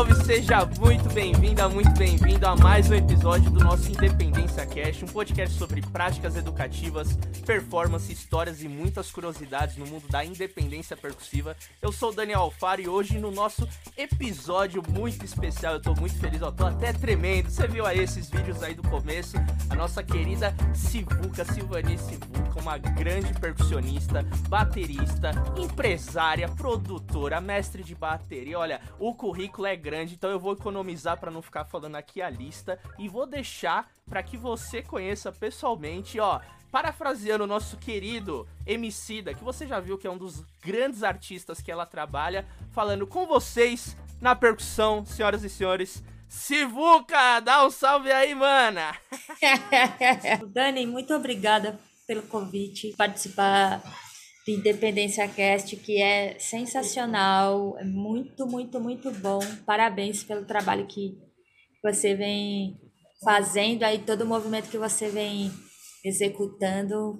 salve! 0.00 0.14
Seja 0.24 0.64
muito 0.78 1.12
bem-vinda, 1.12 1.68
muito 1.68 1.92
bem-vindo 1.98 2.46
a 2.46 2.56
mais 2.56 2.88
um 2.88 2.94
episódio 2.94 3.50
do 3.50 3.60
nosso 3.60 3.90
Independência 3.90 4.64
Cast, 4.64 5.04
um 5.04 5.08
podcast 5.08 5.58
sobre 5.58 5.82
práticas 5.82 6.36
educativas, 6.36 7.18
performance, 7.44 8.12
histórias 8.12 8.62
e 8.62 8.68
muitas 8.68 9.10
curiosidades 9.10 9.76
no 9.76 9.86
mundo 9.86 10.06
da 10.08 10.24
independência 10.24 10.96
percussiva. 10.96 11.56
Eu 11.82 11.92
sou 11.92 12.10
o 12.10 12.14
Daniel 12.14 12.40
Alfaro 12.40 12.80
e 12.80 12.88
hoje 12.88 13.18
no 13.18 13.30
nosso 13.30 13.68
episódio 13.96 14.82
muito 14.88 15.24
especial, 15.24 15.74
eu 15.74 15.82
tô 15.82 15.94
muito 15.94 16.16
feliz, 16.18 16.40
ó, 16.42 16.50
tô 16.50 16.64
até 16.64 16.92
tremendo. 16.92 17.50
Você 17.50 17.66
viu 17.66 17.84
aí 17.84 17.98
esses 17.98 18.30
vídeos 18.30 18.62
aí 18.62 18.74
do 18.74 18.82
começo? 18.88 19.36
A 19.68 19.74
nossa 19.74 20.02
querida 20.02 20.54
Sivuca, 20.72 21.44
Silvani 21.44 21.98
Sivuca, 21.98 22.60
uma 22.60 22.78
grande 22.78 23.34
percussionista, 23.34 24.22
baterista, 24.48 25.32
empresária, 25.56 26.48
produtora, 26.48 27.40
mestre 27.40 27.82
de 27.82 27.94
bateria. 27.94 28.58
Olha, 28.58 28.80
o 28.98 29.14
currículo 29.14 29.66
é 29.66 29.76
grande, 29.76 29.89
então 29.98 30.30
eu 30.30 30.38
vou 30.38 30.52
economizar 30.52 31.18
para 31.18 31.30
não 31.30 31.42
ficar 31.42 31.64
falando 31.64 31.96
aqui 31.96 32.22
a 32.22 32.30
lista 32.30 32.78
e 32.98 33.08
vou 33.08 33.26
deixar 33.26 33.90
para 34.08 34.22
que 34.22 34.36
você 34.36 34.82
conheça 34.82 35.32
pessoalmente, 35.32 36.18
ó. 36.20 36.40
Parafraseando 36.70 37.44
o 37.44 37.48
nosso 37.48 37.76
querido 37.76 38.46
Emicida, 38.64 39.34
que 39.34 39.42
você 39.42 39.66
já 39.66 39.80
viu 39.80 39.98
que 39.98 40.06
é 40.06 40.10
um 40.10 40.18
dos 40.18 40.44
grandes 40.62 41.02
artistas 41.02 41.60
que 41.60 41.70
ela 41.70 41.84
trabalha, 41.84 42.46
falando 42.72 43.06
com 43.06 43.26
vocês 43.26 43.96
na 44.20 44.36
percussão, 44.36 45.04
senhoras 45.04 45.42
e 45.42 45.48
senhores. 45.48 46.02
Sivuca, 46.28 47.40
dá 47.40 47.66
um 47.66 47.70
salve 47.70 48.12
aí, 48.12 48.36
mana! 48.36 48.94
Dani, 50.46 50.86
muito 50.86 51.12
obrigada 51.12 51.76
pelo 52.06 52.22
convite, 52.22 52.94
participar 52.96 53.82
do 54.46 54.52
Independência 54.52 55.28
Cast, 55.28 55.76
que 55.76 56.00
é 56.00 56.38
sensacional, 56.38 57.76
é 57.78 57.84
muito, 57.84 58.46
muito, 58.46 58.80
muito 58.80 59.10
bom. 59.12 59.40
Parabéns 59.66 60.24
pelo 60.24 60.44
trabalho 60.44 60.86
que 60.86 61.18
você 61.82 62.14
vem 62.14 62.78
fazendo 63.22 63.82
aí, 63.82 63.98
todo 63.98 64.22
o 64.22 64.26
movimento 64.26 64.70
que 64.70 64.78
você 64.78 65.08
vem 65.08 65.50
executando. 66.04 67.18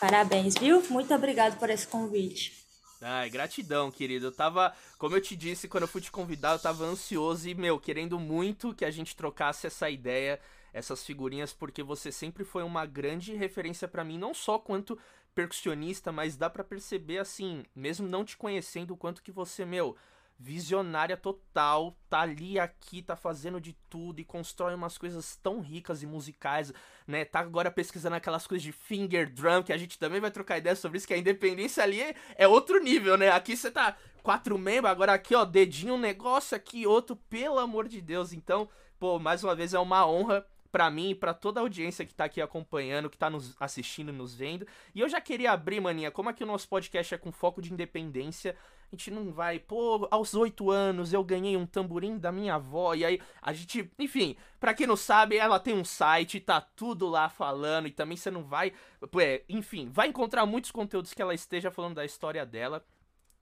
Parabéns, 0.00 0.54
viu? 0.54 0.82
Muito 0.88 1.14
obrigado 1.14 1.58
por 1.58 1.68
esse 1.68 1.86
convite. 1.86 2.60
Ai, 3.02 3.30
gratidão, 3.30 3.90
querido. 3.90 4.26
Eu 4.26 4.32
tava, 4.32 4.74
como 4.98 5.16
eu 5.16 5.20
te 5.20 5.34
disse, 5.34 5.68
quando 5.68 5.84
eu 5.84 5.88
fui 5.88 6.00
te 6.00 6.10
convidar, 6.10 6.52
eu 6.52 6.58
tava 6.58 6.84
ansioso 6.84 7.48
e, 7.48 7.54
meu, 7.54 7.78
querendo 7.78 8.18
muito 8.18 8.74
que 8.74 8.84
a 8.84 8.90
gente 8.90 9.16
trocasse 9.16 9.66
essa 9.66 9.88
ideia, 9.88 10.38
essas 10.72 11.04
figurinhas, 11.04 11.52
porque 11.52 11.82
você 11.82 12.12
sempre 12.12 12.44
foi 12.44 12.62
uma 12.62 12.84
grande 12.84 13.34
referência 13.34 13.88
para 13.88 14.04
mim, 14.04 14.18
não 14.18 14.34
só 14.34 14.58
quanto 14.58 14.98
percussionista, 15.34 16.10
mas 16.12 16.36
dá 16.36 16.50
para 16.50 16.64
perceber 16.64 17.18
assim, 17.18 17.64
mesmo 17.74 18.08
não 18.08 18.24
te 18.24 18.36
conhecendo, 18.36 18.92
o 18.92 18.96
quanto 18.96 19.22
que 19.22 19.32
você, 19.32 19.64
meu, 19.64 19.96
visionária 20.40 21.18
total, 21.18 21.94
tá 22.08 22.20
ali 22.20 22.58
aqui, 22.58 23.02
tá 23.02 23.14
fazendo 23.14 23.60
de 23.60 23.74
tudo 23.90 24.20
e 24.20 24.24
constrói 24.24 24.74
umas 24.74 24.96
coisas 24.96 25.36
tão 25.36 25.60
ricas 25.60 26.02
e 26.02 26.06
musicais, 26.06 26.72
né? 27.06 27.26
Tá 27.26 27.40
agora 27.40 27.70
pesquisando 27.70 28.16
aquelas 28.16 28.46
coisas 28.46 28.62
de 28.62 28.72
finger 28.72 29.30
drum, 29.30 29.62
que 29.62 29.72
a 29.72 29.76
gente 29.76 29.98
também 29.98 30.18
vai 30.18 30.30
trocar 30.30 30.56
ideia 30.56 30.74
sobre 30.74 30.96
isso, 30.96 31.06
que 31.06 31.12
a 31.12 31.18
independência 31.18 31.82
ali 31.82 32.00
é, 32.00 32.14
é 32.36 32.48
outro 32.48 32.82
nível, 32.82 33.18
né? 33.18 33.30
Aqui 33.30 33.54
você 33.54 33.70
tá 33.70 33.94
quatro 34.22 34.56
membros, 34.56 34.90
agora 34.90 35.12
aqui, 35.12 35.34
ó, 35.34 35.44
dedinho 35.44 35.94
um 35.94 36.00
negócio 36.00 36.56
aqui, 36.56 36.86
outro, 36.86 37.16
pelo 37.16 37.58
amor 37.58 37.86
de 37.86 38.00
Deus. 38.00 38.32
Então, 38.32 38.66
pô, 38.98 39.18
mais 39.18 39.44
uma 39.44 39.54
vez 39.54 39.74
é 39.74 39.78
uma 39.78 40.06
honra 40.06 40.46
para 40.70 40.90
mim 40.90 41.10
e 41.10 41.14
pra 41.14 41.34
toda 41.34 41.60
a 41.60 41.62
audiência 41.62 42.04
que 42.04 42.14
tá 42.14 42.24
aqui 42.24 42.40
acompanhando, 42.40 43.10
que 43.10 43.18
tá 43.18 43.28
nos 43.28 43.56
assistindo, 43.60 44.12
nos 44.12 44.34
vendo. 44.34 44.66
E 44.94 45.00
eu 45.00 45.08
já 45.08 45.20
queria 45.20 45.52
abrir, 45.52 45.80
maninha, 45.80 46.10
como 46.10 46.28
aqui 46.28 46.44
o 46.44 46.46
nosso 46.46 46.68
podcast 46.68 47.14
é 47.14 47.18
com 47.18 47.32
foco 47.32 47.60
de 47.60 47.72
independência, 47.72 48.56
a 48.92 48.96
gente 48.96 49.10
não 49.10 49.32
vai, 49.32 49.58
pô, 49.60 50.08
aos 50.10 50.34
oito 50.34 50.70
anos 50.70 51.12
eu 51.12 51.22
ganhei 51.22 51.56
um 51.56 51.64
tamborim 51.64 52.18
da 52.18 52.32
minha 52.32 52.56
avó, 52.56 52.92
e 52.94 53.04
aí 53.04 53.20
a 53.40 53.52
gente, 53.52 53.88
enfim, 53.98 54.36
pra 54.58 54.74
quem 54.74 54.86
não 54.86 54.96
sabe, 54.96 55.36
ela 55.36 55.60
tem 55.60 55.74
um 55.74 55.84
site, 55.84 56.40
tá 56.40 56.60
tudo 56.60 57.08
lá 57.08 57.28
falando, 57.28 57.86
e 57.86 57.92
também 57.92 58.16
você 58.16 58.30
não 58.30 58.42
vai, 58.42 58.72
é, 59.20 59.42
enfim, 59.48 59.88
vai 59.92 60.08
encontrar 60.08 60.44
muitos 60.44 60.72
conteúdos 60.72 61.14
que 61.14 61.22
ela 61.22 61.34
esteja 61.34 61.70
falando 61.70 61.94
da 61.94 62.04
história 62.04 62.44
dela. 62.44 62.84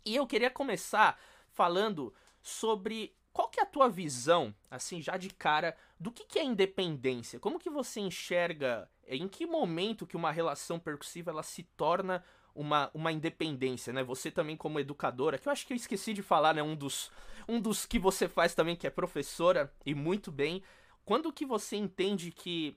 E 0.04 0.16
eu 0.16 0.26
queria 0.26 0.50
começar 0.50 1.18
falando 1.50 2.12
sobre 2.42 3.14
qual 3.38 3.48
que 3.48 3.60
é 3.60 3.62
a 3.62 3.66
tua 3.66 3.88
visão, 3.88 4.52
assim, 4.68 5.00
já 5.00 5.16
de 5.16 5.30
cara, 5.30 5.76
do 6.00 6.10
que, 6.10 6.24
que 6.24 6.40
é 6.40 6.44
independência? 6.44 7.38
Como 7.38 7.60
que 7.60 7.70
você 7.70 8.00
enxerga, 8.00 8.90
em 9.06 9.28
que 9.28 9.46
momento 9.46 10.08
que 10.08 10.16
uma 10.16 10.32
relação 10.32 10.76
percussiva 10.76 11.30
ela 11.30 11.44
se 11.44 11.62
torna 11.62 12.24
uma, 12.52 12.90
uma 12.92 13.12
independência, 13.12 13.92
né? 13.92 14.02
Você 14.02 14.28
também 14.32 14.56
como 14.56 14.80
educadora, 14.80 15.38
que 15.38 15.46
eu 15.46 15.52
acho 15.52 15.64
que 15.64 15.72
eu 15.72 15.76
esqueci 15.76 16.12
de 16.12 16.20
falar, 16.20 16.52
né? 16.52 16.64
Um 16.64 16.74
dos, 16.74 17.12
um 17.46 17.60
dos 17.60 17.86
que 17.86 17.96
você 17.96 18.26
faz 18.26 18.56
também, 18.56 18.74
que 18.74 18.88
é 18.88 18.90
professora, 18.90 19.72
e 19.86 19.94
muito 19.94 20.32
bem. 20.32 20.60
Quando 21.04 21.32
que 21.32 21.46
você 21.46 21.76
entende 21.76 22.32
que 22.32 22.76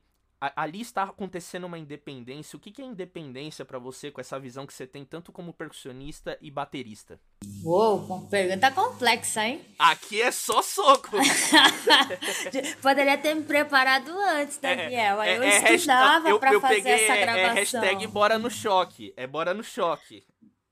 ali 0.56 0.81
está 0.81 1.03
acontecendo 1.03 1.66
uma 1.66 1.78
independência. 1.78 2.57
O 2.57 2.59
que, 2.59 2.72
que 2.72 2.81
é 2.81 2.85
independência 2.85 3.63
para 3.63 3.78
você 3.78 4.09
com 4.09 4.19
essa 4.19 4.40
visão 4.40 4.66
que 4.66 4.74
você 4.74 4.88
tem 4.88 5.06
tanto 5.06 5.31
como 5.31 5.53
percussionista 5.53 6.35
e 6.41 6.50
baterista? 6.50 7.19
Uou, 7.63 8.28
pergunta 8.28 8.72
complexa, 8.72 9.46
hein? 9.46 9.62
Aqui 9.78 10.19
é 10.19 10.31
só 10.31 10.63
soco. 10.63 11.12
Poderia 12.81 13.18
ter 13.19 13.35
me 13.35 13.44
preparado 13.44 14.09
antes, 14.09 14.57
é, 14.63 14.75
Daniel. 14.75 15.22
É, 15.22 15.30
é, 15.30 15.38
eu 15.38 15.44
é, 15.44 15.74
estudava 15.75 16.40
para 16.40 16.59
fazer 16.59 16.75
peguei, 16.75 16.94
essa 16.94 17.13
é, 17.13 17.22
gravação. 17.22 17.50
É, 17.50 17.53
hashtag 17.53 18.07
bora 18.07 18.40
no 18.40 18.50
choque. 18.50 19.13
É 19.16 19.28
bora 19.28 19.53
no 19.53 19.63
choque. 19.63 20.25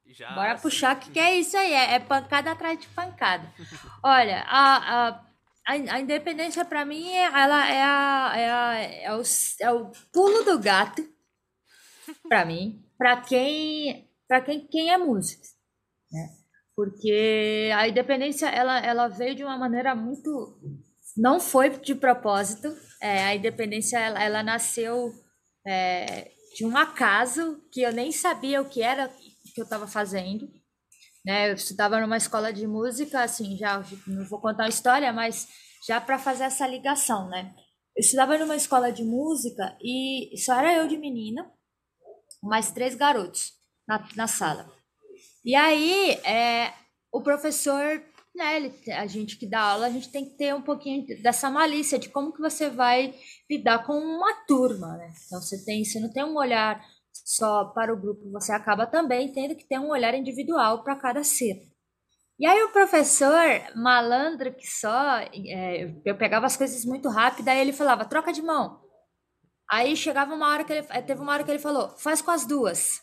Já, 0.08 0.32
bora 0.32 0.58
pro 0.58 0.72
choque, 0.72 1.12
que 1.12 1.20
é 1.20 1.36
isso 1.36 1.56
aí. 1.56 1.72
É, 1.72 2.00
pancada 2.00 2.52
atrás 2.52 2.80
de 2.80 2.88
pancada. 2.88 3.54
Olha, 4.02 4.44
a, 4.48 5.10
a 5.10 5.29
a, 5.66 6.00
independência 6.00 6.66
para 6.66 6.86
mim 6.86 7.12
ela 7.14 7.70
é, 7.70 7.84
a, 7.84 8.34
é, 8.36 8.52
a, 8.52 8.80
é, 8.80 9.16
o, 9.16 9.22
é 9.62 9.72
o 9.72 9.92
pulo 10.12 10.44
do 10.44 10.60
gato 10.60 11.08
para 12.28 12.46
mim 12.46 12.84
para 12.98 13.22
quem 13.22 14.10
para 14.28 14.42
quem, 14.42 14.68
quem 14.68 14.92
é 14.92 14.98
músico 14.98 15.46
né? 16.12 16.30
porque 16.76 17.72
a 17.76 17.88
independência 17.88 18.48
ela, 18.48 18.80
ela 18.80 19.08
veio 19.08 19.36
de 19.36 19.44
uma 19.44 19.58
maneira 19.58 19.96
muito 19.96 20.60
não 21.16 21.40
foi 21.40 21.70
de 21.70 21.94
propósito 21.94 22.76
é, 23.02 23.24
a 23.26 23.36
independência 23.36 24.00
ela, 24.00 24.24
ela 24.24 24.44
nasceu 24.44 25.12
é, 25.68 26.32
de 26.56 26.66
um 26.66 26.76
acaso 26.76 27.62
que 27.72 27.82
eu 27.82 27.94
nem 27.94 28.12
sabia 28.12 28.62
o 28.62 28.70
que 28.70 28.82
era 28.82 29.08
que 29.54 29.62
eu 29.62 29.64
estava 29.64 29.88
fazendo 29.88 30.50
né? 31.26 31.50
Eu 31.50 31.56
estudava 31.56 32.00
numa 32.00 32.18
escola 32.18 32.52
de 32.52 32.66
música, 32.68 33.24
assim, 33.24 33.58
já 33.58 33.84
não 34.08 34.26
vou 34.28 34.40
contar 34.40 34.66
a 34.66 34.70
história, 34.70 35.12
mas 35.12 35.48
já 35.86 36.00
para 36.00 36.20
fazer 36.20 36.44
essa 36.44 36.68
ligação, 36.68 37.30
né? 37.30 37.54
Eu 37.96 38.02
estudava 38.02 38.38
numa 38.38 38.56
escola 38.56 38.92
de 38.92 39.04
música 39.04 39.78
e 39.82 40.32
só 40.38 40.56
era 40.56 40.74
eu 40.76 40.88
de 40.88 40.98
menina, 40.98 41.52
mais 42.42 42.72
três 42.72 42.96
garotos 42.96 43.54
na, 43.88 44.08
na 44.16 44.28
sala. 44.28 44.72
E 45.44 45.56
aí, 45.56 46.12
é, 46.24 46.74
o 47.12 47.22
professor, 47.22 48.02
né, 48.36 48.56
ele, 48.58 48.92
a 48.94 49.08
gente 49.08 49.38
que 49.38 49.46
dá 49.46 49.60
aula, 49.60 49.88
a 49.88 49.90
gente 49.90 50.10
tem 50.10 50.26
que 50.26 50.38
ter 50.38 50.54
um 50.54 50.62
pouquinho 50.62 51.06
dessa 51.22 51.50
malícia 51.50 52.00
de 52.00 52.10
como 52.10 52.34
que 52.34 52.42
você 52.42 52.70
vai 52.70 53.14
lidar 53.50 53.86
com 53.86 53.94
uma 53.94 54.34
turma, 54.46 54.98
né? 54.98 55.12
Então, 55.26 55.42
você, 55.42 55.64
tem, 55.66 55.84
você 55.84 56.00
não 56.00 56.12
tem 56.12 56.24
um 56.24 56.38
olhar 56.38 56.82
só 57.30 57.66
para 57.66 57.94
o 57.94 58.02
grupo, 58.02 58.32
você 58.32 58.52
acaba 58.52 58.88
também 58.88 59.32
tendo 59.32 59.56
que 59.56 59.64
ter 59.64 59.78
um 59.78 59.90
olhar 59.90 60.16
individual 60.16 60.84
para 60.84 60.96
cada 60.96 61.24
ser. 61.24 61.62
E 62.40 62.48
aí 62.48 62.64
o 62.64 62.72
professor, 62.72 63.38
malandro 63.76 64.52
que 64.56 64.66
só, 64.66 65.20
é, 65.20 65.94
eu 66.04 66.18
pegava 66.18 66.48
as 66.48 66.58
coisas 66.58 66.84
muito 66.86 67.08
rápido, 67.08 67.48
aí 67.48 67.60
ele 67.60 67.72
falava, 67.72 68.04
troca 68.04 68.34
de 68.34 68.42
mão. 68.42 68.82
Aí 69.70 69.96
chegava 69.96 70.34
uma 70.34 70.50
hora 70.50 70.64
que 70.64 70.74
ele, 70.74 70.82
teve 70.82 71.22
uma 71.22 71.32
hora 71.32 71.44
que 71.44 71.52
ele 71.52 71.60
falou, 71.60 71.90
faz 72.00 72.20
com 72.20 72.32
as 72.32 72.48
duas. 72.48 73.00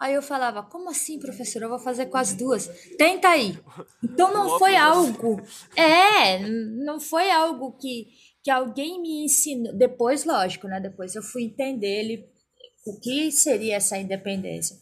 Aí 0.00 0.14
eu 0.14 0.22
falava, 0.22 0.62
como 0.62 0.88
assim, 0.88 1.18
professor? 1.18 1.60
Eu 1.60 1.68
vou 1.68 1.78
fazer 1.78 2.06
com 2.06 2.16
as 2.16 2.32
duas. 2.32 2.68
Tenta 2.96 3.28
aí. 3.28 3.58
Então 4.02 4.32
não 4.32 4.58
foi 4.58 4.76
algo. 4.76 5.42
É, 5.76 6.38
não 6.38 6.98
foi 6.98 7.30
algo 7.30 7.76
que, 7.76 8.06
que 8.42 8.50
alguém 8.50 9.02
me 9.02 9.24
ensinou. 9.24 9.76
Depois, 9.76 10.24
lógico, 10.24 10.68
né? 10.68 10.80
Depois 10.80 11.14
eu 11.14 11.22
fui 11.22 11.42
entender 11.42 12.00
ele 12.00 12.37
o 12.86 12.98
que 13.00 13.30
seria 13.30 13.76
essa 13.76 13.96
independência. 13.96 14.76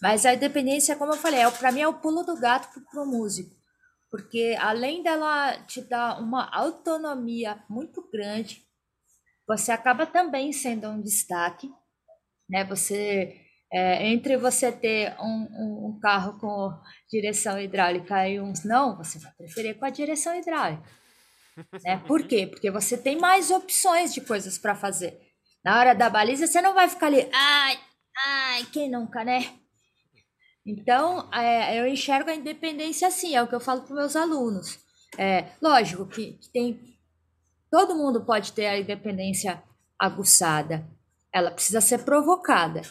Mas 0.00 0.26
a 0.26 0.34
independência, 0.34 0.96
como 0.96 1.12
eu 1.12 1.18
falei, 1.18 1.40
é, 1.40 1.50
para 1.50 1.72
mim 1.72 1.80
é 1.80 1.88
o 1.88 2.00
pulo 2.00 2.22
do 2.22 2.38
gato 2.38 2.80
para 2.90 3.02
o 3.02 3.06
músico. 3.06 3.54
Porque 4.10 4.56
além 4.58 5.02
dela 5.02 5.58
te 5.64 5.80
dar 5.80 6.20
uma 6.20 6.48
autonomia 6.54 7.62
muito 7.68 8.08
grande, 8.10 8.62
você 9.46 9.72
acaba 9.72 10.06
também 10.06 10.52
sendo 10.52 10.88
um 10.88 11.00
destaque. 11.00 11.70
Né? 12.48 12.64
Você, 12.64 13.36
é, 13.72 14.06
entre 14.06 14.36
você 14.36 14.70
ter 14.70 15.16
um, 15.20 15.48
um, 15.50 15.86
um 15.88 16.00
carro 16.00 16.38
com 16.38 16.72
direção 17.10 17.60
hidráulica 17.60 18.28
e 18.28 18.40
uns 18.40 18.64
não, 18.64 18.96
você 18.96 19.18
vai 19.18 19.32
preferir 19.32 19.78
com 19.78 19.84
a 19.84 19.90
direção 19.90 20.34
hidráulica. 20.34 20.88
Né? 21.84 22.02
Por 22.06 22.22
quê? 22.26 22.46
Porque 22.46 22.70
você 22.70 22.98
tem 22.98 23.18
mais 23.18 23.50
opções 23.50 24.12
de 24.12 24.20
coisas 24.20 24.58
para 24.58 24.74
fazer. 24.74 25.25
Na 25.66 25.80
hora 25.80 25.94
da 25.96 26.08
baliza, 26.08 26.46
você 26.46 26.62
não 26.62 26.74
vai 26.74 26.88
ficar 26.88 27.08
ali, 27.08 27.28
ai, 27.34 27.76
ai, 28.24 28.64
quem 28.72 28.88
nunca, 28.88 29.24
né? 29.24 29.52
Então, 30.64 31.28
é, 31.32 31.80
eu 31.80 31.88
enxergo 31.88 32.30
a 32.30 32.34
independência 32.36 33.08
assim, 33.08 33.34
é 33.34 33.42
o 33.42 33.48
que 33.48 33.54
eu 33.56 33.58
falo 33.58 33.82
para 33.82 33.96
meus 33.96 34.14
alunos. 34.14 34.78
É, 35.18 35.46
lógico 35.60 36.06
que, 36.06 36.34
que 36.34 36.48
tem. 36.50 36.96
Todo 37.68 37.96
mundo 37.96 38.24
pode 38.24 38.52
ter 38.52 38.66
a 38.66 38.78
independência 38.78 39.60
aguçada. 39.98 40.86
Ela 41.34 41.50
precisa 41.50 41.80
ser 41.80 42.04
provocada. 42.04 42.82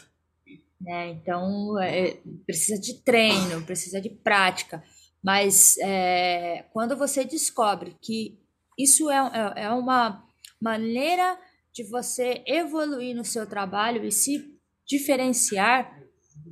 Né? 0.82 1.12
Então, 1.12 1.82
é, 1.82 2.18
precisa 2.46 2.78
de 2.78 3.02
treino, 3.06 3.64
precisa 3.64 4.02
de 4.02 4.10
prática. 4.10 4.84
Mas 5.24 5.78
é, 5.78 6.66
quando 6.74 6.98
você 6.98 7.24
descobre 7.24 7.96
que 8.02 8.38
isso 8.78 9.10
é, 9.10 9.16
é, 9.16 9.64
é 9.64 9.70
uma 9.70 10.26
maneira 10.62 11.40
de 11.76 11.84
você 11.84 12.42
evoluir 12.48 13.14
no 13.14 13.26
seu 13.26 13.46
trabalho 13.46 14.06
e 14.06 14.12
se 14.12 14.50
diferenciar, 14.88 15.94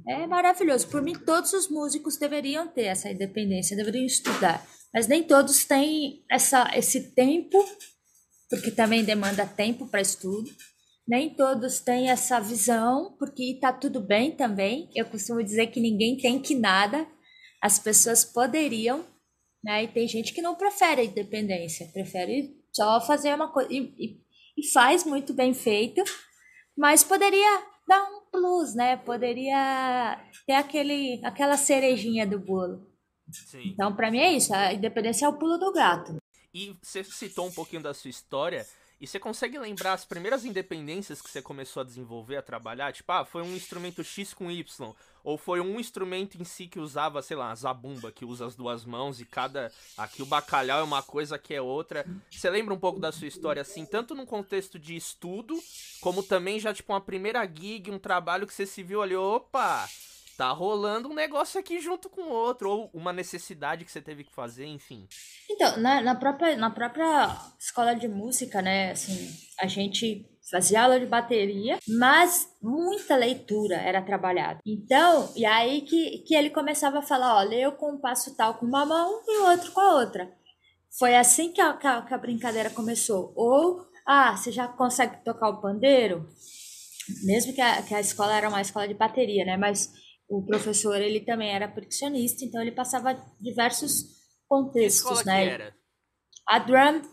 é 0.05 0.27
maravilhoso. 0.27 0.89
Por 0.89 1.01
mim, 1.01 1.13
todos 1.13 1.53
os 1.53 1.69
músicos 1.69 2.17
deveriam 2.17 2.67
ter 2.67 2.83
essa 2.83 3.09
independência, 3.09 3.77
deveriam 3.77 4.05
estudar. 4.05 4.67
Mas 4.93 5.07
nem 5.07 5.23
todos 5.23 5.63
têm 5.63 6.25
essa, 6.29 6.69
esse 6.75 7.15
tempo, 7.15 7.57
porque 8.49 8.69
também 8.69 9.05
demanda 9.05 9.45
tempo 9.45 9.87
para 9.87 10.01
estudo. 10.01 10.51
Nem 11.07 11.33
todos 11.33 11.79
têm 11.79 12.09
essa 12.09 12.39
visão, 12.39 13.15
porque 13.17 13.43
está 13.43 13.71
tudo 13.71 14.01
bem 14.01 14.35
também. 14.35 14.89
Eu 14.93 15.05
costumo 15.05 15.41
dizer 15.41 15.67
que 15.67 15.79
ninguém 15.79 16.17
tem 16.17 16.39
que 16.41 16.53
nada 16.53 17.07
as 17.61 17.79
pessoas 17.79 18.25
poderiam, 18.25 19.05
né? 19.63 19.85
E 19.85 19.87
tem 19.87 20.05
gente 20.05 20.33
que 20.33 20.41
não 20.41 20.55
prefere 20.55 21.01
a 21.01 21.05
independência, 21.05 21.89
prefere 21.93 22.61
só 22.73 22.99
fazer 22.99 23.33
uma 23.33 23.51
coisa 23.51 23.71
e, 23.71 23.93
e, 23.97 24.22
e 24.57 24.67
faz 24.67 25.03
muito 25.03 25.33
bem 25.33 25.53
feito, 25.53 26.03
mas 26.77 27.03
poderia 27.03 27.63
dar 27.87 28.03
um 28.03 28.21
plus, 28.31 28.73
né? 28.73 28.97
Poderia 28.97 30.19
ter 30.45 30.53
aquele, 30.53 31.21
aquela 31.23 31.57
cerejinha 31.57 32.25
do 32.25 32.39
bolo. 32.39 32.87
Sim. 33.31 33.69
Então, 33.69 33.95
para 33.95 34.11
mim 34.11 34.19
é 34.19 34.31
isso. 34.31 34.53
A 34.53 34.73
independência 34.73 35.25
é 35.25 35.29
o 35.29 35.37
pulo 35.37 35.57
do 35.57 35.71
gato. 35.71 36.17
E 36.53 36.75
você 36.81 37.03
citou 37.03 37.47
um 37.47 37.51
pouquinho 37.51 37.81
da 37.81 37.93
sua 37.93 38.09
história. 38.09 38.65
E 38.99 39.07
você 39.07 39.19
consegue 39.19 39.57
lembrar 39.57 39.93
as 39.93 40.05
primeiras 40.05 40.45
independências 40.45 41.21
que 41.21 41.29
você 41.29 41.41
começou 41.41 41.81
a 41.81 41.83
desenvolver, 41.83 42.37
a 42.37 42.41
trabalhar? 42.41 42.93
Tipo, 42.93 43.11
ah, 43.11 43.25
foi 43.25 43.41
um 43.41 43.55
instrumento 43.55 44.03
X 44.03 44.33
com 44.33 44.49
Y. 44.49 44.93
Ou 45.23 45.37
foi 45.37 45.59
um 45.61 45.79
instrumento 45.79 46.39
em 46.39 46.43
si 46.43 46.67
que 46.67 46.79
usava, 46.79 47.21
sei 47.21 47.37
lá, 47.37 47.51
a 47.51 47.55
zabumba, 47.55 48.11
que 48.11 48.25
usa 48.25 48.45
as 48.45 48.55
duas 48.55 48.85
mãos 48.85 49.19
e 49.21 49.25
cada. 49.25 49.71
Aqui 49.97 50.21
o 50.21 50.25
bacalhau 50.25 50.79
é 50.79 50.83
uma 50.83 51.01
coisa 51.01 51.37
que 51.37 51.53
é 51.53 51.61
outra. 51.61 52.05
Você 52.29 52.49
lembra 52.49 52.73
um 52.73 52.79
pouco 52.79 52.99
da 52.99 53.11
sua 53.11 53.27
história, 53.27 53.61
assim, 53.61 53.85
tanto 53.85 54.13
no 54.15 54.25
contexto 54.25 54.77
de 54.77 54.95
estudo, 54.95 55.57
como 56.01 56.21
também 56.21 56.59
já, 56.59 56.73
tipo, 56.73 56.91
uma 56.91 57.01
primeira 57.01 57.45
gig, 57.45 57.89
um 57.89 57.99
trabalho 57.99 58.45
que 58.47 58.53
você 58.53 58.65
se 58.65 58.83
viu 58.83 59.01
ali, 59.01 59.15
opa! 59.15 59.87
Tá 60.43 60.51
rolando 60.51 61.07
um 61.07 61.13
negócio 61.13 61.57
aqui 61.57 61.79
junto 61.79 62.09
com 62.09 62.23
outro, 62.23 62.69
ou 62.69 62.89
uma 62.93 63.13
necessidade 63.13 63.85
que 63.85 63.91
você 63.91 64.01
teve 64.01 64.25
que 64.25 64.35
fazer, 64.35 64.65
enfim. 64.65 65.07
Então, 65.49 65.77
na, 65.77 66.01
na, 66.01 66.15
própria, 66.15 66.57
na 66.57 66.69
própria 66.69 67.33
escola 67.57 67.93
de 67.93 68.09
música, 68.09 68.61
né, 68.61 68.91
assim, 68.91 69.29
a 69.57 69.67
gente 69.67 70.29
fazia 70.51 70.83
aula 70.83 70.99
de 70.99 71.05
bateria, 71.05 71.79
mas 71.87 72.49
muita 72.61 73.15
leitura 73.15 73.75
era 73.77 74.01
trabalhada. 74.01 74.59
Então, 74.65 75.31
e 75.33 75.45
aí 75.45 75.81
que, 75.81 76.19
que 76.27 76.35
ele 76.35 76.49
começava 76.49 76.99
a 76.99 77.03
falar, 77.03 77.37
ó, 77.37 77.41
lê 77.43 77.65
o 77.65 77.77
compasso 77.77 78.35
tal 78.35 78.55
com 78.55 78.65
uma 78.65 78.85
mão 78.85 79.21
e 79.25 79.39
o 79.39 79.49
outro 79.49 79.71
com 79.71 79.79
a 79.79 79.95
outra. 79.95 80.29
Foi 80.99 81.15
assim 81.15 81.53
que 81.53 81.61
a, 81.61 81.73
que 81.73 81.87
a, 81.87 82.01
que 82.01 82.13
a 82.13 82.17
brincadeira 82.17 82.69
começou. 82.69 83.31
Ou, 83.35 83.81
ah, 84.05 84.35
você 84.35 84.51
já 84.51 84.67
consegue 84.67 85.23
tocar 85.23 85.49
o 85.49 85.61
pandeiro? 85.61 86.27
Mesmo 87.23 87.53
que 87.53 87.61
a, 87.61 87.81
que 87.81 87.95
a 87.95 88.01
escola 88.01 88.35
era 88.35 88.49
uma 88.49 88.61
escola 88.61 88.87
de 88.87 88.93
bateria, 88.93 89.45
né? 89.45 89.55
Mas 89.55 90.02
o 90.27 90.45
professor 90.45 90.99
ele 91.01 91.21
também 91.21 91.53
era 91.53 91.67
percussionista, 91.67 92.43
então 92.43 92.61
ele 92.61 92.71
passava 92.71 93.13
diversos 93.39 94.21
contextos, 94.47 95.19
que 95.19 95.27
né? 95.27 95.45
Que 95.45 95.51
era? 95.51 95.75
A 96.47 96.59
drum, 96.59 97.01
drum. 97.01 97.09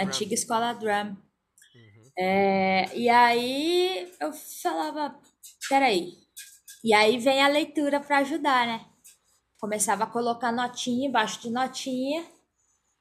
antiga 0.00 0.34
escola 0.34 0.72
drum. 0.72 1.10
Uhum. 1.10 2.10
É, 2.18 2.96
e 2.96 3.08
aí 3.08 4.12
eu 4.20 4.32
falava, 4.32 5.20
peraí. 5.68 6.14
E 6.84 6.94
aí 6.94 7.18
vem 7.18 7.42
a 7.42 7.48
leitura 7.48 8.00
para 8.00 8.18
ajudar, 8.18 8.66
né? 8.66 8.86
Começava 9.58 10.04
a 10.04 10.10
colocar 10.10 10.52
notinha 10.52 11.08
embaixo 11.08 11.40
de 11.40 11.50
notinha, 11.50 12.24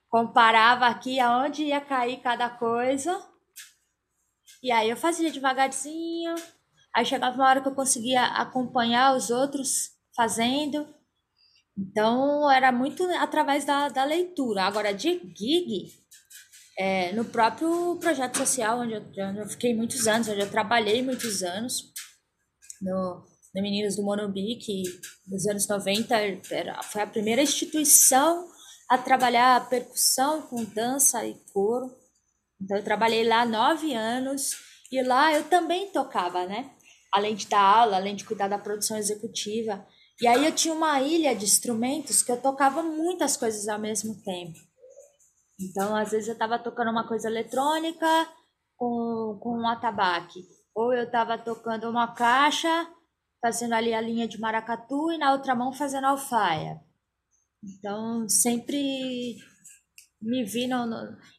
comparava 0.10 0.88
aqui 0.88 1.20
aonde 1.20 1.66
ia 1.66 1.82
cair 1.82 2.22
cada 2.22 2.50
coisa. 2.50 3.22
E 4.64 4.72
aí 4.72 4.90
eu 4.90 4.98
fazia 4.98 5.32
devagarzinho, 5.32 6.34
Aí 6.96 7.06
chegava 7.06 7.36
uma 7.36 7.50
hora 7.50 7.62
que 7.62 7.68
eu 7.68 7.76
conseguia 7.76 8.24
acompanhar 8.24 9.18
os 9.18 9.30
outros 9.30 9.90
fazendo. 10.16 10.88
Então, 11.78 12.50
era 12.50 12.72
muito 12.72 13.04
através 13.20 13.66
da, 13.66 13.90
da 13.90 14.06
leitura. 14.06 14.64
Agora, 14.64 14.94
de 14.94 15.20
gig, 15.36 15.92
é, 16.80 17.12
no 17.12 17.26
próprio 17.26 17.98
projeto 17.98 18.38
social, 18.38 18.80
onde 18.80 18.94
eu, 18.94 19.02
onde 19.02 19.40
eu, 19.40 19.50
fiquei 19.50 19.76
muitos 19.76 20.08
anos, 20.08 20.30
onde 20.30 20.40
eu 20.40 20.50
trabalhei 20.50 21.02
muitos 21.02 21.44
anos, 21.44 21.92
no, 22.82 23.26
no 23.54 23.62
Meninos 23.62 23.98
do 23.98 24.04
Monumbi, 24.04 24.56
que 24.56 24.84
nos 25.28 25.46
anos 25.48 25.68
90 25.68 26.16
era, 26.50 26.82
foi 26.82 27.02
a 27.02 27.08
primeira 27.08 27.42
instituição 27.42 28.48
a 28.90 28.98
trabalhar 28.98 29.58
a 29.58 29.62
percussão 29.66 30.44
com 30.44 30.64
dança 30.64 31.26
e 31.26 31.36
coro. 31.52 31.94
Então, 32.62 32.78
eu 32.78 32.84
trabalhei 32.86 33.28
lá 33.28 33.46
nove 33.46 33.94
anos 33.94 34.52
e 34.90 35.02
lá 35.02 35.34
eu 35.34 35.44
também 35.50 35.92
tocava, 35.92 36.46
né? 36.46 36.75
Além 37.16 37.36
de 37.36 37.48
dar 37.48 37.62
aula, 37.62 37.96
além 37.96 38.16
de 38.16 38.26
cuidar 38.26 38.48
da 38.48 38.58
produção 38.58 38.98
executiva. 38.98 39.86
E 40.22 40.28
aí 40.28 40.46
eu 40.46 40.52
tinha 40.54 40.74
uma 40.74 41.02
ilha 41.02 41.36
de 41.36 41.46
instrumentos 41.46 42.22
que 42.22 42.32
eu 42.32 42.42
tocava 42.42 42.84
muitas 42.84 43.36
coisas 43.38 43.68
ao 43.68 43.80
mesmo 43.80 44.22
tempo. 44.24 44.60
Então, 45.60 45.96
às 45.96 46.12
vezes 46.12 46.28
eu 46.28 46.34
estava 46.34 46.60
tocando 46.60 46.92
uma 46.92 47.08
coisa 47.08 47.30
eletrônica 47.30 48.08
com, 48.76 49.40
com 49.42 49.58
um 49.58 49.68
atabaque, 49.68 50.46
ou 50.76 50.94
eu 50.94 51.06
estava 51.06 51.38
tocando 51.38 51.90
uma 51.90 52.14
caixa, 52.14 52.88
fazendo 53.42 53.74
ali 53.74 53.94
a 53.94 54.02
linha 54.02 54.28
de 54.28 54.40
maracatu 54.40 55.12
e 55.12 55.18
na 55.18 55.32
outra 55.32 55.56
mão 55.56 55.72
fazendo 55.72 56.08
alfaia. 56.08 56.82
Então, 57.64 58.28
sempre 58.28 59.38
me 60.22 60.44
vi 60.44 60.68
no, 60.68 60.86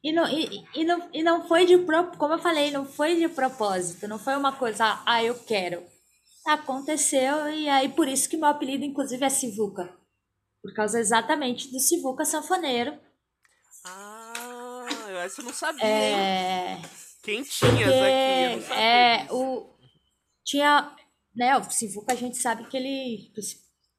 e, 0.02 0.12
não, 0.12 0.28
e, 0.28 0.64
e, 0.74 0.84
não, 0.84 1.08
e 1.12 1.22
não 1.22 1.46
foi 1.46 1.66
de 1.66 1.76
como 2.18 2.34
eu 2.34 2.38
falei, 2.38 2.70
não 2.70 2.84
foi 2.84 3.16
de 3.16 3.28
propósito, 3.28 4.06
não 4.06 4.18
foi 4.18 4.36
uma 4.36 4.52
coisa, 4.52 5.02
ah, 5.04 5.22
eu 5.22 5.34
quero. 5.44 5.82
Aconteceu 6.46 7.48
e 7.48 7.68
aí 7.68 7.88
por 7.88 8.06
isso 8.06 8.28
que 8.28 8.36
meu 8.36 8.48
apelido 8.48 8.84
inclusive 8.84 9.24
é 9.24 9.28
Sivuca. 9.28 9.92
Por 10.62 10.72
causa 10.74 11.00
exatamente 11.00 11.70
do 11.72 11.80
Sivuca 11.80 12.24
sanfoneiro. 12.24 12.96
Ah, 13.84 14.86
essa 15.24 15.40
eu 15.40 15.44
não 15.44 15.52
sabia. 15.52 15.84
É... 15.84 16.80
Quentinhas 17.22 17.92
aqui, 17.92 18.72
É, 18.72 19.26
o 19.32 19.74
tinha, 20.44 20.94
né, 21.34 21.56
o 21.58 21.70
Sivuca 21.70 22.12
a 22.12 22.16
gente 22.16 22.36
sabe 22.36 22.68
que 22.68 22.76
ele 22.76 23.32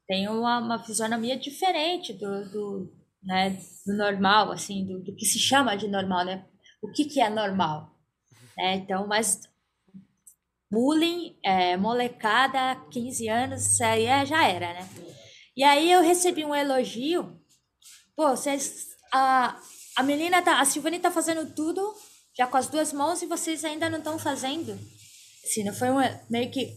tem 0.06 0.26
uma, 0.28 0.58
uma 0.58 0.82
fisionomia 0.82 1.36
diferente 1.38 2.14
do, 2.14 2.50
do 2.50 2.97
né, 3.22 3.58
do 3.86 3.96
normal, 3.96 4.52
assim, 4.52 4.84
do, 4.86 5.00
do, 5.02 5.14
que 5.14 5.26
se 5.26 5.38
chama 5.38 5.76
de 5.76 5.88
normal, 5.88 6.24
né? 6.24 6.44
O 6.82 6.90
que, 6.92 7.04
que 7.04 7.20
é 7.20 7.28
normal? 7.28 7.94
É, 8.58 8.74
então, 8.74 9.06
mas 9.06 9.40
bullying, 10.70 11.36
é, 11.42 11.76
molecada, 11.76 12.76
15 12.90 13.28
anos, 13.28 13.66
isso 13.66 13.84
aí 13.84 14.04
é, 14.04 14.24
já 14.24 14.46
era, 14.46 14.74
né? 14.74 14.88
E 15.56 15.64
aí 15.64 15.90
eu 15.90 16.02
recebi 16.02 16.44
um 16.44 16.54
elogio, 16.54 17.36
pô, 18.14 18.30
vocês, 18.30 18.88
a, 19.12 19.58
a 19.96 20.02
menina 20.02 20.42
tá, 20.42 20.60
a 20.60 20.64
Silvane 20.64 21.00
tá 21.00 21.10
fazendo 21.10 21.52
tudo, 21.54 21.94
já 22.36 22.46
com 22.46 22.56
as 22.56 22.68
duas 22.68 22.92
mãos, 22.92 23.22
e 23.22 23.26
vocês 23.26 23.64
ainda 23.64 23.90
não 23.90 23.98
estão 23.98 24.18
fazendo. 24.18 24.78
Assim, 25.44 25.64
não 25.64 25.74
foi 25.74 25.90
um, 25.90 25.98
meio 26.30 26.50
que 26.50 26.76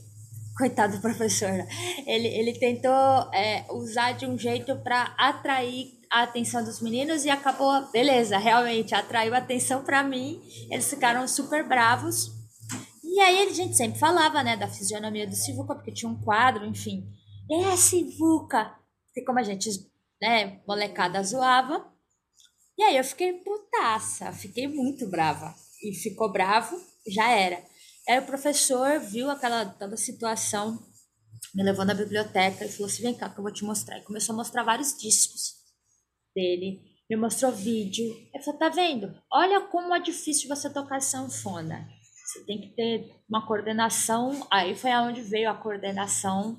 coitado 0.57 0.95
do 0.95 1.01
professor, 1.01 1.51
né? 1.51 1.67
ele, 2.07 2.27
ele 2.27 2.53
tentou 2.53 2.91
é, 3.33 3.65
usar 3.71 4.13
de 4.13 4.25
um 4.25 4.37
jeito 4.37 4.75
para 4.77 5.15
atrair 5.17 6.00
a 6.11 6.23
atenção 6.23 6.61
dos 6.61 6.81
meninos 6.81 7.23
e 7.23 7.29
acabou, 7.29 7.89
beleza, 7.89 8.37
realmente 8.37 8.93
atraiu 8.93 9.33
atenção 9.33 9.81
para 9.81 10.03
mim. 10.03 10.43
Eles 10.69 10.89
ficaram 10.89 11.25
super 11.25 11.65
bravos. 11.65 12.29
E 13.01 13.17
aí 13.21 13.47
a 13.47 13.53
gente 13.53 13.77
sempre 13.77 13.97
falava, 13.97 14.43
né, 14.43 14.57
da 14.57 14.67
fisionomia 14.67 15.25
do 15.25 15.35
Sivuca, 15.35 15.73
porque 15.73 15.93
tinha 15.93 16.11
um 16.11 16.21
quadro, 16.21 16.65
enfim. 16.65 17.07
É, 17.49 17.77
Sivuca! 17.77 18.75
E 19.15 19.23
como 19.23 19.39
a 19.39 19.43
gente, 19.43 19.69
né, 20.21 20.59
molecada 20.67 21.23
zoava. 21.23 21.89
E 22.77 22.83
aí 22.83 22.97
eu 22.97 23.03
fiquei 23.05 23.33
putaça, 23.33 24.33
fiquei 24.33 24.67
muito 24.67 25.09
brava. 25.09 25.55
E 25.81 25.95
ficou 25.95 26.29
bravo, 26.29 26.77
já 27.07 27.29
era. 27.29 27.63
Aí 28.07 28.19
o 28.19 28.25
professor 28.25 28.99
viu 28.99 29.29
aquela 29.29 29.65
toda 29.65 29.95
situação, 29.95 30.77
me 31.55 31.63
levou 31.63 31.85
na 31.85 31.93
biblioteca 31.93 32.65
e 32.65 32.69
falou 32.69 32.87
assim: 32.87 33.03
vem 33.03 33.13
cá 33.13 33.29
que 33.29 33.39
eu 33.39 33.43
vou 33.43 33.53
te 33.53 33.63
mostrar. 33.63 33.97
E 33.97 34.03
começou 34.03 34.33
a 34.33 34.37
mostrar 34.37 34.63
vários 34.63 34.97
discos 34.97 35.60
dele, 36.35 36.81
me 37.09 37.15
mostrou 37.15 37.51
vídeo. 37.51 38.05
Ele 38.33 38.43
falou: 38.43 38.59
tá 38.59 38.69
vendo? 38.69 39.13
Olha 39.31 39.61
como 39.61 39.93
é 39.93 39.99
difícil 39.99 40.47
você 40.47 40.69
tocar 40.69 41.01
sanfona. 41.01 41.87
Você 42.25 42.45
tem 42.45 42.61
que 42.61 42.69
ter 42.69 43.11
uma 43.29 43.45
coordenação. 43.45 44.47
Aí 44.49 44.75
foi 44.75 44.91
aonde 44.91 45.21
veio 45.21 45.49
a 45.49 45.55
coordenação 45.55 46.57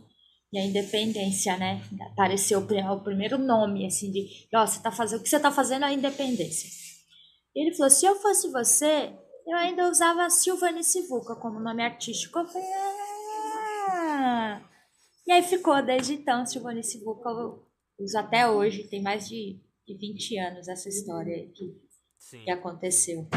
e 0.53 0.59
a 0.59 0.67
independência, 0.67 1.57
né? 1.57 1.81
Apareceu 2.13 2.61
o 2.61 3.01
primeiro 3.01 3.39
nome, 3.39 3.87
assim, 3.87 4.13
de, 4.13 4.47
ó, 4.55 4.67
você 4.67 4.83
tá 4.83 4.93
fazendo, 4.93 5.21
o 5.21 5.23
que 5.23 5.29
você 5.31 5.41
tá 5.41 5.51
fazendo 5.51 5.87
é 5.87 5.89
a 5.89 5.93
independência. 5.93 6.69
E 7.55 7.65
ele 7.65 7.75
falou, 7.75 7.89
se 7.89 8.05
eu 8.05 8.17
fosse 8.17 8.51
você, 8.51 9.15
eu 9.47 9.57
ainda 9.57 9.89
usava 9.89 10.29
Silvane 10.29 10.85
Sivuca 10.85 11.35
como 11.37 11.59
nome 11.59 11.83
artístico. 11.83 12.39
Eu 12.39 12.47
falei, 12.47 12.69
ah. 13.91 14.61
E 15.27 15.33
aí 15.33 15.43
ficou 15.43 15.83
desde 15.83 16.15
então, 16.15 16.45
Silvane 16.45 16.83
Sivuca, 16.83 17.31
até 18.15 18.49
hoje, 18.49 18.89
tem 18.89 19.03
mais 19.03 19.29
de, 19.29 19.61
de 19.87 19.95
20 19.95 20.39
anos 20.39 20.69
essa 20.69 20.89
história 20.89 21.49
que, 21.49 21.77
que 22.45 22.51
aconteceu. 22.51 23.29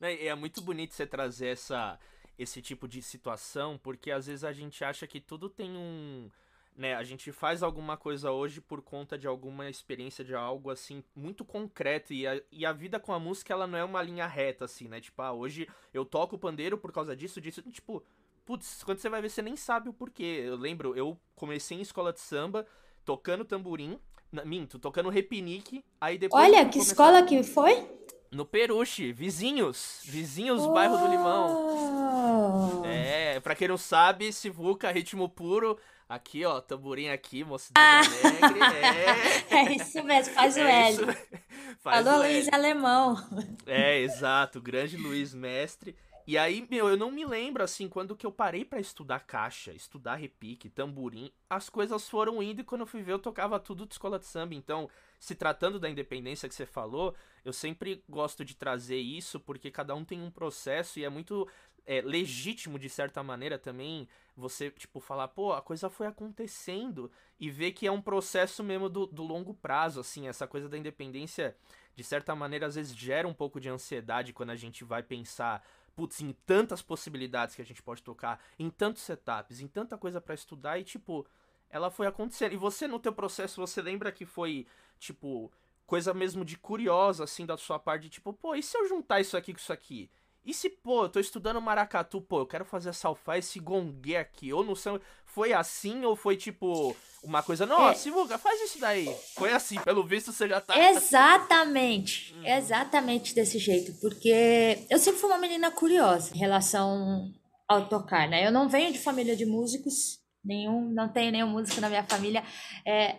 É 0.00 0.34
muito 0.34 0.60
bonito 0.60 0.94
você 0.94 1.06
trazer 1.06 1.48
essa, 1.48 1.98
esse 2.38 2.62
tipo 2.62 2.86
de 2.86 3.02
situação, 3.02 3.76
porque 3.78 4.10
às 4.10 4.26
vezes 4.26 4.44
a 4.44 4.52
gente 4.52 4.84
acha 4.84 5.06
que 5.06 5.20
tudo 5.20 5.48
tem 5.48 5.76
um. 5.76 6.30
Né, 6.76 6.94
a 6.94 7.02
gente 7.02 7.32
faz 7.32 7.60
alguma 7.60 7.96
coisa 7.96 8.30
hoje 8.30 8.60
por 8.60 8.80
conta 8.80 9.18
de 9.18 9.26
alguma 9.26 9.68
experiência 9.68 10.24
de 10.24 10.32
algo 10.32 10.70
assim 10.70 11.02
muito 11.12 11.44
concreto 11.44 12.12
e 12.12 12.24
a, 12.24 12.40
e 12.52 12.64
a 12.64 12.72
vida 12.72 13.00
com 13.00 13.12
a 13.12 13.18
música 13.18 13.52
ela 13.52 13.66
não 13.66 13.76
é 13.76 13.82
uma 13.82 14.00
linha 14.00 14.28
reta 14.28 14.64
assim, 14.64 14.86
né? 14.86 15.00
Tipo, 15.00 15.20
ah, 15.22 15.32
hoje 15.32 15.66
eu 15.92 16.04
toco 16.04 16.38
pandeiro 16.38 16.78
por 16.78 16.92
causa 16.92 17.16
disso, 17.16 17.40
disso, 17.40 17.60
tipo, 17.62 18.04
putz, 18.46 18.84
quando 18.84 18.98
você 18.98 19.08
vai 19.08 19.20
ver 19.20 19.28
você 19.28 19.42
nem 19.42 19.56
sabe 19.56 19.88
o 19.88 19.92
porquê. 19.92 20.44
Eu 20.46 20.54
lembro, 20.54 20.96
eu 20.96 21.18
comecei 21.34 21.76
em 21.76 21.80
escola 21.80 22.12
de 22.12 22.20
samba 22.20 22.64
tocando 23.08 23.42
tamborim, 23.42 23.98
minto, 24.44 24.78
tocando 24.78 25.08
repinique, 25.08 25.82
aí 25.98 26.18
depois 26.18 26.44
Olha, 26.44 26.66
que 26.66 26.72
começar... 26.72 26.90
escola 26.92 27.22
que 27.22 27.42
foi? 27.42 27.88
No 28.30 28.44
Peruche, 28.44 29.14
vizinhos. 29.14 30.00
Vizinhos, 30.04 30.60
oh. 30.60 30.72
bairro 30.72 30.98
do 30.98 31.08
Limão. 31.08 32.84
É, 32.84 33.40
pra 33.40 33.54
quem 33.54 33.66
não 33.66 33.78
sabe, 33.78 34.30
Sivuca, 34.30 34.90
ritmo 34.90 35.26
puro. 35.26 35.78
Aqui, 36.06 36.44
ó, 36.44 36.60
tamborim 36.60 37.08
aqui, 37.08 37.42
mocidade 37.44 37.80
ah. 37.80 38.02
alegre. 38.28 38.60
É. 38.76 39.56
é 39.56 39.72
isso 39.74 40.04
mesmo, 40.04 40.34
faz 40.34 40.56
o 40.56 40.60
é 40.60 40.88
L. 40.90 41.06
Faz 41.80 42.06
Alô, 42.06 42.18
Luiz 42.18 42.46
Alemão. 42.52 43.16
É, 43.64 44.00
exato, 44.00 44.60
grande 44.60 44.98
Luiz 44.98 45.32
Mestre. 45.32 45.96
E 46.28 46.36
aí, 46.36 46.68
meu, 46.70 46.90
eu 46.90 46.96
não 46.98 47.10
me 47.10 47.24
lembro, 47.24 47.64
assim, 47.64 47.88
quando 47.88 48.14
que 48.14 48.26
eu 48.26 48.30
parei 48.30 48.62
para 48.62 48.78
estudar 48.78 49.20
caixa, 49.20 49.72
estudar 49.72 50.16
repique, 50.16 50.68
tamborim, 50.68 51.32
as 51.48 51.70
coisas 51.70 52.06
foram 52.06 52.42
indo 52.42 52.60
e 52.60 52.64
quando 52.64 52.82
eu 52.82 52.86
fui 52.86 53.00
ver 53.00 53.12
eu 53.12 53.18
tocava 53.18 53.58
tudo 53.58 53.86
de 53.86 53.94
escola 53.94 54.18
de 54.18 54.26
samba. 54.26 54.54
Então, 54.54 54.90
se 55.18 55.34
tratando 55.34 55.80
da 55.80 55.88
independência 55.88 56.46
que 56.46 56.54
você 56.54 56.66
falou, 56.66 57.14
eu 57.46 57.50
sempre 57.54 58.04
gosto 58.06 58.44
de 58.44 58.54
trazer 58.54 58.98
isso 58.98 59.40
porque 59.40 59.70
cada 59.70 59.94
um 59.94 60.04
tem 60.04 60.20
um 60.20 60.30
processo 60.30 60.98
e 60.98 61.04
é 61.04 61.08
muito 61.08 61.48
é, 61.86 62.02
legítimo, 62.02 62.78
de 62.78 62.90
certa 62.90 63.22
maneira, 63.22 63.58
também 63.58 64.06
você, 64.36 64.70
tipo, 64.70 65.00
falar, 65.00 65.28
pô, 65.28 65.54
a 65.54 65.62
coisa 65.62 65.88
foi 65.88 66.06
acontecendo 66.06 67.10
e 67.40 67.50
ver 67.50 67.72
que 67.72 67.86
é 67.86 67.90
um 67.90 68.02
processo 68.02 68.62
mesmo 68.62 68.90
do, 68.90 69.06
do 69.06 69.22
longo 69.22 69.54
prazo, 69.54 69.98
assim, 69.98 70.28
essa 70.28 70.46
coisa 70.46 70.68
da 70.68 70.76
independência, 70.76 71.56
de 71.96 72.04
certa 72.04 72.34
maneira, 72.34 72.66
às 72.66 72.74
vezes 72.74 72.94
gera 72.94 73.26
um 73.26 73.32
pouco 73.32 73.58
de 73.58 73.70
ansiedade 73.70 74.34
quando 74.34 74.50
a 74.50 74.56
gente 74.56 74.84
vai 74.84 75.02
pensar 75.02 75.66
putz, 75.98 76.20
em 76.20 76.32
tantas 76.46 76.80
possibilidades 76.80 77.56
que 77.56 77.62
a 77.62 77.64
gente 77.64 77.82
pode 77.82 78.04
tocar, 78.04 78.40
em 78.56 78.70
tantos 78.70 79.02
setups, 79.02 79.58
em 79.60 79.66
tanta 79.66 79.98
coisa 79.98 80.20
para 80.20 80.32
estudar 80.32 80.78
e 80.78 80.84
tipo, 80.84 81.26
ela 81.68 81.90
foi 81.90 82.06
acontecendo. 82.06 82.52
E 82.52 82.56
você 82.56 82.86
no 82.86 83.00
teu 83.00 83.12
processo, 83.12 83.60
você 83.60 83.82
lembra 83.82 84.12
que 84.12 84.24
foi 84.24 84.64
tipo 85.00 85.50
coisa 85.84 86.14
mesmo 86.14 86.44
de 86.44 86.56
curiosa 86.56 87.24
assim 87.24 87.44
da 87.44 87.56
sua 87.56 87.80
parte, 87.80 88.08
tipo, 88.08 88.32
pô, 88.32 88.54
e 88.54 88.62
se 88.62 88.78
eu 88.78 88.86
juntar 88.86 89.20
isso 89.20 89.36
aqui 89.36 89.52
com 89.52 89.58
isso 89.58 89.72
aqui? 89.72 90.08
E 90.48 90.54
se, 90.54 90.70
pô, 90.70 91.02
eu 91.02 91.08
tô 91.10 91.20
estudando 91.20 91.60
maracatu, 91.60 92.22
pô, 92.22 92.38
eu 92.38 92.46
quero 92.46 92.64
fazer 92.64 92.94
salfar 92.94 93.36
esse 93.36 93.60
gongue 93.60 94.16
aqui. 94.16 94.50
Ou 94.50 94.64
não 94.64 94.74
sei, 94.74 94.98
foi 95.26 95.52
assim 95.52 96.06
ou 96.06 96.16
foi 96.16 96.38
tipo 96.38 96.96
uma 97.22 97.42
coisa, 97.42 97.66
nossa, 97.66 98.08
é. 98.08 98.38
faz 98.38 98.58
isso 98.62 98.80
daí. 98.80 99.14
Foi 99.34 99.52
assim, 99.52 99.78
pelo 99.82 100.02
visto 100.06 100.32
você 100.32 100.48
já 100.48 100.58
tá. 100.58 100.74
Exatamente, 100.88 102.32
uhum. 102.32 102.46
exatamente 102.46 103.34
desse 103.34 103.58
jeito. 103.58 103.92
Porque 104.00 104.86
eu 104.88 104.98
sempre 104.98 105.20
fui 105.20 105.28
uma 105.28 105.36
menina 105.36 105.70
curiosa 105.70 106.34
em 106.34 106.38
relação 106.38 107.30
ao 107.68 107.86
tocar, 107.86 108.26
né? 108.26 108.46
Eu 108.46 108.50
não 108.50 108.70
venho 108.70 108.90
de 108.90 108.98
família 108.98 109.36
de 109.36 109.44
músicos, 109.44 110.18
nenhum, 110.42 110.88
não 110.94 111.12
tenho 111.12 111.30
nenhum 111.30 111.48
músico 111.48 111.78
na 111.78 111.90
minha 111.90 112.04
família. 112.04 112.42
É, 112.86 113.16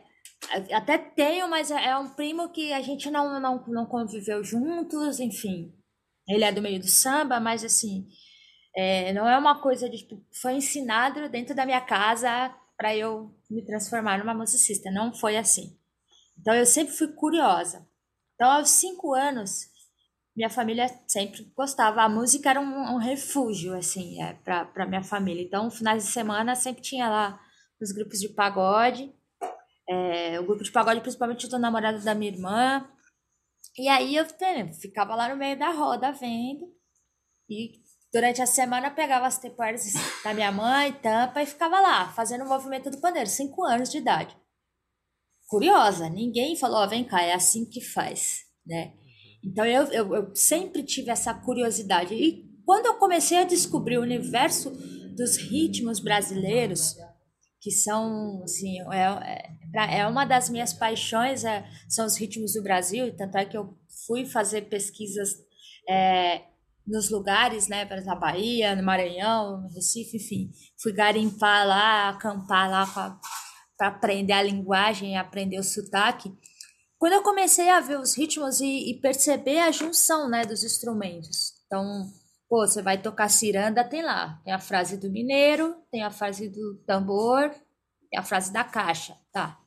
até 0.73 0.97
tenho, 0.97 1.47
mas 1.47 1.69
é, 1.69 1.89
é 1.89 1.95
um 1.95 2.09
primo 2.09 2.49
que 2.49 2.73
a 2.73 2.81
gente 2.81 3.11
não, 3.11 3.39
não, 3.39 3.63
não 3.67 3.85
conviveu 3.85 4.43
juntos, 4.43 5.19
enfim. 5.19 5.71
Ele 6.29 6.43
é 6.43 6.51
do 6.51 6.61
meio 6.61 6.79
do 6.79 6.87
samba, 6.87 7.39
mas 7.39 7.63
assim, 7.63 8.07
é, 8.75 9.11
não 9.13 9.27
é 9.27 9.37
uma 9.37 9.59
coisa 9.59 9.89
de 9.89 9.97
tipo, 9.97 10.23
foi 10.41 10.53
ensinado 10.53 11.27
dentro 11.27 11.55
da 11.55 11.65
minha 11.65 11.81
casa 11.81 12.55
para 12.77 12.95
eu 12.95 13.35
me 13.49 13.65
transformar 13.65 14.19
numa 14.19 14.33
musicista. 14.33 14.91
Não 14.91 15.11
foi 15.13 15.35
assim. 15.37 15.75
Então 16.39 16.53
eu 16.53 16.65
sempre 16.65 16.93
fui 16.93 17.07
curiosa. 17.09 17.85
Então 18.35 18.49
aos 18.49 18.69
cinco 18.69 19.13
anos 19.13 19.67
minha 20.35 20.49
família 20.49 20.87
sempre 21.07 21.51
gostava. 21.55 22.01
A 22.01 22.07
música 22.07 22.49
era 22.49 22.61
um, 22.61 22.93
um 22.93 22.97
refúgio 22.97 23.75
assim 23.75 24.21
é, 24.23 24.33
para 24.33 24.85
minha 24.85 25.03
família. 25.03 25.43
Então 25.43 25.69
finais 25.69 26.05
de 26.05 26.11
semana 26.11 26.55
sempre 26.55 26.81
tinha 26.81 27.09
lá 27.09 27.39
os 27.81 27.91
grupos 27.91 28.19
de 28.19 28.29
pagode. 28.29 29.13
É, 29.89 30.39
o 30.39 30.45
grupo 30.45 30.63
de 30.63 30.71
pagode, 30.71 31.01
principalmente 31.01 31.49
do 31.49 31.57
namorado 31.57 32.03
da 32.03 32.13
minha 32.13 32.31
irmã, 32.31 32.87
e 33.77 33.87
aí 33.87 34.15
eu 34.15 34.25
ficava 34.79 35.15
lá 35.15 35.29
no 35.29 35.37
meio 35.37 35.57
da 35.57 35.71
roda 35.71 36.11
vendo. 36.11 36.67
E 37.49 37.81
durante 38.11 38.41
a 38.41 38.45
semana 38.45 38.91
pegava 38.91 39.27
as 39.27 39.37
temporadas 39.37 39.83
da 40.23 40.33
minha 40.33 40.51
mãe, 40.51 40.93
tampa, 40.93 41.41
e 41.41 41.45
ficava 41.45 41.79
lá, 41.79 42.11
fazendo 42.13 42.43
o 42.43 42.49
movimento 42.49 42.89
do 42.89 42.99
pandeiro, 42.99 43.29
cinco 43.29 43.63
anos 43.63 43.89
de 43.89 43.97
idade. 43.97 44.37
Curiosa, 45.47 46.09
ninguém 46.09 46.55
falou, 46.55 46.83
oh, 46.83 46.87
vem 46.87 47.03
cá, 47.03 47.23
é 47.23 47.33
assim 47.33 47.65
que 47.65 47.81
faz, 47.81 48.41
né? 48.65 48.93
Então 49.43 49.65
eu, 49.65 49.83
eu, 49.85 50.15
eu 50.15 50.35
sempre 50.35 50.83
tive 50.83 51.09
essa 51.09 51.33
curiosidade. 51.33 52.13
E 52.13 52.47
quando 52.65 52.85
eu 52.85 52.95
comecei 52.95 53.37
a 53.37 53.45
descobrir 53.45 53.97
o 53.97 54.03
universo 54.03 54.69
dos 55.15 55.37
ritmos 55.37 55.99
brasileiros, 55.99 56.95
que 57.61 57.71
são, 57.71 58.41
assim, 58.43 58.79
é, 58.91 59.49
é, 59.75 59.99
é 59.99 60.07
uma 60.07 60.25
das 60.25 60.49
minhas 60.49 60.73
paixões, 60.73 61.43
é, 61.43 61.65
são 61.89 62.05
os 62.05 62.17
ritmos 62.17 62.53
do 62.53 62.63
Brasil, 62.63 63.15
tanto 63.17 63.37
é 63.37 63.45
que 63.45 63.57
eu 63.57 63.77
fui 64.07 64.25
fazer 64.25 64.69
pesquisas 64.69 65.29
é, 65.87 66.43
nos 66.87 67.09
lugares, 67.09 67.67
né, 67.67 67.85
na 68.05 68.15
Bahia, 68.15 68.75
no 68.75 68.83
Maranhão, 68.83 69.61
no 69.61 69.69
Recife, 69.69 70.17
enfim, 70.17 70.51
fui 70.81 70.93
garimpar 70.93 71.67
lá, 71.67 72.09
acampar 72.09 72.69
lá 72.69 73.19
para 73.77 73.87
aprender 73.87 74.33
a 74.33 74.43
linguagem, 74.43 75.17
aprender 75.17 75.59
o 75.59 75.63
sotaque. 75.63 76.33
Quando 76.97 77.13
eu 77.13 77.23
comecei 77.23 77.69
a 77.69 77.79
ver 77.79 77.99
os 77.99 78.17
ritmos 78.17 78.59
e, 78.59 78.91
e 78.91 78.99
perceber 79.01 79.59
a 79.59 79.71
junção, 79.71 80.29
né, 80.29 80.45
dos 80.45 80.63
instrumentos, 80.63 81.53
então 81.65 82.09
Pô, 82.49 82.65
você 82.65 82.81
vai 82.81 82.97
tocar 82.99 83.29
ciranda, 83.29 83.83
tem 83.83 84.01
lá. 84.01 84.41
Tem 84.43 84.51
a 84.51 84.59
frase 84.59 84.97
do 84.97 85.11
mineiro, 85.11 85.75
tem 85.91 86.03
a 86.03 86.09
frase 86.09 86.49
do 86.49 86.77
tambor, 86.85 87.51
tem 88.09 88.19
a 88.19 88.23
frase 88.23 88.51
da 88.51 88.63
caixa, 88.63 89.15
tá. 89.31 89.59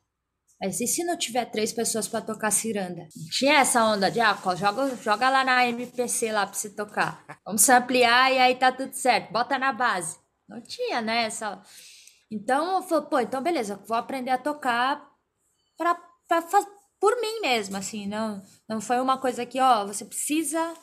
Mas 0.61 0.79
e 0.79 0.87
se 0.87 1.03
não 1.03 1.17
tiver 1.17 1.45
três 1.45 1.73
pessoas 1.73 2.07
para 2.07 2.21
tocar 2.21 2.51
ciranda? 2.51 3.07
Tinha 3.31 3.55
essa 3.59 3.83
onda 3.83 4.11
de, 4.11 4.19
ah, 4.19 4.37
joga, 4.55 4.95
joga 4.97 5.29
lá 5.29 5.43
na 5.43 5.67
MPC 5.67 6.31
lá 6.31 6.45
pra 6.45 6.55
você 6.55 6.69
tocar. 6.69 7.25
Vamos 7.45 7.67
ampliar 7.69 8.31
e 8.31 8.37
aí 8.37 8.55
tá 8.55 8.71
tudo 8.71 8.93
certo. 8.93 9.31
Bota 9.31 9.57
na 9.57 9.73
base. 9.73 10.17
Não 10.47 10.61
tinha, 10.61 11.01
né? 11.01 11.23
Essa... 11.23 11.61
Então 12.29 12.77
eu 12.77 12.81
falei, 12.83 13.09
pô, 13.09 13.19
então 13.19 13.41
beleza, 13.41 13.81
vou 13.87 13.95
aprender 13.95 14.31
a 14.31 14.37
tocar 14.37 15.05
pra, 15.77 15.95
pra, 16.27 16.41
por 16.99 17.19
mim 17.19 17.41
mesmo, 17.41 17.77
assim. 17.77 18.07
Não, 18.07 18.41
não 18.67 18.79
foi 18.79 18.99
uma 18.99 19.17
coisa 19.17 19.45
que, 19.45 19.59
ó, 19.59 19.85
você 19.85 20.05
precisa 20.05 20.73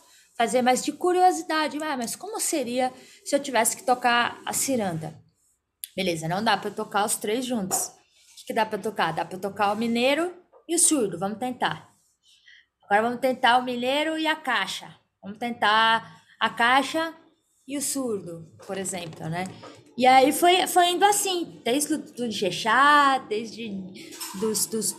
fazer, 0.40 0.62
mas 0.62 0.82
de 0.82 0.90
curiosidade, 0.90 1.76
ah, 1.82 1.98
mas 1.98 2.16
como 2.16 2.40
seria 2.40 2.90
se 3.26 3.36
eu 3.36 3.40
tivesse 3.40 3.76
que 3.76 3.82
tocar 3.82 4.40
a 4.46 4.54
ciranda? 4.54 5.14
Beleza, 5.94 6.26
não 6.26 6.42
dá 6.42 6.56
para 6.56 6.70
tocar 6.70 7.04
os 7.04 7.16
três 7.16 7.44
juntos. 7.44 7.88
O 7.88 7.90
que, 8.38 8.46
que 8.46 8.54
dá 8.54 8.64
para 8.64 8.78
tocar? 8.78 9.12
Dá 9.12 9.22
para 9.22 9.38
tocar 9.38 9.70
o 9.70 9.76
mineiro 9.76 10.34
e 10.66 10.74
o 10.74 10.78
surdo, 10.78 11.18
vamos 11.18 11.38
tentar. 11.38 11.94
Agora 12.84 13.02
vamos 13.02 13.20
tentar 13.20 13.58
o 13.58 13.62
mineiro 13.62 14.16
e 14.18 14.26
a 14.26 14.34
caixa. 14.34 14.96
Vamos 15.22 15.36
tentar 15.36 16.22
a 16.40 16.48
caixa 16.48 17.14
e 17.68 17.76
o 17.76 17.82
surdo, 17.82 18.50
por 18.66 18.78
exemplo, 18.78 19.28
né? 19.28 19.44
E 19.94 20.06
aí 20.06 20.32
foi, 20.32 20.66
foi 20.66 20.88
indo 20.92 21.04
assim, 21.04 21.60
desde 21.62 21.98
do 21.98 22.30
Jexá, 22.30 23.18
desde 23.28 23.68
dos, 24.40 24.64
dos 24.64 24.96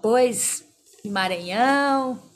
bois 0.00 0.64
em 1.04 1.10
Maranhão, 1.10 2.27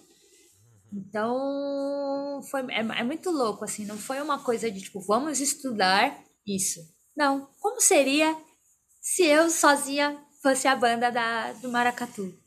então, 0.93 2.43
foi, 2.51 2.61
é, 2.71 2.81
é, 2.81 3.03
muito 3.03 3.31
louco, 3.31 3.65
assim, 3.65 3.87
não 3.87 3.97
foi 3.97 4.21
uma 4.21 4.39
coisa 4.39 4.71
de 4.71 4.81
tipo, 4.83 5.01
vamos 5.01 5.41
estudar 5.41 6.23
isso. 6.47 6.81
Não, 7.17 7.47
como 7.61 7.81
seria 7.81 8.37
se 9.01 9.25
eu 9.25 9.49
sozinha 9.49 10.23
fosse 10.43 10.69
a 10.69 10.77
banda 10.77 11.11
da, 11.11 11.53
do 11.55 11.71
Maracatu? 11.71 12.39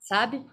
Sabe? 0.00 0.44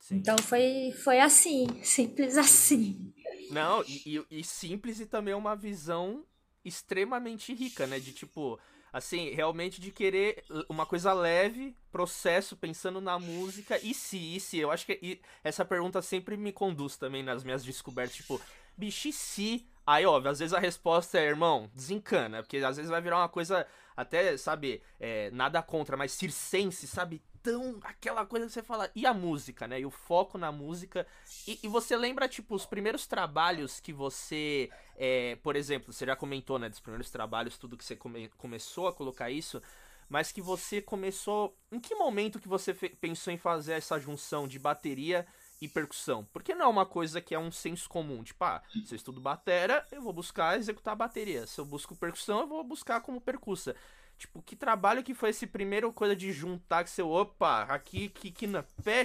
Sim. 0.00 0.16
Então 0.16 0.36
foi, 0.42 0.92
foi 1.02 1.20
assim, 1.20 1.66
simples 1.82 2.36
assim. 2.36 3.12
Não, 3.50 3.82
e, 3.84 4.18
e, 4.30 4.40
e 4.40 4.44
simples 4.44 5.00
e 5.00 5.06
também 5.06 5.34
uma 5.34 5.56
visão 5.56 6.24
extremamente 6.64 7.54
rica, 7.54 7.86
né? 7.86 7.98
De 7.98 8.12
tipo, 8.12 8.58
assim, 8.96 9.28
realmente 9.34 9.78
de 9.78 9.92
querer 9.92 10.42
uma 10.70 10.86
coisa 10.86 11.12
leve, 11.12 11.76
processo, 11.92 12.56
pensando 12.56 12.98
na 12.98 13.18
música, 13.18 13.78
e 13.82 13.92
se, 13.92 14.36
e 14.36 14.40
se, 14.40 14.58
eu 14.58 14.70
acho 14.70 14.86
que 14.86 15.20
essa 15.44 15.66
pergunta 15.66 16.00
sempre 16.00 16.34
me 16.34 16.50
conduz 16.50 16.96
também 16.96 17.22
nas 17.22 17.44
minhas 17.44 17.62
descobertas, 17.62 18.16
tipo, 18.16 18.40
bicho, 18.74 19.08
e 19.08 19.12
se? 19.12 19.68
Aí, 19.86 20.06
óbvio, 20.06 20.30
às 20.30 20.38
vezes 20.38 20.54
a 20.54 20.58
resposta 20.58 21.18
é, 21.18 21.26
irmão, 21.26 21.70
desencana, 21.74 22.42
porque 22.42 22.56
às 22.56 22.78
vezes 22.78 22.90
vai 22.90 23.02
virar 23.02 23.18
uma 23.18 23.28
coisa 23.28 23.66
até, 23.94 24.34
sabe, 24.38 24.82
é, 24.98 25.30
nada 25.30 25.62
contra, 25.62 25.94
mas 25.94 26.12
circense, 26.12 26.86
sabe? 26.86 27.22
Tão 27.42 27.78
aquela 27.82 28.24
coisa 28.24 28.46
que 28.46 28.52
você 28.52 28.62
fala. 28.62 28.90
E 28.94 29.06
a 29.06 29.14
música, 29.14 29.68
né? 29.68 29.78
E 29.78 29.86
o 29.86 29.90
foco 29.90 30.36
na 30.36 30.50
música. 30.50 31.06
E, 31.46 31.60
e 31.62 31.68
você 31.68 31.96
lembra, 31.96 32.26
tipo, 32.26 32.54
os 32.54 32.66
primeiros 32.66 33.06
trabalhos 33.06 33.78
que 33.78 33.92
você. 33.92 34.68
É, 34.96 35.36
por 35.36 35.56
exemplo, 35.56 35.92
você 35.92 36.06
já 36.06 36.16
comentou, 36.16 36.58
né? 36.58 36.68
Dos 36.68 36.80
primeiros 36.80 37.10
trabalhos, 37.10 37.58
tudo 37.58 37.76
que 37.76 37.84
você 37.84 37.94
come, 37.94 38.28
começou 38.36 38.88
a 38.88 38.92
colocar 38.92 39.30
isso. 39.30 39.62
Mas 40.08 40.32
que 40.32 40.40
você 40.40 40.80
começou. 40.80 41.56
Em 41.70 41.80
que 41.80 41.94
momento 41.94 42.38
que 42.40 42.48
você 42.48 42.72
pensou 42.72 43.32
em 43.32 43.36
fazer 43.36 43.74
essa 43.74 43.98
junção 43.98 44.46
de 44.46 44.58
bateria 44.58 45.26
e 45.60 45.68
percussão. 45.68 46.24
Porque 46.32 46.54
não 46.54 46.66
é 46.66 46.68
uma 46.68 46.86
coisa 46.86 47.20
que 47.20 47.34
é 47.34 47.38
um 47.38 47.50
senso 47.50 47.88
comum. 47.88 48.22
Tipo, 48.22 48.44
ah, 48.44 48.62
se 48.84 48.94
eu 48.94 48.96
estudo 48.96 49.20
batera, 49.20 49.86
eu 49.90 50.00
vou 50.00 50.12
buscar 50.12 50.58
executar 50.58 50.92
a 50.92 50.96
bateria. 50.96 51.46
Se 51.46 51.60
eu 51.60 51.64
busco 51.64 51.96
percussão, 51.96 52.40
eu 52.40 52.46
vou 52.46 52.62
buscar 52.62 53.00
como 53.00 53.20
percussa. 53.20 53.74
Tipo, 54.18 54.40
que 54.40 54.56
trabalho 54.56 55.02
que 55.02 55.12
foi 55.12 55.30
esse 55.30 55.46
primeiro 55.46 55.92
coisa 55.92 56.16
de 56.16 56.32
juntar 56.32 56.84
que 56.84 56.90
seu, 56.90 57.10
opa, 57.10 57.64
aqui, 57.64 58.08
que, 58.08 58.30
que 58.30 58.46
na 58.46 58.62
pé, 58.62 59.04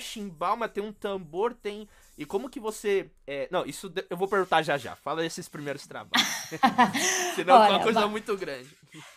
tem 0.73 0.83
um 0.83 0.93
tambor, 0.93 1.53
tem... 1.53 1.87
E 2.21 2.25
como 2.25 2.51
que 2.51 2.59
você... 2.59 3.09
É... 3.25 3.47
Não, 3.49 3.65
isso 3.65 3.91
eu 4.07 4.15
vou 4.15 4.27
perguntar 4.27 4.61
já 4.61 4.77
já. 4.77 4.95
Fala 4.95 5.25
esses 5.25 5.49
primeiros 5.49 5.87
trabalhos. 5.87 6.27
Senão 7.33 7.55
Olha, 7.55 7.67
é 7.67 7.71
uma 7.71 7.83
coisa 7.83 8.01
mas... 8.01 8.11
muito 8.11 8.37
grande. 8.37 8.69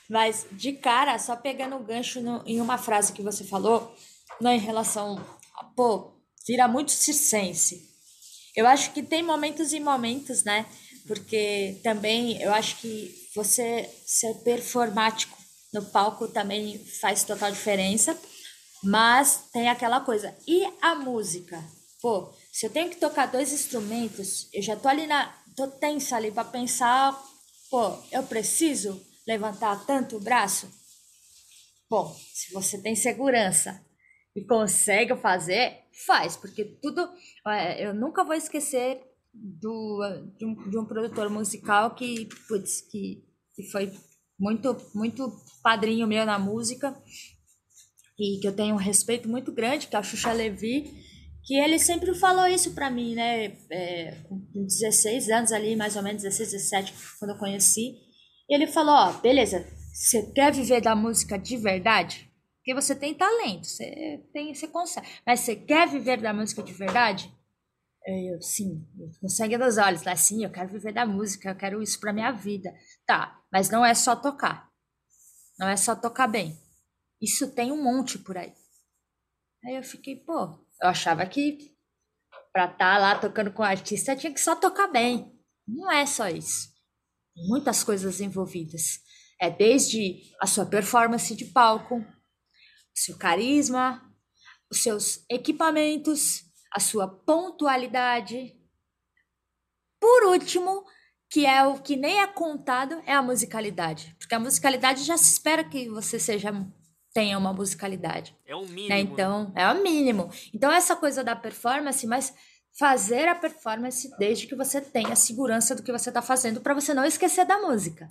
Mas, 0.08 0.46
de 0.50 0.72
cara, 0.72 1.18
só 1.18 1.36
pegando 1.36 1.76
o 1.76 1.84
gancho 1.84 2.22
no, 2.22 2.42
em 2.46 2.62
uma 2.62 2.78
frase 2.78 3.12
que 3.12 3.20
você 3.20 3.44
falou, 3.44 3.94
né, 4.40 4.56
em 4.56 4.58
relação 4.58 5.22
a, 5.54 5.64
pô, 5.64 6.14
vira 6.48 6.66
muito 6.66 6.92
circense. 6.92 7.86
Eu 8.56 8.66
acho 8.66 8.90
que 8.94 9.02
tem 9.02 9.22
momentos 9.22 9.74
e 9.74 9.80
momentos, 9.80 10.42
né? 10.42 10.64
Porque 11.06 11.78
também 11.84 12.40
eu 12.40 12.54
acho 12.54 12.78
que 12.78 13.14
você 13.34 13.86
ser 14.06 14.32
performático 14.36 15.36
no 15.74 15.84
palco 15.84 16.26
também 16.26 16.82
faz 17.02 17.22
total 17.22 17.52
diferença. 17.52 18.18
Mas 18.82 19.50
tem 19.52 19.68
aquela 19.68 20.00
coisa. 20.00 20.34
E 20.48 20.64
a 20.80 20.94
música? 20.94 21.62
Pô, 22.00 22.32
se 22.54 22.66
eu 22.66 22.70
tenho 22.70 22.88
que 22.88 23.00
tocar 23.00 23.26
dois 23.26 23.52
instrumentos, 23.52 24.48
eu 24.54 24.62
já 24.62 24.76
tô 24.76 24.86
ali 24.86 25.08
na. 25.08 25.26
tô 25.56 25.66
tensa 25.66 26.14
ali 26.14 26.30
para 26.30 26.44
pensar, 26.44 27.20
pô, 27.68 27.98
eu 28.12 28.22
preciso 28.22 29.04
levantar 29.26 29.84
tanto 29.84 30.16
o 30.16 30.20
braço? 30.20 30.70
Bom, 31.90 32.14
se 32.32 32.52
você 32.52 32.80
tem 32.80 32.94
segurança 32.94 33.84
e 34.36 34.44
consegue 34.44 35.16
fazer, 35.16 35.80
faz, 36.06 36.36
porque 36.36 36.64
tudo. 36.80 37.10
É, 37.44 37.88
eu 37.88 37.92
nunca 37.92 38.22
vou 38.22 38.36
esquecer 38.36 39.02
do, 39.32 40.00
de, 40.38 40.46
um, 40.46 40.70
de 40.70 40.78
um 40.78 40.84
produtor 40.84 41.28
musical 41.28 41.96
que, 41.96 42.28
putz, 42.46 42.82
que, 42.82 43.24
que 43.56 43.68
foi 43.72 43.92
muito, 44.38 44.76
muito 44.94 45.28
padrinho 45.60 46.06
meu 46.06 46.24
na 46.24 46.38
música 46.38 46.96
e 48.16 48.38
que 48.40 48.46
eu 48.46 48.54
tenho 48.54 48.76
um 48.76 48.78
respeito 48.78 49.28
muito 49.28 49.50
grande, 49.50 49.88
que 49.88 49.96
é 49.96 49.98
a 49.98 50.04
Xuxa 50.04 50.32
Levi, 50.32 51.02
que 51.44 51.54
ele 51.54 51.78
sempre 51.78 52.14
falou 52.14 52.46
isso 52.46 52.74
para 52.74 52.90
mim, 52.90 53.14
né? 53.14 53.56
É, 53.70 54.16
com 54.28 54.40
16 54.52 55.28
anos 55.28 55.52
ali, 55.52 55.76
mais 55.76 55.94
ou 55.96 56.02
menos 56.02 56.22
16, 56.22 56.52
17, 56.52 56.94
quando 57.18 57.32
eu 57.32 57.38
conheci. 57.38 57.96
Ele 58.48 58.66
falou: 58.66 58.94
Ó, 58.94 59.12
beleza, 59.20 59.66
você 59.92 60.22
quer 60.32 60.52
viver 60.52 60.80
da 60.80 60.96
música 60.96 61.38
de 61.38 61.56
verdade? 61.56 62.30
Porque 62.56 62.74
você 62.74 62.94
tem 62.94 63.14
talento, 63.14 63.66
você, 63.66 64.24
tem, 64.32 64.54
você 64.54 64.66
consegue. 64.66 65.06
Mas 65.26 65.40
você 65.40 65.54
quer 65.54 65.86
viver 65.86 66.20
da 66.20 66.32
música 66.32 66.62
de 66.62 66.72
verdade? 66.72 67.30
Eu, 68.06 68.40
sim, 68.40 68.86
com 69.20 69.58
dos 69.58 69.78
olhos, 69.78 70.02
né? 70.02 70.16
Sim, 70.16 70.44
eu 70.44 70.50
quero 70.50 70.70
viver 70.70 70.92
da 70.92 71.06
música, 71.06 71.50
eu 71.50 71.56
quero 71.56 71.82
isso 71.82 72.00
para 72.00 72.12
minha 72.12 72.32
vida. 72.32 72.74
Tá, 73.06 73.38
mas 73.52 73.70
não 73.70 73.84
é 73.84 73.94
só 73.94 74.16
tocar. 74.16 74.70
Não 75.58 75.68
é 75.68 75.76
só 75.76 75.94
tocar 75.94 76.26
bem. 76.26 76.58
Isso 77.20 77.54
tem 77.54 77.70
um 77.70 77.82
monte 77.82 78.18
por 78.18 78.36
aí. 78.36 78.52
Aí 79.64 79.76
eu 79.76 79.82
fiquei, 79.82 80.16
pô, 80.16 80.63
eu 80.84 80.90
achava 80.90 81.24
que 81.24 81.74
pra 82.52 82.66
estar 82.66 82.76
tá 82.76 82.98
lá 82.98 83.18
tocando 83.18 83.50
com 83.50 83.62
artista 83.62 84.14
tinha 84.14 84.32
que 84.32 84.40
só 84.40 84.54
tocar 84.54 84.86
bem. 84.88 85.32
Não 85.66 85.90
é 85.90 86.04
só 86.04 86.28
isso. 86.28 86.68
Muitas 87.34 87.82
coisas 87.82 88.20
envolvidas. 88.20 89.00
É 89.40 89.50
desde 89.50 90.22
a 90.40 90.46
sua 90.46 90.66
performance 90.66 91.34
de 91.34 91.46
palco, 91.46 91.96
o 91.96 92.04
seu 92.94 93.16
carisma, 93.16 94.00
os 94.70 94.82
seus 94.82 95.24
equipamentos, 95.30 96.42
a 96.70 96.78
sua 96.78 97.08
pontualidade. 97.08 98.54
Por 99.98 100.24
último, 100.24 100.84
que 101.30 101.46
é 101.46 101.64
o 101.66 101.80
que 101.80 101.96
nem 101.96 102.20
é 102.20 102.26
contado, 102.26 103.02
é 103.06 103.14
a 103.14 103.22
musicalidade. 103.22 104.14
Porque 104.18 104.34
a 104.34 104.38
musicalidade 104.38 105.02
já 105.02 105.16
se 105.16 105.32
espera 105.32 105.64
que 105.64 105.88
você 105.88 106.20
seja 106.20 106.52
tenha 107.14 107.38
uma 107.38 107.52
musicalidade. 107.52 108.36
É 108.44 108.56
um 108.56 108.66
mínimo. 108.66 108.88
Né? 108.88 109.00
Então, 109.00 109.52
é 109.54 109.70
o 109.70 109.82
mínimo. 109.82 110.30
Então, 110.52 110.70
essa 110.70 110.96
coisa 110.96 111.22
da 111.22 111.36
performance, 111.36 112.04
mas 112.06 112.34
fazer 112.76 113.28
a 113.28 113.36
performance 113.36 114.10
desde 114.18 114.48
que 114.48 114.56
você 114.56 114.80
tenha 114.80 115.14
segurança 115.14 115.76
do 115.76 115.82
que 115.82 115.92
você 115.92 116.10
está 116.10 116.20
fazendo 116.20 116.60
para 116.60 116.74
você 116.74 116.92
não 116.92 117.04
esquecer 117.04 117.46
da 117.46 117.60
música. 117.60 118.08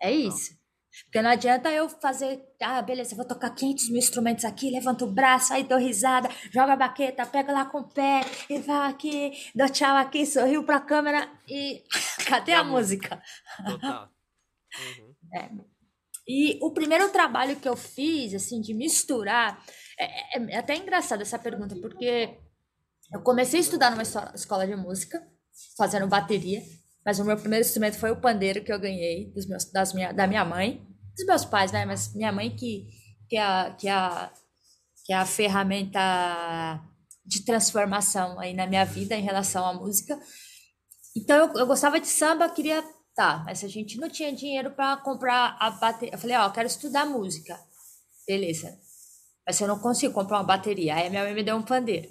É 0.00 0.12
isso. 0.12 0.62
Porque 1.06 1.22
não 1.22 1.30
adianta 1.30 1.72
eu 1.72 1.88
fazer, 1.88 2.40
ah, 2.62 2.80
beleza, 2.80 3.16
vou 3.16 3.24
tocar 3.24 3.50
500 3.50 3.88
mil 3.88 3.98
instrumentos 3.98 4.44
aqui, 4.44 4.70
levanto 4.70 5.06
o 5.06 5.10
braço, 5.10 5.52
aí 5.52 5.64
dou 5.64 5.78
risada, 5.78 6.28
joga 6.52 6.74
a 6.74 6.76
baqueta, 6.76 7.26
pega 7.26 7.52
lá 7.52 7.64
com 7.64 7.78
o 7.78 7.88
pé, 7.88 8.20
e 8.48 8.58
vai 8.60 8.90
aqui, 8.90 9.32
dou 9.54 9.68
tchau 9.68 9.96
aqui, 9.96 10.24
sorriu 10.24 10.62
pra 10.62 10.78
câmera 10.78 11.28
e 11.48 11.82
cadê 12.28 12.52
a, 12.52 12.60
a 12.60 12.64
música? 12.64 13.20
Total. 13.66 14.10
Uhum. 14.76 15.14
É. 15.32 15.73
E 16.26 16.58
o 16.62 16.72
primeiro 16.72 17.10
trabalho 17.10 17.56
que 17.56 17.68
eu 17.68 17.76
fiz, 17.76 18.34
assim, 18.34 18.60
de 18.60 18.72
misturar, 18.72 19.62
é, 19.98 20.38
é, 20.38 20.54
é 20.54 20.56
até 20.58 20.76
engraçado 20.76 21.20
essa 21.20 21.38
pergunta, 21.38 21.76
porque 21.76 22.38
eu 23.12 23.20
comecei 23.22 23.60
a 23.60 23.62
estudar 23.62 23.90
numa 23.90 24.02
escola 24.02 24.66
de 24.66 24.74
música, 24.74 25.22
fazendo 25.76 26.06
bateria, 26.06 26.62
mas 27.04 27.18
o 27.18 27.24
meu 27.24 27.36
primeiro 27.36 27.64
instrumento 27.64 27.98
foi 27.98 28.10
o 28.10 28.20
pandeiro 28.20 28.64
que 28.64 28.72
eu 28.72 28.80
ganhei 28.80 29.30
dos 29.32 29.46
meus, 29.46 29.70
das 29.70 29.92
minha, 29.92 30.12
da 30.12 30.26
minha 30.26 30.44
mãe, 30.44 30.86
dos 31.14 31.26
meus 31.26 31.44
pais, 31.44 31.70
né? 31.70 31.84
Mas 31.84 32.14
minha 32.14 32.32
mãe 32.32 32.54
que, 32.56 32.88
que, 33.28 33.36
é, 33.36 33.42
a, 33.42 33.70
que, 33.78 33.88
é, 33.88 33.92
a, 33.92 34.32
que 35.04 35.12
é 35.12 35.16
a 35.16 35.26
ferramenta 35.26 36.00
de 37.24 37.44
transformação 37.44 38.38
aí 38.38 38.54
na 38.54 38.66
minha 38.66 38.84
vida 38.84 39.14
em 39.14 39.22
relação 39.22 39.64
à 39.66 39.72
música. 39.72 40.18
Então 41.16 41.36
eu, 41.36 41.60
eu 41.60 41.66
gostava 41.66 42.00
de 42.00 42.08
samba, 42.08 42.48
queria. 42.48 42.82
Tá, 43.14 43.42
mas 43.46 43.62
a 43.62 43.68
gente 43.68 43.98
não 43.98 44.08
tinha 44.08 44.32
dinheiro 44.32 44.72
para 44.72 44.96
comprar 44.96 45.56
a 45.60 45.70
bateria. 45.70 46.14
Eu 46.14 46.18
falei, 46.18 46.36
ó, 46.36 46.46
oh, 46.46 46.50
quero 46.50 46.66
estudar 46.66 47.06
música. 47.06 47.58
Beleza. 48.26 48.76
Mas 49.46 49.60
eu 49.60 49.68
não 49.68 49.78
consigo 49.78 50.12
comprar 50.12 50.38
uma 50.38 50.44
bateria. 50.44 50.96
Aí 50.96 51.08
minha 51.10 51.22
mãe 51.22 51.34
me 51.34 51.42
deu 51.42 51.56
um 51.56 51.62
pandeiro. 51.62 52.08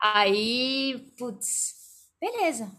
Aí, 0.00 1.12
putz, 1.18 1.74
beleza 2.20 2.70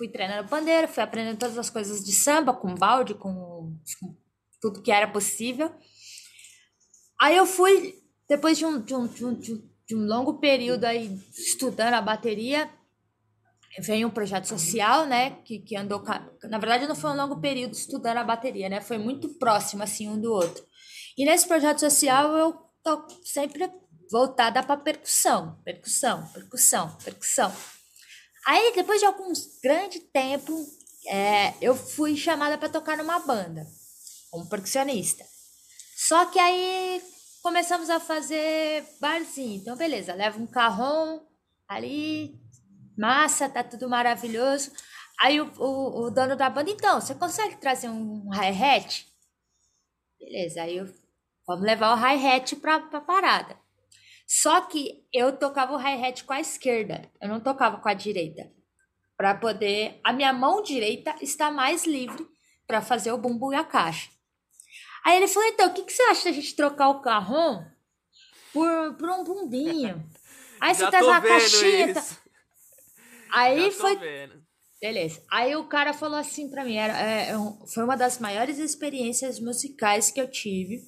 fui 0.00 0.08
treinando 0.08 0.48
pandeiro, 0.48 0.88
fui 0.88 1.02
aprendendo 1.02 1.38
todas 1.38 1.58
as 1.58 1.68
coisas 1.68 2.02
de 2.02 2.12
samba, 2.12 2.54
com 2.54 2.74
balde, 2.74 3.12
com, 3.12 3.78
com 4.00 4.16
tudo 4.58 4.80
que 4.80 4.90
era 4.90 5.06
possível. 5.06 5.70
Aí 7.20 7.36
eu 7.36 7.44
fui, 7.44 8.02
depois 8.26 8.56
de 8.56 8.64
um, 8.64 8.80
de 8.80 8.94
um, 8.94 9.06
de 9.06 9.26
um, 9.26 9.34
de 9.34 9.94
um 9.94 10.06
longo 10.06 10.40
período 10.40 10.86
aí 10.86 11.20
estudando 11.36 11.92
a 11.92 12.00
bateria, 12.00 12.70
veio 13.78 14.08
um 14.08 14.10
projeto 14.10 14.46
social, 14.46 15.06
né, 15.06 15.38
que, 15.44 15.60
que 15.60 15.76
andou, 15.76 16.02
na 16.44 16.58
verdade 16.58 16.86
não 16.86 16.96
foi 16.96 17.10
um 17.10 17.16
longo 17.16 17.40
período 17.40 17.72
estudando 17.72 18.18
a 18.18 18.24
bateria, 18.24 18.68
né, 18.68 18.80
foi 18.80 18.98
muito 18.98 19.28
próximo, 19.38 19.82
assim, 19.82 20.08
um 20.08 20.20
do 20.20 20.32
outro. 20.32 20.64
E 21.16 21.24
nesse 21.24 21.46
projeto 21.46 21.78
social 21.78 22.36
eu 22.36 22.52
tô 22.82 23.06
sempre 23.24 23.70
voltada 24.10 24.62
para 24.62 24.76
percussão, 24.76 25.60
percussão, 25.64 26.26
percussão, 26.32 26.96
percussão. 27.04 27.54
Aí, 28.46 28.72
depois 28.74 28.98
de 28.98 29.06
algum 29.06 29.32
grande 29.62 30.00
tempo, 30.00 30.52
é, 31.06 31.54
eu 31.60 31.76
fui 31.76 32.16
chamada 32.16 32.58
para 32.58 32.68
tocar 32.68 32.96
numa 32.96 33.20
banda, 33.20 33.66
como 34.30 34.48
percussionista. 34.48 35.24
Só 35.96 36.26
que 36.26 36.38
aí 36.38 37.02
começamos 37.42 37.90
a 37.90 38.00
fazer 38.00 38.84
barzinho. 39.00 39.60
Então, 39.60 39.76
beleza, 39.76 40.14
leva 40.14 40.38
um 40.38 40.46
carrão 40.46 41.26
ali, 41.68 42.40
massa, 43.00 43.48
tá 43.48 43.64
tudo 43.64 43.88
maravilhoso. 43.88 44.70
Aí 45.20 45.40
o, 45.40 45.50
o, 45.58 46.04
o 46.04 46.10
dono 46.10 46.36
da 46.36 46.48
banda, 46.48 46.70
então, 46.70 47.00
você 47.00 47.14
consegue 47.14 47.56
trazer 47.56 47.88
um 47.88 48.30
hi-hat? 48.30 49.06
Beleza, 50.18 50.62
aí 50.62 50.76
eu, 50.76 50.86
vamos 51.46 51.64
levar 51.64 51.92
o 51.92 51.96
hi-hat 51.96 52.56
pra, 52.56 52.78
pra 52.80 53.00
parada. 53.00 53.58
Só 54.26 54.60
que 54.60 55.04
eu 55.12 55.36
tocava 55.36 55.72
o 55.72 55.76
hi-hat 55.76 56.24
com 56.24 56.32
a 56.32 56.40
esquerda, 56.40 57.10
eu 57.20 57.28
não 57.28 57.40
tocava 57.40 57.78
com 57.78 57.88
a 57.88 57.94
direita. 57.94 58.50
Para 59.16 59.34
poder. 59.34 60.00
A 60.02 60.14
minha 60.14 60.32
mão 60.32 60.62
direita 60.62 61.14
está 61.20 61.50
mais 61.50 61.84
livre 61.84 62.26
para 62.66 62.80
fazer 62.80 63.12
o 63.12 63.18
bumbum 63.18 63.52
e 63.52 63.56
a 63.56 63.64
caixa. 63.64 64.08
Aí 65.04 65.16
ele 65.16 65.28
falou, 65.28 65.48
então, 65.48 65.68
o 65.68 65.74
que, 65.74 65.82
que 65.82 65.92
você 65.92 66.02
acha 66.04 66.24
da 66.24 66.32
gente 66.32 66.54
trocar 66.54 66.88
o 66.88 67.00
carrão 67.00 67.66
por, 68.52 68.94
por 68.94 69.10
um 69.10 69.24
bumbinho? 69.24 70.08
Aí 70.60 70.74
você 70.74 70.88
traz 70.88 71.06
uma 71.06 71.20
caixinha. 71.20 71.94
Tá... 71.94 72.02
Aí 73.32 73.70
foi. 73.70 73.96
Vendo. 73.96 74.42
Beleza. 74.80 75.22
Aí 75.30 75.54
o 75.56 75.68
cara 75.68 75.92
falou 75.92 76.18
assim 76.18 76.50
pra 76.50 76.64
mim: 76.64 76.76
era, 76.76 76.98
é, 76.98 77.30
é 77.30 77.34
foi 77.72 77.84
uma 77.84 77.96
das 77.96 78.18
maiores 78.18 78.58
experiências 78.58 79.38
musicais 79.38 80.10
que 80.10 80.20
eu 80.20 80.30
tive. 80.30 80.80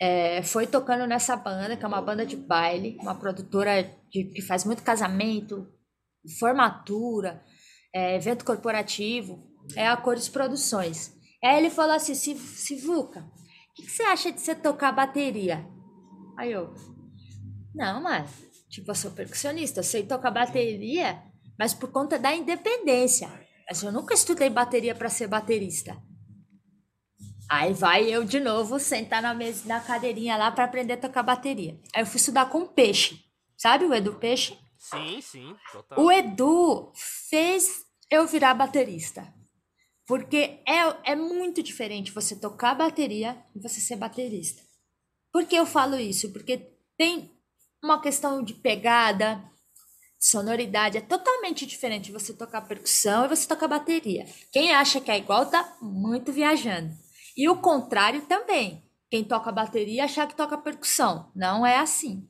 É, 0.00 0.42
foi 0.44 0.66
tocando 0.66 1.06
nessa 1.06 1.34
banda, 1.34 1.76
que 1.76 1.84
é 1.84 1.88
uma 1.88 2.00
banda 2.00 2.24
de 2.24 2.36
baile, 2.36 2.96
uma 3.00 3.16
produtora 3.16 3.82
de, 4.08 4.24
que 4.24 4.40
faz 4.42 4.64
muito 4.64 4.84
casamento, 4.84 5.66
formatura, 6.38 7.42
é, 7.92 8.14
evento 8.14 8.44
corporativo, 8.44 9.42
é 9.74 9.88
a 9.88 9.96
Cores 9.96 10.28
Produções. 10.28 11.12
Aí 11.42 11.58
ele 11.58 11.70
falou 11.70 11.96
assim: 11.96 12.14
Sivuca, 12.14 13.20
o 13.20 13.74
que, 13.74 13.82
que, 13.82 13.90
você 13.90 14.02
acha 14.04 14.30
de 14.30 14.40
você 14.40 14.54
tocar 14.54 14.92
bateria? 14.92 15.66
Aí 16.36 16.52
eu, 16.52 16.72
não, 17.74 18.00
mas, 18.02 18.47
tipo, 18.68 18.90
eu 18.90 18.94
sou 18.94 19.10
percussionista, 19.10 19.80
eu 19.80 19.84
sei 19.84 20.04
tocar 20.04 20.30
bateria, 20.30 21.22
mas 21.58 21.74
por 21.74 21.90
conta 21.90 22.18
da 22.18 22.34
independência. 22.34 23.28
Mas 23.68 23.82
eu 23.82 23.92
nunca 23.92 24.14
estudei 24.14 24.48
bateria 24.48 24.94
para 24.94 25.10
ser 25.10 25.26
baterista. 25.26 25.96
Aí 27.50 27.72
vai 27.72 28.04
eu 28.04 28.24
de 28.24 28.40
novo 28.40 28.78
sentar 28.78 29.22
na 29.22 29.32
mesa, 29.32 29.66
na 29.66 29.80
cadeirinha 29.80 30.36
lá 30.36 30.50
para 30.50 30.64
aprender 30.64 30.94
a 30.94 30.98
tocar 30.98 31.22
bateria. 31.22 31.80
Aí 31.94 32.02
eu 32.02 32.06
fui 32.06 32.18
estudar 32.18 32.46
com 32.50 32.58
o 32.58 32.68
Peixe. 32.68 33.24
Sabe 33.56 33.86
o 33.86 33.94
Edu 33.94 34.14
Peixe? 34.14 34.58
Sim, 34.78 35.20
sim, 35.20 35.56
total. 35.72 35.98
O 35.98 36.12
Edu 36.12 36.92
fez 37.28 37.84
eu 38.10 38.26
virar 38.26 38.54
baterista. 38.54 39.26
Porque 40.06 40.62
é, 40.66 41.12
é 41.12 41.16
muito 41.16 41.62
diferente 41.62 42.12
você 42.12 42.36
tocar 42.36 42.74
bateria 42.74 43.36
e 43.54 43.60
você 43.60 43.80
ser 43.80 43.96
baterista. 43.96 44.62
Por 45.32 45.46
que 45.46 45.56
eu 45.56 45.66
falo 45.66 45.96
isso? 45.96 46.32
Porque 46.32 46.72
tem 46.96 47.37
uma 47.82 48.00
questão 48.00 48.42
de 48.42 48.54
pegada, 48.54 49.42
sonoridade. 50.18 50.98
É 50.98 51.00
totalmente 51.00 51.66
diferente 51.66 52.12
você 52.12 52.32
tocar 52.32 52.62
percussão 52.62 53.24
e 53.24 53.28
você 53.28 53.46
tocar 53.46 53.68
bateria. 53.68 54.26
Quem 54.52 54.74
acha 54.74 55.00
que 55.00 55.10
é 55.10 55.18
igual 55.18 55.46
tá 55.46 55.76
muito 55.80 56.32
viajando. 56.32 56.94
E 57.36 57.48
o 57.48 57.60
contrário 57.60 58.22
também. 58.22 58.84
Quem 59.10 59.24
toca 59.24 59.50
bateria 59.50 60.04
achar 60.04 60.26
que 60.26 60.36
toca 60.36 60.58
percussão. 60.58 61.32
Não 61.34 61.64
é 61.64 61.78
assim. 61.78 62.28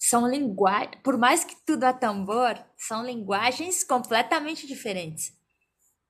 São 0.00 0.26
linguagens, 0.26 0.96
por 1.04 1.16
mais 1.16 1.44
que 1.44 1.54
tudo 1.64 1.84
é 1.84 1.92
tambor, 1.92 2.58
são 2.76 3.04
linguagens 3.04 3.84
completamente 3.84 4.66
diferentes 4.66 5.32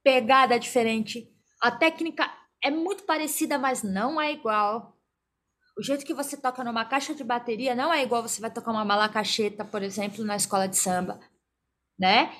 pegada 0.03 0.59
diferente. 0.59 1.29
A 1.61 1.71
técnica 1.71 2.29
é 2.63 2.71
muito 2.71 3.05
parecida, 3.05 3.59
mas 3.59 3.83
não 3.83 4.21
é 4.21 4.33
igual. 4.33 4.92
O 5.77 5.83
jeito 5.83 6.05
que 6.05 6.15
você 6.15 6.37
toca 6.37 6.63
numa 6.63 6.85
caixa 6.85 7.15
de 7.15 7.25
bateria 7.25 7.75
não 7.75 7.93
é 7.93 8.03
igual 8.03 8.23
você 8.23 8.41
vai 8.41 8.51
tocar 8.51 8.73
uma 8.73 8.85
malacacheta, 8.85 9.65
por 9.65 9.83
exemplo, 9.83 10.25
na 10.25 10.37
escola 10.37 10.69
de 10.69 10.77
samba, 10.77 11.19
né? 11.99 12.33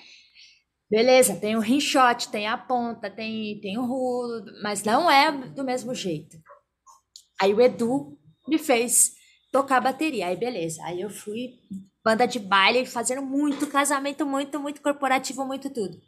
Beleza, 0.91 1.37
tem 1.37 1.57
o 1.57 1.61
rinshot, 1.61 2.29
tem 2.29 2.47
a 2.47 2.59
ponta, 2.59 3.11
tem, 3.11 3.59
tem 3.61 3.79
o 3.79 3.87
rulo, 3.87 4.45
mas 4.63 4.83
não 4.83 5.11
é 5.11 5.33
do 5.33 5.65
mesmo 5.65 5.95
jeito. 5.95 6.37
Aí 7.41 7.55
o 7.55 7.61
Edu 7.61 8.19
me 8.47 8.59
fez 8.59 9.15
tocar 9.51 9.81
bateria, 9.81 10.27
aí 10.27 10.37
beleza. 10.37 10.83
Aí 10.85 11.01
eu 11.01 11.09
fui 11.09 11.59
banda 12.05 12.27
de 12.27 12.39
baile, 12.39 12.85
fazendo 12.85 13.23
muito 13.23 13.67
casamento, 13.69 14.27
muito, 14.27 14.61
muito 14.61 14.83
corporativo, 14.83 15.47
muito 15.47 15.71
tudo. 15.71 15.99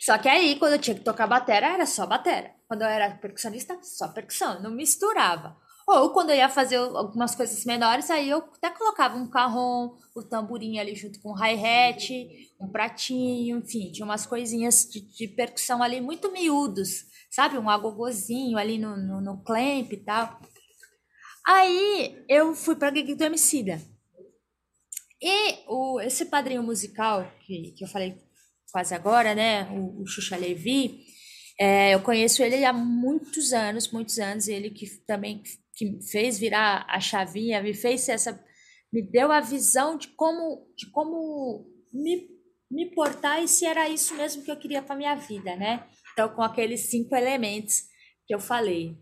Só 0.00 0.18
que 0.18 0.28
aí, 0.28 0.58
quando 0.58 0.74
eu 0.74 0.78
tinha 0.78 0.96
que 0.96 1.04
tocar 1.04 1.26
batera, 1.26 1.74
era 1.74 1.86
só 1.86 2.06
batera. 2.06 2.54
Quando 2.66 2.82
eu 2.82 2.88
era 2.88 3.10
percussionista, 3.16 3.78
só 3.82 4.08
percussão, 4.08 4.62
não 4.62 4.70
misturava. 4.70 5.56
Ou 5.86 6.10
quando 6.10 6.30
eu 6.30 6.36
ia 6.36 6.48
fazer 6.48 6.76
algumas 6.76 7.34
coisas 7.34 7.62
menores, 7.64 8.10
aí 8.10 8.30
eu 8.30 8.38
até 8.38 8.70
colocava 8.70 9.16
um 9.16 9.28
carrom, 9.28 9.94
o 10.14 10.22
tamborim 10.22 10.78
ali 10.78 10.94
junto 10.94 11.20
com 11.20 11.30
o 11.30 11.34
hi-hat, 11.34 12.50
um 12.58 12.68
pratinho, 12.68 13.58
enfim, 13.58 13.92
tinha 13.92 14.04
umas 14.04 14.24
coisinhas 14.24 14.88
de, 14.90 15.00
de, 15.00 15.28
percussão 15.28 15.82
ali 15.82 16.00
muito 16.00 16.32
miúdos, 16.32 17.04
sabe? 17.30 17.58
Um 17.58 17.68
agogozinho 17.68 18.56
ali 18.56 18.78
no, 18.78 18.96
no, 18.96 19.20
no 19.20 19.44
clamp 19.44 19.92
e 19.92 19.96
tal. 19.98 20.40
Aí 21.46 22.24
eu 22.28 22.54
fui 22.54 22.74
pra 22.74 22.94
Gig 22.94 23.14
do 23.14 23.24
Emicida. 23.24 23.78
E 25.20 25.64
o, 25.68 26.00
esse 26.00 26.26
padrinho 26.26 26.62
musical 26.62 27.30
que, 27.40 27.72
que 27.72 27.84
eu 27.84 27.88
falei 27.88 28.16
quase 28.72 28.94
agora, 28.94 29.34
né? 29.34 29.64
O, 29.70 30.02
o 30.02 30.06
Xuxa 30.06 30.36
Levi. 30.36 31.04
É, 31.60 31.94
eu 31.94 32.00
conheço 32.00 32.42
ele 32.42 32.64
há 32.64 32.72
muitos 32.72 33.52
anos, 33.52 33.90
muitos 33.92 34.18
anos. 34.18 34.48
Ele 34.48 34.70
que 34.70 34.86
também 35.06 35.42
que 35.76 35.98
fez 36.10 36.38
virar 36.38 36.86
a 36.88 37.00
chavinha, 37.00 37.62
me 37.62 37.74
fez 37.74 38.08
essa, 38.08 38.42
me 38.92 39.02
deu 39.02 39.32
a 39.32 39.40
visão 39.40 39.96
de 39.96 40.08
como, 40.08 40.66
de 40.76 40.90
como 40.90 41.66
me, 41.92 42.28
me 42.70 42.94
portar 42.94 43.42
e 43.42 43.48
se 43.48 43.66
era 43.66 43.88
isso 43.88 44.14
mesmo 44.14 44.42
que 44.42 44.50
eu 44.50 44.56
queria 44.56 44.82
para 44.82 44.96
minha 44.96 45.14
vida, 45.14 45.56
né? 45.56 45.88
Então, 46.12 46.28
com 46.28 46.42
aqueles 46.42 46.90
cinco 46.90 47.14
elementos 47.14 47.82
que 48.26 48.34
eu 48.34 48.40
falei. 48.40 48.96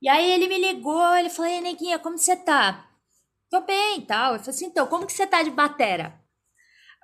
E 0.00 0.08
aí 0.08 0.32
ele 0.32 0.48
me 0.48 0.58
ligou, 0.58 1.14
ele 1.16 1.30
falou: 1.30 1.50
Ei, 1.50 1.60
neguinha, 1.60 1.98
como 1.98 2.18
você 2.18 2.34
tá? 2.36 2.88
Tô 3.50 3.60
bem 3.60 4.00
tal. 4.00 4.34
Eu 4.34 4.38
falei 4.40 4.54
assim: 4.54 4.66
então, 4.66 4.86
como 4.86 5.06
que 5.06 5.12
você 5.12 5.26
tá 5.26 5.42
de 5.42 5.50
batera? 5.50 6.20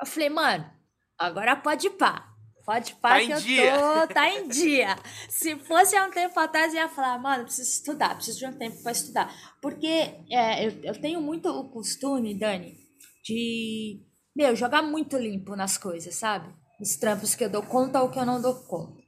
Eu 0.01 0.07
falei, 0.07 0.29
mano, 0.29 0.79
Agora 1.19 1.57
pode 1.57 1.91
pá. 1.91 2.28
Pode 2.69 2.97
pá 2.97 3.15
tá 3.15 3.21
que 3.21 3.33
eu 3.33 3.41
dia. 3.41 3.79
tô, 3.79 4.13
tá 4.13 4.29
em 4.29 4.47
dia. 4.47 4.95
Se 5.27 5.57
fosse 5.61 5.97
há 5.97 6.05
um 6.05 6.11
tempo 6.11 6.39
atrás, 6.39 6.75
eu 6.75 6.81
ia 6.81 6.89
falar, 6.91 7.19
mano, 7.19 7.45
preciso 7.45 7.71
estudar, 7.71 8.15
preciso 8.15 8.41
de 8.41 8.47
um 8.47 8.59
tempo 8.59 8.83
para 8.83 8.93
estudar. 8.93 9.35
Porque 9.63 9.87
é, 10.31 10.67
eu, 10.67 10.73
eu 10.83 11.01
tenho 11.01 11.19
muito 11.19 11.49
o 11.49 11.71
costume, 11.71 12.39
Dani, 12.39 12.77
de, 13.25 14.03
meu, 14.37 14.55
jogar 14.55 14.83
muito 14.83 15.17
limpo 15.17 15.57
nas 15.57 15.79
coisas, 15.79 16.15
sabe? 16.15 16.55
Nos 16.79 16.99
trampos 16.99 17.35
que 17.35 17.43
eu 17.43 17.49
dou 17.49 17.63
conta 17.63 18.03
ou 18.03 18.11
que 18.11 18.19
eu 18.19 18.27
não 18.27 18.39
dou 18.39 18.55
conta. 18.67 19.03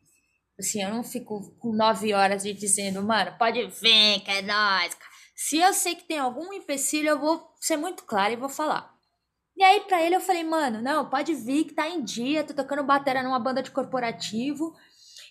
Assim, 0.58 0.82
eu 0.82 0.88
não 0.88 1.04
fico 1.04 1.54
com 1.58 1.76
nove 1.76 2.14
horas 2.14 2.44
de 2.44 2.54
dizendo, 2.54 3.02
mano, 3.02 3.36
pode 3.36 3.66
vir, 3.66 4.20
que 4.20 4.30
é 4.30 4.40
nóis. 4.40 4.96
Se 5.36 5.58
eu 5.58 5.74
sei 5.74 5.96
que 5.96 6.08
tem 6.08 6.18
algum 6.18 6.50
empecilho, 6.54 7.10
eu 7.10 7.20
vou 7.20 7.46
ser 7.60 7.76
muito 7.76 8.04
clara 8.04 8.32
e 8.32 8.36
vou 8.36 8.48
falar. 8.48 8.90
E 9.56 9.62
aí, 9.62 9.80
pra 9.80 10.02
ele, 10.02 10.16
eu 10.16 10.20
falei, 10.20 10.44
mano, 10.44 10.80
não, 10.80 11.08
pode 11.08 11.34
vir 11.34 11.64
que 11.64 11.74
tá 11.74 11.88
em 11.88 12.02
dia, 12.02 12.44
tô 12.44 12.54
tocando 12.54 12.82
batera 12.84 13.22
numa 13.22 13.38
banda 13.38 13.62
de 13.62 13.70
corporativo. 13.70 14.74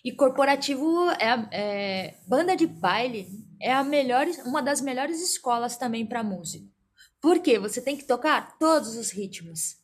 E 0.04 0.12
corporativo 0.12 1.10
é, 1.12 1.48
é 1.52 2.14
banda 2.26 2.56
de 2.56 2.66
baile 2.66 3.26
é 3.60 3.72
a 3.72 3.84
melhor, 3.84 4.26
uma 4.46 4.62
das 4.62 4.80
melhores 4.80 5.20
escolas 5.20 5.76
também 5.76 6.06
para 6.06 6.22
músico. 6.22 6.66
Porque 7.20 7.58
você 7.58 7.82
tem 7.82 7.96
que 7.96 8.04
tocar 8.04 8.56
todos 8.58 8.96
os 8.96 9.10
ritmos. 9.10 9.76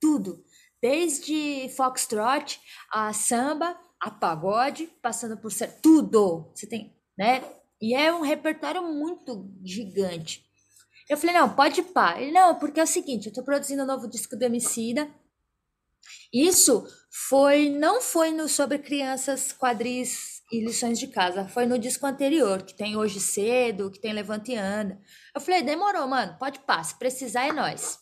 Tudo. 0.00 0.44
Desde 0.80 1.68
foxtrot, 1.76 2.60
a 2.90 3.12
samba, 3.12 3.78
a 4.00 4.10
pagode, 4.10 4.88
passando 5.00 5.36
por 5.36 5.52
tudo. 5.80 6.50
Você 6.52 6.66
tem, 6.66 6.96
né? 7.16 7.40
E 7.80 7.94
é 7.94 8.12
um 8.12 8.22
repertório 8.22 8.82
muito 8.82 9.48
gigante. 9.64 10.44
Eu 11.08 11.16
falei, 11.16 11.34
não, 11.34 11.48
pode 11.54 11.82
pá. 11.82 12.20
Ele, 12.20 12.32
não, 12.32 12.54
porque 12.58 12.80
é 12.80 12.82
o 12.82 12.86
seguinte, 12.86 13.26
eu 13.26 13.32
tô 13.32 13.42
produzindo 13.42 13.82
um 13.82 13.86
novo 13.86 14.08
disco 14.08 14.36
do 14.36 14.44
Emicida. 14.44 15.08
Isso 16.32 16.86
foi, 17.10 17.68
não 17.68 18.00
foi 18.00 18.30
no 18.30 18.48
sobre 18.48 18.78
crianças, 18.78 19.52
quadris 19.52 20.42
e 20.50 20.64
lições 20.64 20.98
de 20.98 21.06
casa, 21.06 21.46
foi 21.48 21.66
no 21.66 21.78
disco 21.78 22.06
anterior, 22.06 22.62
que 22.62 22.74
tem 22.74 22.96
Hoje 22.96 23.20
Cedo, 23.20 23.90
que 23.90 24.00
tem 24.00 24.12
Levante 24.12 24.52
e 24.52 24.56
Anda. 24.56 25.00
Eu 25.34 25.40
falei, 25.40 25.62
demorou, 25.62 26.06
mano, 26.06 26.36
pode 26.38 26.58
pá, 26.60 26.82
se 26.82 26.98
precisar 26.98 27.46
é 27.46 27.52
nós. 27.52 27.98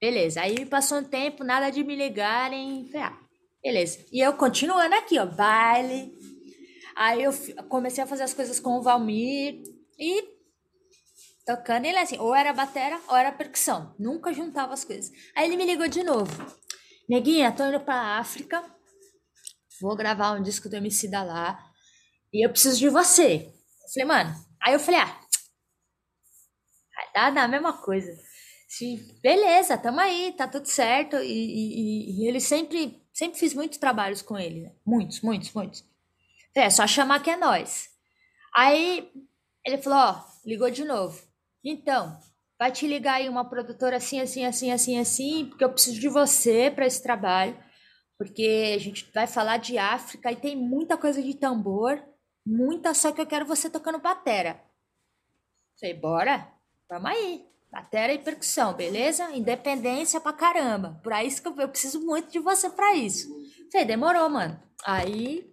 Beleza, 0.00 0.42
aí 0.42 0.66
passou 0.66 0.98
um 0.98 1.04
tempo, 1.04 1.44
nada 1.44 1.70
de 1.70 1.82
me 1.82 1.96
ligarem, 1.96 2.86
falei, 2.90 3.06
ah, 3.06 3.18
beleza. 3.62 4.04
E 4.12 4.20
eu 4.20 4.34
continuando 4.34 4.94
aqui, 4.94 5.18
ó, 5.18 5.26
baile. 5.26 6.12
Aí 6.96 7.22
eu 7.22 7.32
comecei 7.68 8.04
a 8.04 8.06
fazer 8.06 8.22
as 8.22 8.34
coisas 8.34 8.60
com 8.60 8.78
o 8.78 8.82
Valmir 8.82 9.62
e 9.98 10.33
tocando. 11.44 11.86
Ele 11.86 11.98
assim, 11.98 12.18
ou 12.18 12.34
era 12.34 12.52
batera 12.52 13.00
ou 13.08 13.16
era 13.16 13.32
percussão. 13.32 13.94
Nunca 13.98 14.32
juntava 14.32 14.74
as 14.74 14.84
coisas. 14.84 15.10
Aí 15.34 15.46
ele 15.46 15.56
me 15.56 15.66
ligou 15.66 15.88
de 15.88 16.02
novo. 16.02 16.32
Neguinha, 17.08 17.52
tô 17.52 17.64
indo 17.64 17.80
pra 17.80 18.18
África. 18.18 18.62
Vou 19.80 19.96
gravar 19.96 20.32
um 20.32 20.42
disco 20.42 20.68
do 20.68 20.76
MC 20.76 21.08
da 21.08 21.22
lá. 21.22 21.58
E 22.32 22.44
eu 22.44 22.50
preciso 22.50 22.78
de 22.78 22.88
você. 22.88 23.52
Eu 23.82 23.88
falei, 23.92 24.08
mano. 24.08 24.46
Aí 24.62 24.72
eu 24.72 24.80
falei, 24.80 25.00
ah. 25.00 25.20
Vai 26.94 27.12
dar 27.12 27.32
na 27.32 27.48
mesma 27.48 27.72
coisa. 27.72 28.10
Beleza, 29.22 29.78
tamo 29.78 30.00
aí, 30.00 30.32
tá 30.32 30.48
tudo 30.48 30.66
certo. 30.66 31.16
E, 31.16 31.22
e, 31.22 32.22
e 32.24 32.28
ele 32.28 32.40
sempre, 32.40 33.00
sempre 33.12 33.38
fiz 33.38 33.54
muitos 33.54 33.78
trabalhos 33.78 34.22
com 34.22 34.38
ele. 34.38 34.62
Né? 34.62 34.72
Muitos, 34.84 35.20
muitos, 35.20 35.52
muitos. 35.52 35.84
É, 36.56 36.70
só 36.70 36.86
chamar 36.86 37.22
que 37.22 37.30
é 37.30 37.36
nós. 37.36 37.88
Aí 38.56 39.12
ele 39.64 39.78
falou, 39.78 39.98
ó, 39.98 40.24
ligou 40.44 40.70
de 40.70 40.84
novo. 40.84 41.20
Então, 41.64 42.18
vai 42.58 42.70
te 42.70 42.86
ligar 42.86 43.14
aí 43.14 43.28
uma 43.28 43.48
produtora 43.48 43.96
assim, 43.96 44.20
assim, 44.20 44.44
assim, 44.44 44.70
assim, 44.70 44.98
assim, 44.98 45.46
porque 45.46 45.64
eu 45.64 45.72
preciso 45.72 46.00
de 46.00 46.08
você 46.08 46.70
para 46.70 46.86
esse 46.86 47.02
trabalho, 47.02 47.56
porque 48.18 48.74
a 48.76 48.78
gente 48.78 49.10
vai 49.12 49.26
falar 49.26 49.56
de 49.56 49.78
África 49.78 50.30
e 50.30 50.36
tem 50.36 50.54
muita 50.54 50.96
coisa 50.96 51.22
de 51.22 51.34
tambor, 51.34 52.02
Muita, 52.46 52.92
só 52.92 53.10
que 53.10 53.20
eu 53.20 53.26
quero 53.26 53.46
você 53.46 53.70
tocando 53.70 53.98
batera. 53.98 54.60
Falei, 55.80 55.94
bora, 55.94 56.52
vamos 56.88 57.10
aí. 57.10 57.46
Batera 57.72 58.12
e 58.12 58.18
percussão, 58.18 58.74
beleza? 58.74 59.32
Independência 59.32 60.20
pra 60.20 60.32
caramba. 60.32 61.00
Por 61.02 61.12
isso 61.24 61.42
que 61.42 61.48
eu, 61.48 61.56
eu 61.56 61.68
preciso 61.68 62.04
muito 62.04 62.30
de 62.30 62.38
você 62.38 62.68
pra 62.70 62.94
isso. 62.94 63.28
Falei, 63.72 63.86
demorou, 63.86 64.28
mano. 64.28 64.62
Aí 64.84 65.50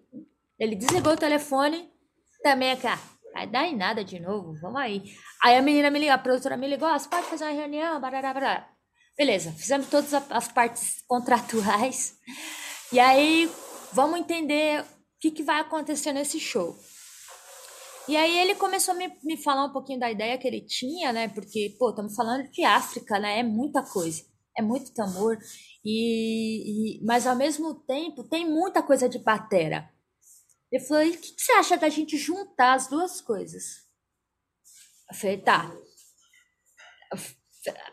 ele 0.59 0.75
desligou 0.75 1.13
o 1.13 1.17
telefone. 1.17 1.89
Também 2.43 2.71
aqui, 2.71 2.87
ah, 2.87 2.99
vai 3.33 3.47
dar 3.47 3.65
em 3.65 3.75
nada 3.75 4.03
de 4.03 4.19
novo, 4.19 4.53
vamos 4.61 4.79
aí. 4.79 5.03
Aí 5.43 5.55
a 5.55 5.61
menina 5.61 5.89
me 5.89 5.99
ligou, 5.99 6.13
a 6.13 6.17
produtora 6.17 6.57
me 6.57 6.67
ligou, 6.67 6.87
ah, 6.87 6.97
você 6.97 7.09
pode 7.09 7.27
fazer 7.27 7.45
uma 7.45 7.53
reunião, 7.53 7.99
barará, 7.99 8.33
barará. 8.33 8.69
Beleza, 9.17 9.51
fizemos 9.51 9.87
todas 9.87 10.13
as 10.13 10.47
partes 10.47 11.03
contratuais. 11.07 12.17
E 12.91 12.99
aí, 12.99 13.49
vamos 13.93 14.19
entender 14.19 14.81
o 14.81 14.85
que, 15.19 15.31
que 15.31 15.43
vai 15.43 15.61
acontecer 15.61 16.11
nesse 16.11 16.39
show. 16.39 16.75
E 18.07 18.17
aí 18.17 18.39
ele 18.39 18.55
começou 18.55 18.93
a 18.93 18.97
me, 18.97 19.09
me 19.23 19.37
falar 19.37 19.65
um 19.65 19.71
pouquinho 19.71 19.99
da 19.99 20.11
ideia 20.11 20.37
que 20.37 20.47
ele 20.47 20.61
tinha, 20.61 21.13
né? 21.13 21.27
Porque, 21.27 21.75
pô, 21.77 21.91
estamos 21.91 22.15
falando 22.15 22.49
de 22.49 22.63
África, 22.63 23.19
né? 23.19 23.39
É 23.39 23.43
muita 23.43 23.83
coisa, 23.83 24.23
é 24.57 24.61
muito 24.61 24.93
tambor. 24.93 25.37
E, 25.85 26.97
e, 26.97 27.05
mas 27.05 27.27
ao 27.27 27.35
mesmo 27.35 27.75
tempo 27.75 28.23
tem 28.23 28.49
muita 28.49 28.81
coisa 28.81 29.07
de 29.07 29.19
batera. 29.19 29.89
Ele 30.71 30.83
falou: 30.83 31.03
o 31.03 31.11
que, 31.11 31.33
que 31.33 31.41
você 31.41 31.51
acha 31.53 31.77
da 31.77 31.89
gente 31.89 32.17
juntar 32.17 32.73
as 32.73 32.87
duas 32.87 33.19
coisas? 33.21 33.85
Eu 35.11 35.15
falei, 35.17 35.37
tá. 35.37 35.71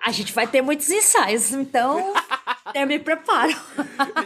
A 0.06 0.12
gente 0.12 0.32
vai 0.32 0.46
ter 0.46 0.62
muitos 0.62 0.88
ensaios, 0.88 1.52
então 1.52 2.14
eu 2.74 2.86
me 2.86 2.98
preparo. 2.98 3.52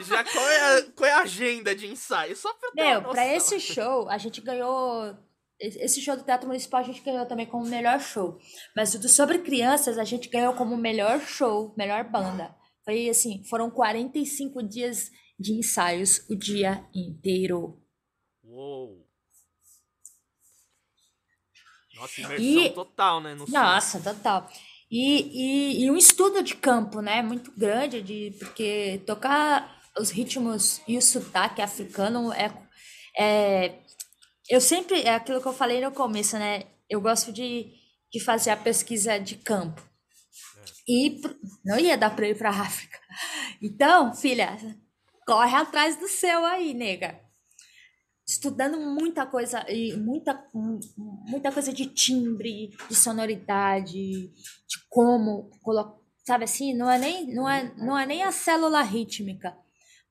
Já 0.06 0.22
qual 0.22 0.48
é, 0.48 0.78
a, 0.78 0.82
qual 0.92 1.10
é 1.10 1.12
a 1.12 1.22
agenda 1.22 1.74
de 1.74 1.86
ensaio? 1.86 2.36
Só 2.36 2.52
pra 2.54 2.70
ter 2.70 2.82
Meu, 2.82 3.02
pra 3.02 3.26
esse 3.26 3.58
show, 3.58 4.08
a 4.08 4.18
gente 4.18 4.40
ganhou 4.40 5.16
esse 5.58 6.00
show 6.00 6.16
do 6.16 6.24
Teatro 6.24 6.48
Municipal 6.48 6.80
a 6.80 6.84
gente 6.84 7.02
ganhou 7.02 7.24
também 7.24 7.46
como 7.46 7.64
melhor 7.64 8.00
show. 8.00 8.38
Mas 8.76 8.94
o 8.94 8.98
do 8.98 9.08
Sobre 9.08 9.38
Crianças 9.38 9.96
a 9.96 10.04
gente 10.04 10.28
ganhou 10.28 10.54
como 10.54 10.76
melhor 10.76 11.20
show, 11.20 11.72
melhor 11.78 12.04
banda. 12.04 12.54
Foi 12.84 13.08
assim, 13.08 13.44
foram 13.48 13.70
45 13.70 14.62
dias 14.62 15.10
de 15.38 15.52
ensaios 15.52 16.28
o 16.28 16.36
dia 16.36 16.84
inteiro. 16.94 17.82
Uou! 18.44 19.07
Nossa, 21.94 22.20
imersão 22.20 22.44
e, 22.44 22.70
total, 22.70 23.20
né? 23.20 23.35
No 23.35 23.46
nossa, 23.46 24.00
total. 24.00 24.50
E, 24.90 25.81
e, 25.81 25.85
e, 25.85 25.90
um 25.90 25.96
estudo 25.96 26.42
de 26.42 26.55
campo, 26.57 27.00
né? 27.00 27.22
Muito 27.22 27.52
grande, 27.52 28.02
de, 28.02 28.37
porque 28.38 29.02
tocar 29.07 29.81
os 29.98 30.11
ritmos 30.11 30.81
e 30.88 30.96
o 30.96 31.02
sotaque 31.02 31.62
africano 31.62 32.33
é, 32.33 32.52
é 33.18 33.78
eu 34.48 34.61
sempre, 34.61 35.02
é 35.02 35.14
aquilo 35.14 35.40
que 35.40 35.48
eu 35.48 35.52
falei 35.52 35.81
no 35.81 35.92
começo, 35.92 36.37
né? 36.38 36.64
Eu 36.90 37.00
gosto 37.00 37.33
de, 37.33 37.72
de 38.12 38.20
fazer 38.20 38.50
a 38.50 38.57
pesquisa 38.57 39.18
de 39.18 39.37
campo. 39.37 39.81
É. 40.59 40.64
E 40.88 41.20
não 41.64 41.78
ia 41.78 41.96
dar 41.96 42.14
para 42.14 42.28
ir 42.28 42.37
para 42.37 42.50
África. 42.50 42.98
Então, 43.62 44.12
filha, 44.14 44.59
corre 45.24 45.55
atrás 45.55 45.96
do 45.96 46.09
seu 46.09 46.44
aí, 46.44 46.74
nega. 46.74 47.21
Estudando 48.26 48.78
muita 48.78 49.26
coisa 49.26 49.64
e 49.68 49.96
muita 49.96 50.48
muita 50.54 51.50
coisa 51.50 51.72
de 51.72 51.87
timbre, 51.87 52.70
de 52.88 52.94
sonoridade, 52.94 54.28
de 54.28 54.88
como 54.88 55.50
colocar, 55.61 55.98
sabe 56.24 56.44
assim, 56.44 56.72
não 56.72 56.90
é 56.90 56.98
nem 56.98 57.35
não 57.35 57.48
é 57.48 57.74
não 57.76 57.98
é 57.98 58.06
nem 58.06 58.22
a 58.22 58.30
célula 58.30 58.82
rítmica, 58.82 59.56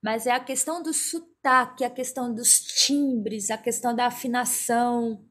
mas 0.02 0.26
é 0.26 0.32
a 0.32 0.40
questão 0.40 0.82
do 0.82 0.92
sotaque, 0.92 1.84
a 1.84 1.90
questão 1.90 2.34
dos 2.34 2.60
timbres, 2.60 3.50
a 3.50 3.56
questão 3.56 3.94
da 3.94 4.06
afinação. 4.06 5.24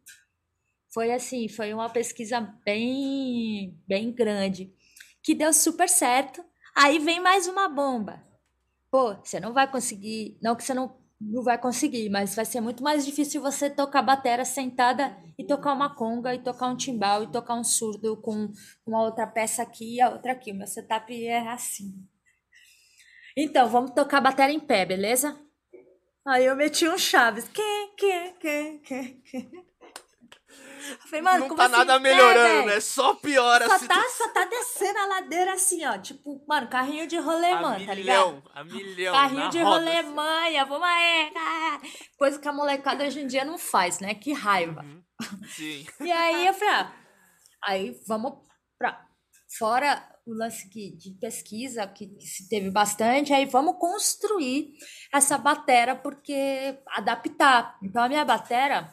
Foi 0.94 1.12
assim, 1.12 1.48
foi 1.48 1.74
uma 1.74 1.89
pesquisa 1.89 2.41
bem, 2.65 3.80
bem 3.88 4.12
grande, 4.12 4.74
que 5.24 5.36
deu 5.36 5.54
super 5.54 5.88
certo. 5.88 6.44
Aí 6.76 7.00
vem 7.00 7.20
mais 7.20 7.48
uma 7.48 7.70
bomba. 7.70 8.24
Pô, 8.89 9.15
você 9.15 9.39
não 9.39 9.54
vai 9.54 9.70
conseguir, 9.72 10.38
não 10.41 10.56
que 10.56 10.63
você 10.63 10.74
não, 10.74 11.01
não 11.22 11.44
vai 11.44 11.58
conseguir, 11.58 12.10
mas 12.10 12.36
vai 12.36 12.46
ser 12.46 12.62
muito 12.62 12.84
mais 12.84 13.06
difícil 13.06 13.42
você 13.42 13.70
tocar 13.70 14.02
batera 14.02 14.44
sentada 14.44 15.16
e 15.38 15.46
tocar 15.46 15.74
uma 15.74 15.96
conga, 15.96 16.34
e 16.34 16.40
tocar 16.40 16.68
um 16.68 16.76
timbal, 16.76 17.24
e 17.24 17.32
tocar 17.32 17.56
um 17.56 17.64
surdo 17.64 18.18
com 18.18 18.52
uma 18.86 19.04
outra 19.04 19.28
peça 19.28 19.62
aqui 19.62 19.96
e 19.96 20.02
a 20.02 20.10
outra 20.10 20.32
aqui. 20.32 20.52
O 20.52 20.56
meu 20.56 20.68
setup 20.68 21.14
é 21.26 21.48
assim. 21.50 21.94
Então, 23.38 23.70
vamos 23.70 23.92
tocar 23.92 24.18
a 24.18 24.22
bateria 24.22 24.56
em 24.56 24.60
pé, 24.60 24.86
beleza? 24.86 25.40
Aí 26.26 26.46
eu 26.46 26.56
meti 26.56 26.88
um 26.88 26.98
Chaves. 26.98 27.48
Que, 27.48 27.88
que, 27.98 28.32
que, 28.40 28.80
que, 28.80 29.04
que. 29.22 29.71
Falei, 30.82 31.22
mano, 31.22 31.48
não 31.48 31.56
tá 31.56 31.65
assim? 31.65 31.72
nada 31.72 32.00
melhorando, 32.00 32.70
é, 32.70 32.78
é 32.78 32.80
só 32.80 33.13
piora 33.15 33.67
só 33.67 33.88
tá, 33.88 34.04
só 34.17 34.28
tá 34.30 34.46
descendo 34.46 35.00
a 35.00 35.06
ladeira 35.06 35.54
assim, 35.54 35.86
ó. 35.86 35.98
Tipo, 35.98 36.44
mano, 36.48 36.67
carrinho 36.67 37.08
de 37.08 37.17
rolemã, 37.17 37.84
tá 37.86 37.94
ligado? 37.94 38.44
A 38.54 38.63
milhão, 38.63 39.13
Carrinho 39.13 39.50
de 39.50 39.60
roda, 39.62 39.78
rolemanha, 39.78 40.65
vamos 40.65 40.88
aí, 40.88 41.32
cara. 41.32 41.82
Coisa 42.17 42.39
que 42.39 42.48
a 42.48 42.54
molecada 42.54 43.06
hoje 43.06 43.22
em 43.22 43.28
dia 43.28 43.46
não 43.46 43.58
faz, 43.58 44.00
né? 44.00 44.13
Que 44.15 44.34
raiva. 44.34 44.82
Uhum. 44.82 45.04
Sim. 45.50 45.86
e 46.00 46.12
aí 46.12 46.48
eu 46.48 46.54
falei, 46.54 46.74
ah, 46.74 46.94
aí 47.63 48.00
vamos 48.08 48.34
pra... 48.78 49.06
Fora 49.58 50.12
o 50.26 50.34
lance 50.34 50.70
que, 50.70 50.96
de 50.96 51.12
pesquisa, 51.20 51.86
que, 51.88 52.08
que, 52.08 52.26
se 52.26 52.48
teve 52.48 52.70
bastante, 52.70 53.34
aí 53.34 53.46
vamos 53.46 53.78
construir 53.78 54.74
essa 55.13 55.38
batera, 55.38 55.96
porque 55.96 56.80
adaptar. 56.88 57.78
Então, 57.84 58.04
a 58.04 58.08
minha 58.08 58.24
batera, 58.24 58.89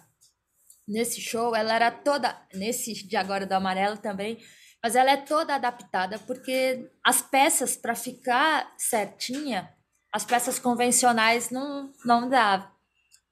nesse 0.89 1.21
show, 1.21 1.55
ela 1.55 1.75
era 1.75 1.91
toda, 1.91 2.35
nesse 2.55 2.95
de 3.07 3.17
agora 3.17 3.47
do 3.47 3.53
amarelo 3.53 3.99
também, 3.99 4.39
mas 4.83 4.97
ela 4.97 5.11
é 5.11 5.17
toda 5.17 5.55
adaptada, 5.55 6.19
porque 6.21 6.91
as 7.05 7.21
peças, 7.21 7.77
para 7.77 7.95
ficar 7.95 8.73
certinha, 8.79 9.73
as 10.13 10.25
peças 10.25 10.59
convencionais 10.59 11.51
não, 11.51 11.93
não 12.05 12.29
dava. 12.29 12.73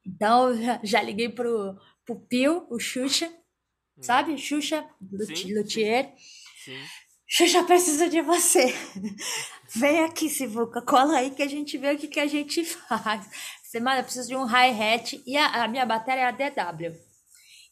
Então, 0.05 0.51
já 0.85 1.01
liguei 1.01 1.29
pro, 1.29 1.77
pro 2.05 2.21
Pio, 2.29 2.66
o 2.71 2.79
Xuxa, 2.79 3.27
hum. 3.27 4.03
sabe? 4.03 4.37
Xuxa, 4.37 4.87
Luthier. 5.01 6.12
Sim. 6.64 6.79
Xuxa 7.29 7.64
precisa 7.64 8.09
de 8.09 8.21
você. 8.23 8.73
Vem 9.75 10.05
aqui, 10.05 10.29
Sivuca, 10.29 10.81
cola 10.81 11.19
aí 11.19 11.31
que 11.31 11.42
a 11.42 11.49
gente 11.49 11.77
vê 11.77 11.92
o 11.92 11.99
que, 11.99 12.07
que 12.07 12.21
a 12.21 12.27
gente 12.27 12.64
faz. 12.88 13.29
Semana, 13.64 14.01
eu 14.01 14.05
preciso 14.05 14.29
de 14.29 14.37
um 14.37 14.45
hi-hat 14.45 15.21
e 15.27 15.37
a, 15.37 15.64
a, 15.64 15.69
minha 15.69 15.85
bateria 15.85 16.23
é 16.23 16.27
a 16.27 16.31
DW. 16.31 17.06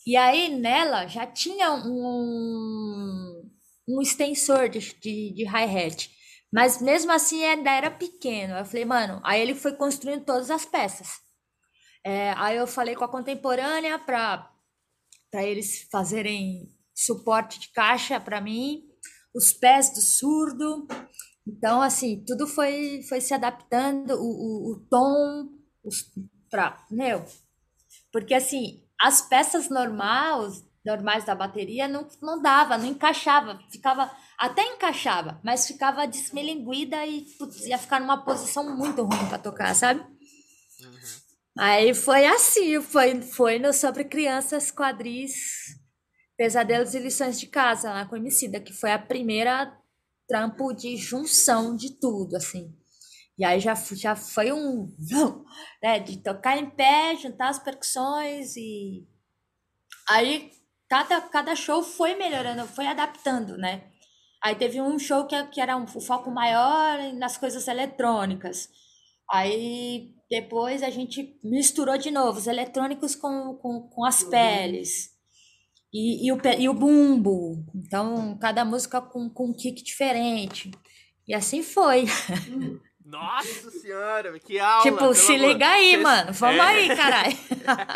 E 0.07 0.17
aí 0.17 0.55
nela 0.55 1.07
já 1.07 1.27
tinha 1.27 1.73
um, 1.73 3.51
um 3.89 4.03
extensor 4.03 4.69
de, 4.69 4.81
de, 5.01 5.33
de 5.35 5.45
hi-hat. 5.45 6.11
Mas 6.53 6.81
mesmo 6.81 7.11
assim 7.11 7.43
ainda 7.45 7.71
era 7.71 7.91
pequeno. 7.91 8.55
Eu 8.55 8.65
falei, 8.65 8.85
mano, 8.85 9.21
aí 9.25 9.41
ele 9.41 9.55
foi 9.55 9.75
construindo 9.77 10.25
todas 10.25 10.51
as 10.51 10.65
peças. 10.65 11.09
É, 12.05 12.33
aí 12.37 12.57
eu 12.57 12.67
falei 12.67 12.95
com 12.95 13.05
a 13.05 13.11
contemporânea 13.11 13.99
para 13.99 14.51
eles 15.33 15.89
fazerem 15.91 16.69
suporte 16.95 17.59
de 17.59 17.73
caixa 17.73 18.21
para 18.21 18.41
mim 18.41 18.85
os 19.35 19.53
pés 19.53 19.91
do 19.93 20.01
surdo. 20.01 20.87
Então, 21.47 21.83
assim, 21.83 22.25
tudo 22.25 22.47
foi, 22.47 23.03
foi 23.09 23.21
se 23.21 23.35
adaptando, 23.35 24.13
o, 24.15 24.23
o, 24.23 24.73
o 24.73 24.87
tom, 24.89 25.49
os, 25.83 26.11
pra, 26.49 26.87
meu, 26.91 27.25
porque 28.13 28.33
assim, 28.33 28.84
as 29.01 29.23
peças 29.23 29.69
normais, 29.69 30.65
normais 30.85 31.25
da 31.25 31.35
bateria 31.35 31.89
não, 31.89 32.07
não 32.23 32.41
dava, 32.41 32.79
não 32.79 32.87
encaixava, 32.87 33.59
ficava, 33.71 34.11
até 34.39 34.63
encaixava, 34.75 35.41
mas 35.43 35.67
ficava 35.67 36.07
desmelinguida 36.07 37.05
e 37.07 37.23
putz, 37.39 37.67
ia 37.67 37.79
ficar 37.79 38.01
numa 38.01 38.25
posição 38.25 38.77
muito 38.77 39.03
ruim 39.03 39.29
para 39.29 39.39
tocar, 39.39 39.75
sabe? 39.75 40.01
Uhum. 40.01 41.25
Aí 41.59 41.95
foi 41.95 42.27
assim, 42.27 42.81
foi, 42.81 43.23
foi 43.23 43.59
no 43.59 43.73
Sobre 43.73 44.05
Crianças 44.05 44.71
Quadris 44.71 45.83
Pesadelos 46.37 46.95
e 46.95 46.99
Lições 46.99 47.39
de 47.39 47.47
Casa, 47.47 47.93
lá 47.93 48.07
com 48.07 48.17
Emicida, 48.17 48.59
que 48.61 48.73
foi 48.73 48.91
a 48.91 48.99
primeira 48.99 49.73
trampo 50.27 50.73
de 50.73 50.97
junção 50.97 51.77
de 51.77 51.91
tudo, 52.01 52.37
assim. 52.37 52.75
E 53.39 53.45
aí 53.45 53.61
já, 53.61 53.75
já 53.75 54.15
foi 54.15 54.53
um... 54.53 54.89
Né, 55.83 55.99
de 55.99 56.19
tocar 56.19 56.57
em 56.57 56.71
pé, 56.71 57.17
juntar 57.17 57.49
as 57.49 57.59
percussões 57.59 58.57
e... 58.57 59.07
Aí 60.09 60.51
cada, 60.89 61.21
cada 61.23 61.57
show 61.57 61.83
foi 61.83 62.15
melhorando, 62.15 62.67
foi 62.67 62.87
adaptando, 62.87 63.57
né? 63.57 63.85
Aí 64.43 64.55
teve 64.55 64.81
um 64.81 64.99
show 64.99 65.27
que, 65.27 65.43
que 65.47 65.61
era 65.61 65.77
um, 65.77 65.85
um 65.85 66.01
foco 66.01 66.31
maior 66.31 66.99
nas 67.15 67.37
coisas 67.39 67.67
eletrônicas. 67.67 68.69
Aí 69.31 70.15
depois 70.31 70.83
a 70.83 70.91
gente 70.91 71.39
misturou 71.43 71.97
de 71.97 72.11
novo 72.11 72.39
os 72.39 72.47
eletrônicos 72.47 73.15
com, 73.15 73.55
com, 73.55 73.89
com 73.89 74.05
as 74.05 74.23
peles. 74.23 75.15
E, 75.93 76.27
e, 76.27 76.33
o, 76.33 76.41
e 76.59 76.69
o 76.69 76.75
bumbo. 76.75 77.65
Então, 77.75 78.37
cada 78.39 78.65
música 78.65 79.01
com, 79.01 79.31
com 79.31 79.47
um 79.47 79.53
kick 79.55 79.83
diferente. 79.83 80.71
E 81.27 81.33
assim 81.33 81.63
foi. 81.63 82.05
Nossa 83.05 83.71
senhora, 83.79 84.39
que 84.41 84.59
aula! 84.59 84.83
Tipo, 84.83 85.15
se 85.15 85.35
amor. 85.35 85.49
liga 85.49 85.69
aí, 85.69 85.91
Cês... 85.91 86.03
mano. 86.03 86.33
Vamos 86.33 86.57
é. 86.57 86.61
aí, 86.61 86.97
caralho. 86.97 87.37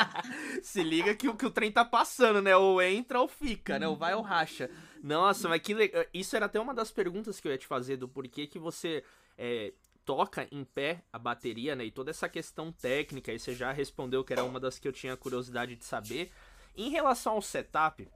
se 0.62 0.82
liga 0.82 1.14
que, 1.14 1.32
que 1.32 1.46
o 1.46 1.50
trem 1.50 1.72
tá 1.72 1.84
passando, 1.84 2.42
né? 2.42 2.54
Ou 2.54 2.82
entra 2.82 3.20
ou 3.20 3.26
fica, 3.26 3.78
né? 3.78 3.88
Ou 3.88 3.96
vai 3.96 4.14
ou 4.14 4.20
racha. 4.20 4.70
Nossa, 5.02 5.48
mas 5.48 5.62
que 5.62 5.72
legal. 5.72 6.04
Isso 6.12 6.36
era 6.36 6.46
até 6.46 6.60
uma 6.60 6.74
das 6.74 6.90
perguntas 6.90 7.40
que 7.40 7.48
eu 7.48 7.52
ia 7.52 7.58
te 7.58 7.66
fazer, 7.66 7.96
do 7.96 8.08
porquê 8.08 8.46
que 8.46 8.58
você 8.58 9.02
é, 9.38 9.72
toca 10.04 10.46
em 10.50 10.64
pé 10.64 11.02
a 11.12 11.18
bateria, 11.18 11.74
né? 11.74 11.84
E 11.84 11.90
toda 11.90 12.10
essa 12.10 12.28
questão 12.28 12.70
técnica, 12.70 13.32
aí 13.32 13.38
você 13.38 13.54
já 13.54 13.72
respondeu 13.72 14.22
que 14.22 14.32
era 14.32 14.44
uma 14.44 14.60
das 14.60 14.78
que 14.78 14.86
eu 14.86 14.92
tinha 14.92 15.16
curiosidade 15.16 15.74
de 15.76 15.84
saber. 15.84 16.30
Em 16.76 16.90
relação 16.90 17.34
ao 17.34 17.42
setup, 17.42 18.08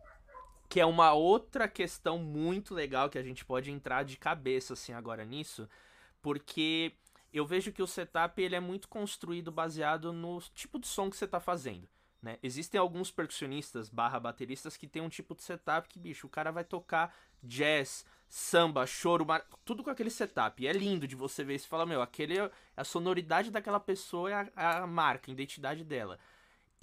que 0.69 0.81
é 0.81 0.87
uma 0.87 1.13
outra 1.13 1.69
questão 1.69 2.19
muito 2.19 2.75
legal 2.75 3.11
que 3.11 3.19
a 3.19 3.23
gente 3.23 3.45
pode 3.45 3.71
entrar 3.71 4.05
de 4.05 4.17
cabeça 4.17 4.73
assim 4.73 4.93
agora 4.93 5.25
nisso, 5.25 5.69
porque 6.23 6.95
eu 7.33 7.45
vejo 7.45 7.73
que 7.73 7.83
o 7.83 7.87
setup 7.87 8.41
ele 8.41 8.55
é 8.55 8.61
muito 8.61 8.89
construído 8.89 9.51
baseado 9.51 10.13
no 10.13 10.41
tipo 10.55 10.79
de 10.79 10.87
som 10.87 11.11
que 11.11 11.17
você 11.17 11.25
está 11.25 11.41
fazendo. 11.41 11.89
Né? 12.23 12.39
Existem 12.41 12.79
alguns 12.79 13.11
percussionistas 13.11 13.89
barra 13.89 14.21
bateristas 14.21 14.77
que 14.77 14.87
tem 14.87 15.03
um 15.03 15.09
tipo 15.09 15.35
de 15.35 15.43
setup 15.43 15.89
que, 15.89 15.99
bicho, 15.99 16.29
o 16.29 16.31
cara 16.31 16.53
vai 16.53 16.63
tocar 16.63 17.13
jazz, 17.43 18.07
samba, 18.29 18.87
choro, 18.87 19.27
mar... 19.27 19.45
tudo 19.65 19.83
com 19.83 19.91
aquele 19.91 20.11
setup. 20.11 20.63
E 20.63 20.69
é 20.69 20.73
lindo 20.73 21.09
de 21.09 21.17
você 21.17 21.43
ver 21.43 21.57
isso 21.57 21.67
e 21.67 21.69
falar, 21.69 21.85
meu, 21.85 22.01
aquele 22.01 22.39
é 22.39 22.51
a 22.77 22.85
sonoridade 22.85 23.51
daquela 23.51 23.81
pessoa 23.81 24.31
é 24.31 24.51
a, 24.55 24.83
a 24.83 24.87
marca, 24.87 25.31
a 25.31 25.35
identidade 25.35 25.83
dela. 25.83 26.19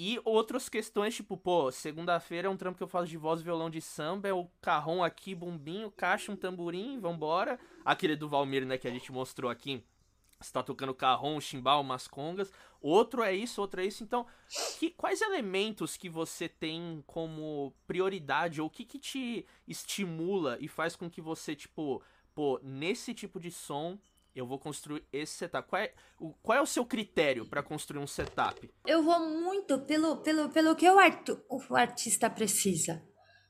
E 0.02 0.18
outras 0.24 0.70
questões, 0.70 1.14
tipo, 1.14 1.36
pô, 1.36 1.70
segunda-feira 1.74 2.48
é 2.48 2.50
um 2.50 2.56
trampo 2.56 2.78
que 2.78 2.84
eu 2.84 2.88
faço 2.88 3.10
de 3.10 3.18
voz, 3.18 3.42
violão 3.42 3.70
de 3.70 3.82
samba, 3.82 4.30
é 4.30 4.34
o 4.34 4.50
carrom 4.62 5.04
aqui, 5.04 5.36
bumbinho, 5.36 5.92
caixa, 5.92 6.32
um 6.32 6.38
tamborim, 6.38 6.98
vambora. 7.02 7.60
Aquele 7.84 8.16
do 8.16 8.30
Valmir, 8.30 8.66
né, 8.66 8.78
que 8.78 8.88
a 8.88 8.92
gente 8.92 9.12
mostrou 9.12 9.52
aqui, 9.52 9.84
está 10.40 10.64
tocando 10.64 10.94
carrom, 10.94 11.38
chimbal, 11.42 11.82
umas 11.82 12.08
congas. 12.08 12.50
Outro 12.80 13.22
é 13.22 13.36
isso, 13.36 13.60
outro 13.60 13.82
é 13.82 13.86
isso. 13.86 14.02
Então, 14.02 14.26
que, 14.80 14.90
quais 14.92 15.20
elementos 15.20 15.98
que 15.98 16.08
você 16.08 16.48
tem 16.48 17.04
como 17.06 17.74
prioridade 17.86 18.62
ou 18.62 18.68
o 18.68 18.70
que, 18.70 18.86
que 18.86 19.00
te 19.00 19.46
estimula 19.68 20.58
e 20.62 20.70
faz 20.70 20.96
com 20.96 21.10
que 21.10 21.20
você, 21.20 21.58
tipo, 21.58 22.02
pô, 22.34 22.58
nesse 22.64 23.14
tipo 23.14 23.38
de 23.38 23.52
som 23.52 24.00
eu 24.40 24.48
vou 24.48 24.58
construir 24.58 25.04
esse 25.12 25.34
setup. 25.34 25.68
Qual 25.70 25.82
é 25.82 25.94
o, 26.20 26.34
qual 26.42 26.58
é 26.58 26.62
o 26.62 26.66
seu 26.66 26.86
critério 26.86 27.46
para 27.46 27.62
construir 27.62 28.00
um 28.00 28.08
setup? 28.08 28.70
Eu 28.86 29.04
vou 29.04 29.20
muito 29.20 29.80
pelo, 29.82 30.18
pelo, 30.18 30.50
pelo 30.50 30.76
que 30.76 30.90
o, 30.90 30.98
art, 30.98 31.30
o 31.50 31.76
artista 31.76 32.30
precisa. 32.30 33.04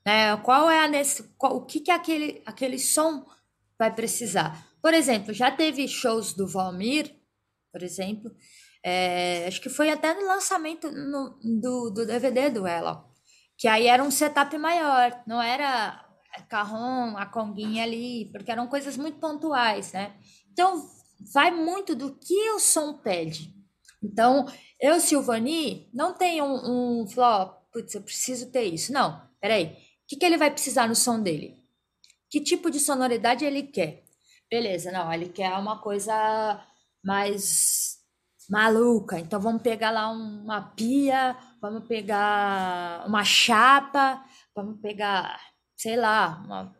Né? 0.04 0.36
Qual 0.38 0.68
é 0.70 0.80
a 0.80 0.88
nesse, 0.88 1.22
qual, 1.36 1.56
o 1.56 1.64
que, 1.64 1.80
que 1.80 1.90
aquele, 1.90 2.42
aquele 2.44 2.78
som 2.78 3.26
vai 3.78 3.94
precisar? 3.94 4.66
Por 4.82 4.94
exemplo, 4.94 5.32
já 5.32 5.50
teve 5.50 5.86
shows 5.86 6.32
do 6.32 6.46
Valmir, 6.46 7.14
por 7.72 7.82
exemplo, 7.82 8.30
é, 8.84 9.46
acho 9.46 9.60
que 9.60 9.68
foi 9.68 9.90
até 9.90 10.14
no 10.14 10.26
lançamento 10.26 10.90
no, 10.90 11.38
do, 11.60 11.90
do 11.90 12.06
DVD 12.06 12.50
do 12.50 12.66
ela, 12.66 13.04
que 13.56 13.68
aí 13.68 13.86
era 13.86 14.02
um 14.02 14.10
setup 14.10 14.56
maior, 14.56 15.22
não 15.26 15.40
era 15.40 16.04
carrom, 16.48 17.16
a 17.16 17.26
conguinha 17.26 17.82
ali, 17.82 18.30
porque 18.32 18.50
eram 18.50 18.66
coisas 18.66 18.96
muito 18.96 19.18
pontuais, 19.18 19.92
né? 19.92 20.16
Então, 20.60 20.90
vai 21.32 21.50
muito 21.50 21.94
do 21.94 22.14
que 22.14 22.50
o 22.50 22.60
som 22.60 22.92
pede. 22.92 23.50
Então, 24.02 24.44
eu, 24.78 25.00
Silvani, 25.00 25.88
não 25.90 26.12
tenho 26.12 26.44
um, 26.44 27.00
um 27.00 27.08
flop, 27.08 27.62
putz, 27.72 27.94
eu 27.94 28.02
preciso 28.02 28.50
ter 28.50 28.64
isso. 28.64 28.92
Não, 28.92 29.26
peraí. 29.40 29.68
O 29.68 29.76
que, 30.06 30.16
que 30.16 30.24
ele 30.26 30.36
vai 30.36 30.50
precisar 30.50 30.86
no 30.86 30.94
som 30.94 31.18
dele? 31.18 31.58
Que 32.28 32.42
tipo 32.42 32.70
de 32.70 32.78
sonoridade 32.78 33.42
ele 33.42 33.62
quer? 33.62 34.04
Beleza, 34.50 34.92
não, 34.92 35.10
ele 35.10 35.30
quer 35.30 35.50
uma 35.54 35.80
coisa 35.80 36.62
mais 37.02 37.96
maluca. 38.50 39.18
Então 39.18 39.40
vamos 39.40 39.62
pegar 39.62 39.90
lá 39.90 40.10
uma 40.10 40.60
pia, 40.60 41.34
vamos 41.58 41.86
pegar 41.88 43.02
uma 43.06 43.24
chapa, 43.24 44.22
vamos 44.54 44.78
pegar, 44.82 45.40
sei 45.74 45.96
lá, 45.96 46.42
uma, 46.44 46.76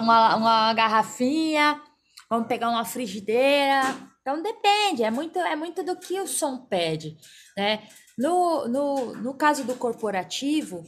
uma, 0.00 0.36
uma 0.36 0.74
garrafinha, 0.74 1.80
vamos 2.28 2.48
pegar 2.48 2.70
uma 2.70 2.84
frigideira. 2.84 3.82
Então 4.20 4.42
depende, 4.42 5.02
é 5.02 5.10
muito, 5.10 5.38
é 5.38 5.56
muito 5.56 5.82
do 5.82 5.96
que 5.96 6.20
o 6.20 6.26
som 6.26 6.66
pede. 6.66 7.16
Né? 7.56 7.88
No, 8.16 8.68
no, 8.68 9.14
no 9.14 9.34
caso 9.34 9.64
do 9.64 9.74
corporativo, 9.74 10.84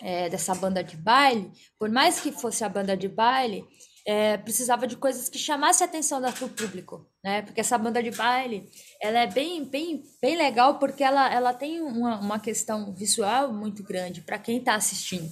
é, 0.00 0.28
dessa 0.28 0.54
banda 0.54 0.82
de 0.82 0.96
baile, 0.96 1.50
por 1.78 1.90
mais 1.90 2.20
que 2.20 2.32
fosse 2.32 2.64
a 2.64 2.68
banda 2.68 2.96
de 2.96 3.08
baile, 3.08 3.66
é, 4.06 4.38
precisava 4.38 4.86
de 4.86 4.96
coisas 4.96 5.28
que 5.28 5.38
chamassem 5.38 5.86
a 5.86 5.88
atenção 5.88 6.20
do 6.20 6.32
público, 6.32 7.06
né? 7.22 7.42
Porque 7.42 7.60
essa 7.60 7.76
banda 7.76 8.02
de 8.02 8.10
baile, 8.10 8.68
ela 9.00 9.20
é 9.20 9.26
bem, 9.26 9.64
bem, 9.64 10.02
bem 10.20 10.36
legal 10.36 10.78
porque 10.78 11.04
ela, 11.04 11.32
ela 11.32 11.52
tem 11.52 11.80
uma, 11.82 12.18
uma 12.18 12.40
questão 12.40 12.94
visual 12.94 13.52
muito 13.52 13.82
grande 13.82 14.22
para 14.22 14.38
quem 14.38 14.58
está 14.58 14.74
assistindo. 14.74 15.30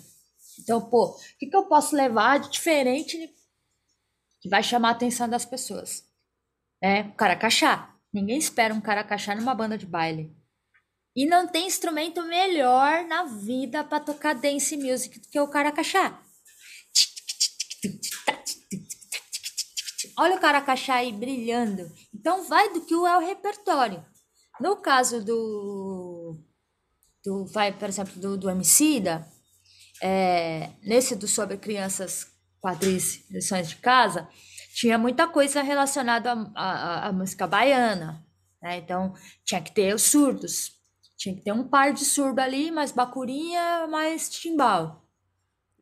Então, 0.61 0.81
pô, 0.81 1.07
o 1.07 1.17
que, 1.39 1.47
que 1.47 1.57
eu 1.57 1.65
posso 1.65 1.97
levar 1.97 2.41
de 2.41 2.51
diferente 2.51 3.35
que 4.41 4.49
vai 4.49 4.63
chamar 4.63 4.89
a 4.89 4.93
atenção 4.93 5.29
das 5.29 5.45
pessoas? 5.45 6.05
Né? 6.83 7.03
O 7.03 7.13
caracachá. 7.15 7.95
Ninguém 8.13 8.39
espera 8.39 8.73
um 8.73 8.81
caracachá 8.81 9.35
numa 9.35 9.55
banda 9.55 9.77
de 9.77 9.87
baile. 9.87 10.35
E 11.15 11.27
não 11.27 11.47
tem 11.47 11.67
instrumento 11.67 12.23
melhor 12.23 13.05
na 13.05 13.25
vida 13.25 13.83
para 13.85 14.01
tocar 14.01 14.35
dance 14.35 14.77
music 14.77 15.19
do 15.19 15.29
que 15.29 15.41
o 15.41 15.49
caracachá. 15.49 16.23
Olha 20.17 20.37
o 20.37 20.41
caracachá 20.41 20.95
aí 20.95 21.13
brilhando. 21.13 21.93
Então 22.15 22.45
vai 22.45 22.73
do 22.73 22.81
que 22.83 22.95
é 22.95 23.17
o 23.17 23.21
repertório. 23.21 24.05
No 24.61 24.77
caso 24.77 25.25
do, 25.25 26.37
do 27.25 27.47
vai, 27.47 27.73
por 27.73 27.89
exemplo, 27.89 28.21
do, 28.21 28.37
do 28.37 28.51
Emicida, 28.51 29.29
é, 30.03 30.71
nesse 30.83 31.15
do 31.15 31.29
sobre 31.29 31.57
crianças 31.57 32.38
quadris, 32.61 33.25
lições 33.31 33.69
de 33.69 33.77
casa, 33.77 34.29
tinha 34.75 34.99
muita 34.99 35.27
coisa 35.27 35.63
relacionada 35.63 36.33
à 36.55 37.11
música 37.13 37.47
baiana. 37.47 38.25
Né? 38.63 38.79
Então 38.79 39.15
tinha 39.45 39.61
que 39.61 39.73
ter 39.73 39.95
os 39.95 40.03
surdos. 40.03 40.79
Tinha 41.17 41.35
que 41.35 41.41
ter 41.41 41.53
um 41.53 41.67
par 41.67 41.93
de 41.93 42.05
surdo 42.05 42.41
ali, 42.41 42.71
mais 42.71 42.93
bacurinha, 42.93 43.87
mais 43.89 44.29
timbal. 44.29 45.05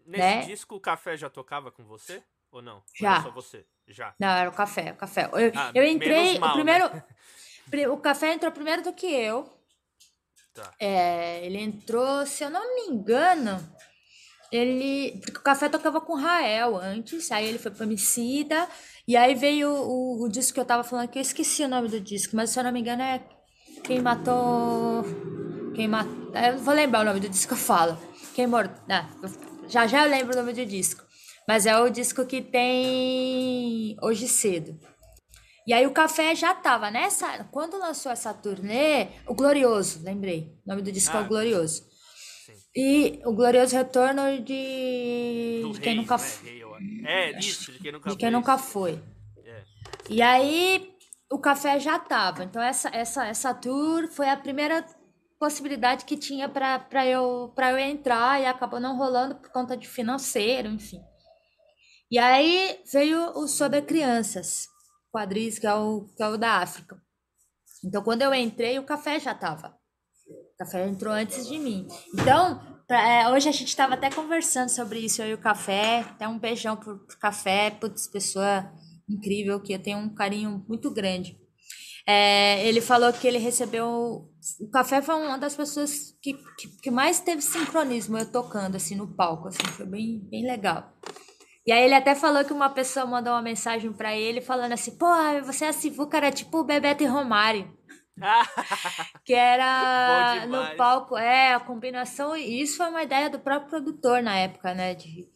Nesse 0.06 0.22
né? 0.22 0.42
disco 0.42 0.76
o 0.76 0.80
café 0.80 1.16
já 1.16 1.28
tocava 1.28 1.70
com 1.70 1.84
você? 1.84 2.22
Ou 2.50 2.62
não? 2.62 2.82
Já. 2.94 3.16
Ou 3.16 3.22
só 3.24 3.30
você? 3.30 3.66
Já. 3.88 4.14
Não, 4.18 4.28
era 4.28 4.48
o 4.48 4.52
café, 4.52 4.92
o 4.92 4.96
café. 4.96 5.28
Eu, 5.32 5.52
ah, 5.54 5.72
eu 5.74 5.84
entrei. 5.84 6.38
Mal, 6.38 6.50
o 6.50 6.52
primeiro. 6.54 6.90
Né? 7.68 7.88
O 7.88 7.96
café 7.96 8.32
entrou 8.32 8.52
primeiro 8.52 8.80
do 8.80 8.92
que 8.92 9.06
eu. 9.06 9.52
Tá. 10.54 10.72
É, 10.78 11.44
ele 11.44 11.58
entrou, 11.58 12.24
se 12.24 12.44
eu 12.44 12.48
não 12.48 12.76
me 12.76 12.94
engano, 12.94 13.58
ele. 14.50 15.18
Porque 15.20 15.38
o 15.38 15.42
café 15.42 15.68
tocava 15.68 16.00
com 16.00 16.14
Rael 16.14 16.76
antes, 16.76 17.30
aí 17.30 17.46
ele 17.46 17.58
foi 17.58 17.70
pro 17.70 17.84
Homicida, 17.84 18.68
e 19.06 19.16
aí 19.16 19.34
veio 19.34 19.70
o, 19.70 20.24
o, 20.24 20.28
disco 20.28 20.54
que 20.54 20.60
eu 20.60 20.64
tava 20.64 20.82
falando 20.84 21.08
que 21.08 21.18
eu 21.18 21.22
esqueci 21.22 21.62
o 21.62 21.68
nome 21.68 21.88
do 21.88 22.00
disco, 22.00 22.34
mas 22.34 22.50
se 22.50 22.58
eu 22.58 22.64
não 22.64 22.72
me 22.72 22.80
engano 22.80 23.02
é 23.02 23.22
Quem 23.82 24.00
Matou. 24.00 25.04
Quem 25.74 25.88
Matou. 25.88 26.32
Eu 26.34 26.58
vou 26.58 26.74
lembrar 26.74 27.00
o 27.00 27.04
nome 27.04 27.20
do 27.20 27.28
disco 27.28 27.48
que 27.48 27.54
eu 27.54 27.64
falo. 27.64 27.98
Quem 28.34 28.46
morreu. 28.46 28.70
Ah, 28.88 29.08
já 29.68 29.86
já 29.86 30.04
eu 30.04 30.10
lembro 30.10 30.34
o 30.34 30.40
nome 30.40 30.52
do 30.52 30.64
disco. 30.66 31.04
Mas 31.48 31.64
é 31.64 31.78
o 31.78 31.88
disco 31.88 32.26
que 32.26 32.42
tem 32.42 33.96
Hoje 34.02 34.26
Cedo. 34.26 34.78
E 35.66 35.72
aí 35.72 35.86
o 35.86 35.92
Café 35.92 36.34
já 36.34 36.54
tava 36.54 36.90
nessa. 36.90 37.44
Quando 37.50 37.78
lançou 37.78 38.10
essa 38.10 38.32
turnê, 38.32 39.08
o 39.26 39.34
Glorioso, 39.34 40.00
lembrei. 40.02 40.56
O 40.64 40.70
nome 40.70 40.82
do 40.82 40.92
disco 40.92 41.16
ah, 41.16 41.20
é 41.20 41.22
o 41.22 41.24
ah, 41.24 41.28
Glorioso. 41.28 41.84
E 42.76 43.20
o 43.24 43.32
Glorioso 43.32 43.74
Retorno 43.74 44.22
de. 44.42 45.62
De 45.72 45.80
quem 45.80 45.94
rei, 45.94 45.96
nunca 45.96 46.18
foi. 46.18 46.62
É, 47.06 47.30
é, 47.30 47.38
isso, 47.38 47.72
de 47.72 47.78
quem 47.78 47.92
nunca 47.92 48.10
de 48.10 48.16
quem 48.16 48.30
nunca 48.30 48.58
foi. 48.58 49.02
É. 49.44 49.62
E 50.10 50.20
aí 50.20 50.94
o 51.32 51.38
café 51.38 51.80
já 51.80 51.98
tava. 51.98 52.44
Então 52.44 52.60
essa, 52.60 52.90
essa, 52.94 53.26
essa 53.26 53.54
tour 53.54 54.08
foi 54.08 54.28
a 54.28 54.36
primeira 54.36 54.84
possibilidade 55.38 56.04
que 56.04 56.18
tinha 56.18 56.50
para 56.50 57.06
eu, 57.06 57.52
eu 57.56 57.78
entrar 57.78 58.42
e 58.42 58.46
acabou 58.46 58.78
não 58.78 58.96
rolando 58.96 59.36
por 59.36 59.50
conta 59.50 59.74
de 59.74 59.88
financeiro, 59.88 60.68
enfim. 60.68 61.00
E 62.10 62.18
aí 62.18 62.78
veio 62.92 63.30
o 63.38 63.48
Sobre 63.48 63.82
Crianças, 63.82 64.68
quadris, 65.10 65.58
que 65.58 65.66
é 65.66 65.74
o, 65.74 66.06
que 66.16 66.22
é 66.22 66.28
o 66.28 66.36
da 66.36 66.58
África. 66.58 67.00
Então, 67.84 68.02
quando 68.02 68.22
eu 68.22 68.32
entrei, 68.32 68.78
o 68.78 68.84
café 68.84 69.18
já 69.18 69.32
estava. 69.32 69.75
O 70.28 70.56
café 70.58 70.86
entrou 70.86 71.12
antes 71.12 71.46
de 71.46 71.58
mim. 71.58 71.86
Então, 72.14 72.60
pra, 72.86 73.08
é, 73.08 73.28
hoje 73.28 73.48
a 73.48 73.52
gente 73.52 73.68
estava 73.68 73.94
até 73.94 74.10
conversando 74.10 74.68
sobre 74.68 75.00
isso, 75.00 75.22
eu 75.22 75.28
e 75.28 75.34
o 75.34 75.38
café. 75.38 76.00
Até 76.00 76.26
um 76.26 76.38
beijão 76.38 76.76
pro, 76.76 76.98
pro 76.98 77.18
café, 77.18 77.70
putz, 77.70 78.06
pessoa 78.06 78.72
incrível, 79.08 79.60
que 79.60 79.72
eu 79.72 79.78
tenho 79.82 79.98
um 79.98 80.14
carinho 80.14 80.64
muito 80.68 80.90
grande. 80.90 81.38
É, 82.08 82.64
ele 82.66 82.80
falou 82.80 83.12
que 83.12 83.26
ele 83.26 83.38
recebeu. 83.38 84.30
O 84.60 84.70
Café 84.70 85.02
foi 85.02 85.16
uma 85.16 85.36
das 85.36 85.56
pessoas 85.56 86.16
que, 86.22 86.34
que, 86.34 86.68
que, 86.80 86.90
mais 86.90 87.18
teve 87.18 87.42
sincronismo 87.42 88.16
eu 88.16 88.30
tocando 88.30 88.76
assim 88.76 88.94
no 88.94 89.08
palco, 89.16 89.48
assim, 89.48 89.66
foi 89.72 89.86
bem, 89.86 90.20
bem 90.30 90.46
legal. 90.46 90.92
E 91.66 91.72
aí 91.72 91.84
ele 91.84 91.94
até 91.94 92.14
falou 92.14 92.44
que 92.44 92.52
uma 92.52 92.70
pessoa 92.70 93.04
mandou 93.04 93.32
uma 93.32 93.42
mensagem 93.42 93.92
para 93.92 94.16
ele 94.16 94.40
falando 94.40 94.70
assim, 94.70 94.96
pô, 94.96 95.06
você 95.44 95.64
é 95.64 95.68
a 95.68 95.72
Sivuca, 95.72 96.16
era 96.16 96.30
tipo 96.30 96.58
o 96.58 96.64
Bebeto 96.64 97.02
e 97.02 97.06
Romário. 97.06 97.75
que 99.24 99.34
era 99.34 100.46
no 100.46 100.76
palco, 100.76 101.16
é, 101.16 101.54
a 101.54 101.60
combinação, 101.60 102.36
e 102.36 102.62
isso 102.62 102.78
foi 102.78 102.88
uma 102.88 103.02
ideia 103.02 103.28
do 103.28 103.38
próprio 103.38 103.70
produtor 103.70 104.22
na 104.22 104.36
época, 104.36 104.74
né, 104.74 104.94
de 104.94 105.28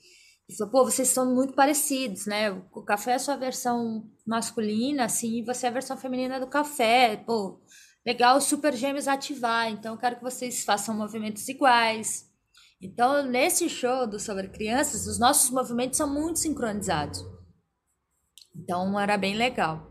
falou, 0.56 0.72
pô, 0.72 0.84
vocês 0.84 1.08
são 1.08 1.32
muito 1.34 1.52
parecidos, 1.54 2.26
né? 2.26 2.50
O 2.50 2.82
café 2.82 3.12
é 3.12 3.14
a 3.14 3.18
sua 3.18 3.36
versão 3.36 4.04
masculina, 4.26 5.04
assim, 5.04 5.38
e 5.38 5.44
você 5.44 5.66
é 5.66 5.68
a 5.68 5.72
versão 5.72 5.96
feminina 5.96 6.40
do 6.40 6.46
café. 6.46 7.16
Pô, 7.16 7.60
legal 8.04 8.40
super 8.40 8.74
gêmeos 8.74 9.08
ativar, 9.08 9.70
então 9.70 9.96
quero 9.96 10.16
que 10.16 10.22
vocês 10.22 10.64
façam 10.64 10.94
movimentos 10.94 11.48
iguais. 11.48 12.28
Então, 12.80 13.22
nesse 13.22 13.68
show 13.68 14.06
do 14.06 14.18
Sobre 14.18 14.48
Crianças, 14.48 15.06
os 15.06 15.18
nossos 15.18 15.50
movimentos 15.50 15.98
são 15.98 16.12
muito 16.12 16.38
sincronizados. 16.38 17.22
Então, 18.56 18.98
era 18.98 19.18
bem 19.18 19.34
legal. 19.34 19.89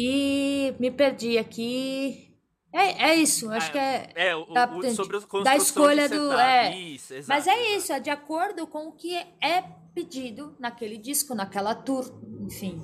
E 0.00 0.76
me 0.78 0.92
perdi 0.92 1.38
aqui. 1.38 2.32
É, 2.72 3.10
é 3.10 3.14
isso, 3.16 3.50
acho 3.50 3.70
ah, 3.70 3.72
que 3.72 3.78
é. 3.78 4.12
É, 4.14 4.36
o, 4.36 4.44
da, 4.44 4.70
o, 4.70 4.94
sobre 4.94 5.16
a 5.16 5.42
da 5.42 5.56
escolha 5.56 6.08
do. 6.08 6.32
É, 6.34 6.78
isso, 6.78 7.14
exato, 7.14 7.28
mas 7.28 7.48
é 7.48 7.74
isso, 7.74 7.92
é 7.92 7.98
de 7.98 8.08
acordo 8.08 8.64
com 8.68 8.86
o 8.86 8.92
que 8.92 9.12
é 9.42 9.62
pedido 9.92 10.54
naquele 10.60 10.98
disco, 10.98 11.34
naquela 11.34 11.74
tour, 11.74 12.08
enfim. 12.42 12.80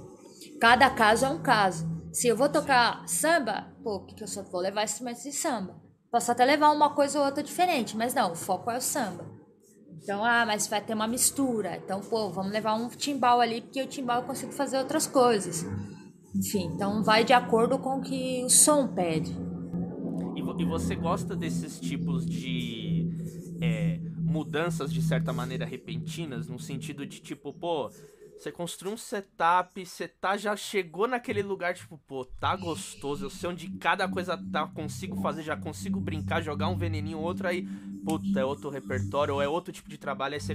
Cada 0.60 0.90
caso 0.90 1.26
é 1.26 1.28
um 1.28 1.40
caso. 1.40 1.86
Se 2.12 2.26
eu 2.26 2.36
vou 2.36 2.48
tocar 2.48 3.06
samba, 3.06 3.72
pô, 3.84 4.00
que 4.00 4.20
eu 4.20 4.26
só 4.26 4.42
vou 4.42 4.60
levar 4.60 4.82
instrumentos 4.82 5.22
de 5.22 5.30
samba. 5.30 5.80
Posso 6.10 6.32
até 6.32 6.44
levar 6.44 6.70
uma 6.70 6.94
coisa 6.96 7.20
ou 7.20 7.26
outra 7.26 7.44
diferente, 7.44 7.96
mas 7.96 8.12
não, 8.12 8.32
o 8.32 8.36
foco 8.36 8.72
é 8.72 8.76
o 8.76 8.80
samba. 8.80 9.24
Então, 10.02 10.24
ah, 10.24 10.44
mas 10.44 10.66
vai 10.66 10.80
ter 10.80 10.94
uma 10.94 11.06
mistura. 11.06 11.76
Então, 11.76 12.00
pô, 12.00 12.28
vamos 12.30 12.50
levar 12.50 12.74
um 12.74 12.88
timbal 12.88 13.40
ali, 13.40 13.60
porque 13.60 13.80
o 13.80 13.86
timbal 13.86 14.22
eu 14.22 14.26
consigo 14.26 14.50
fazer 14.50 14.78
outras 14.78 15.06
coisas. 15.06 15.64
Enfim, 16.34 16.64
então 16.74 17.02
vai 17.02 17.24
de 17.24 17.32
acordo 17.32 17.78
com 17.78 17.98
o 17.98 18.02
que 18.02 18.42
o 18.44 18.50
som 18.50 18.88
pede. 18.88 19.32
E, 20.34 20.62
e 20.62 20.64
você 20.64 20.96
gosta 20.96 21.36
desses 21.36 21.78
tipos 21.78 22.26
de 22.26 23.08
é, 23.60 24.00
mudanças 24.18 24.92
de 24.92 25.00
certa 25.00 25.32
maneira 25.32 25.64
repentinas, 25.64 26.48
no 26.48 26.58
sentido 26.58 27.06
de 27.06 27.20
tipo, 27.20 27.52
pô, 27.52 27.90
você 28.36 28.52
construiu 28.52 28.94
um 28.94 28.96
setup, 28.96 29.84
você 29.84 30.06
tá, 30.06 30.36
já 30.36 30.56
chegou 30.56 31.06
naquele 31.06 31.42
lugar, 31.42 31.74
tipo, 31.74 31.98
pô, 32.06 32.24
tá 32.24 32.54
gostoso, 32.56 33.24
eu 33.24 33.30
sei 33.30 33.48
onde 33.48 33.68
cada 33.78 34.08
coisa 34.08 34.36
tá, 34.52 34.66
consigo 34.66 35.20
fazer, 35.22 35.42
já 35.42 35.56
consigo 35.56 36.00
brincar, 36.00 36.42
jogar 36.42 36.68
um 36.68 36.76
veneninho, 36.76 37.18
outro 37.18 37.48
aí, 37.48 37.66
puta, 38.04 38.40
é 38.40 38.44
outro 38.44 38.68
repertório, 38.68 39.34
ou 39.34 39.42
é 39.42 39.48
outro 39.48 39.72
tipo 39.72 39.88
de 39.88 39.96
trabalho, 39.96 40.34
aí 40.34 40.40
você 40.40 40.54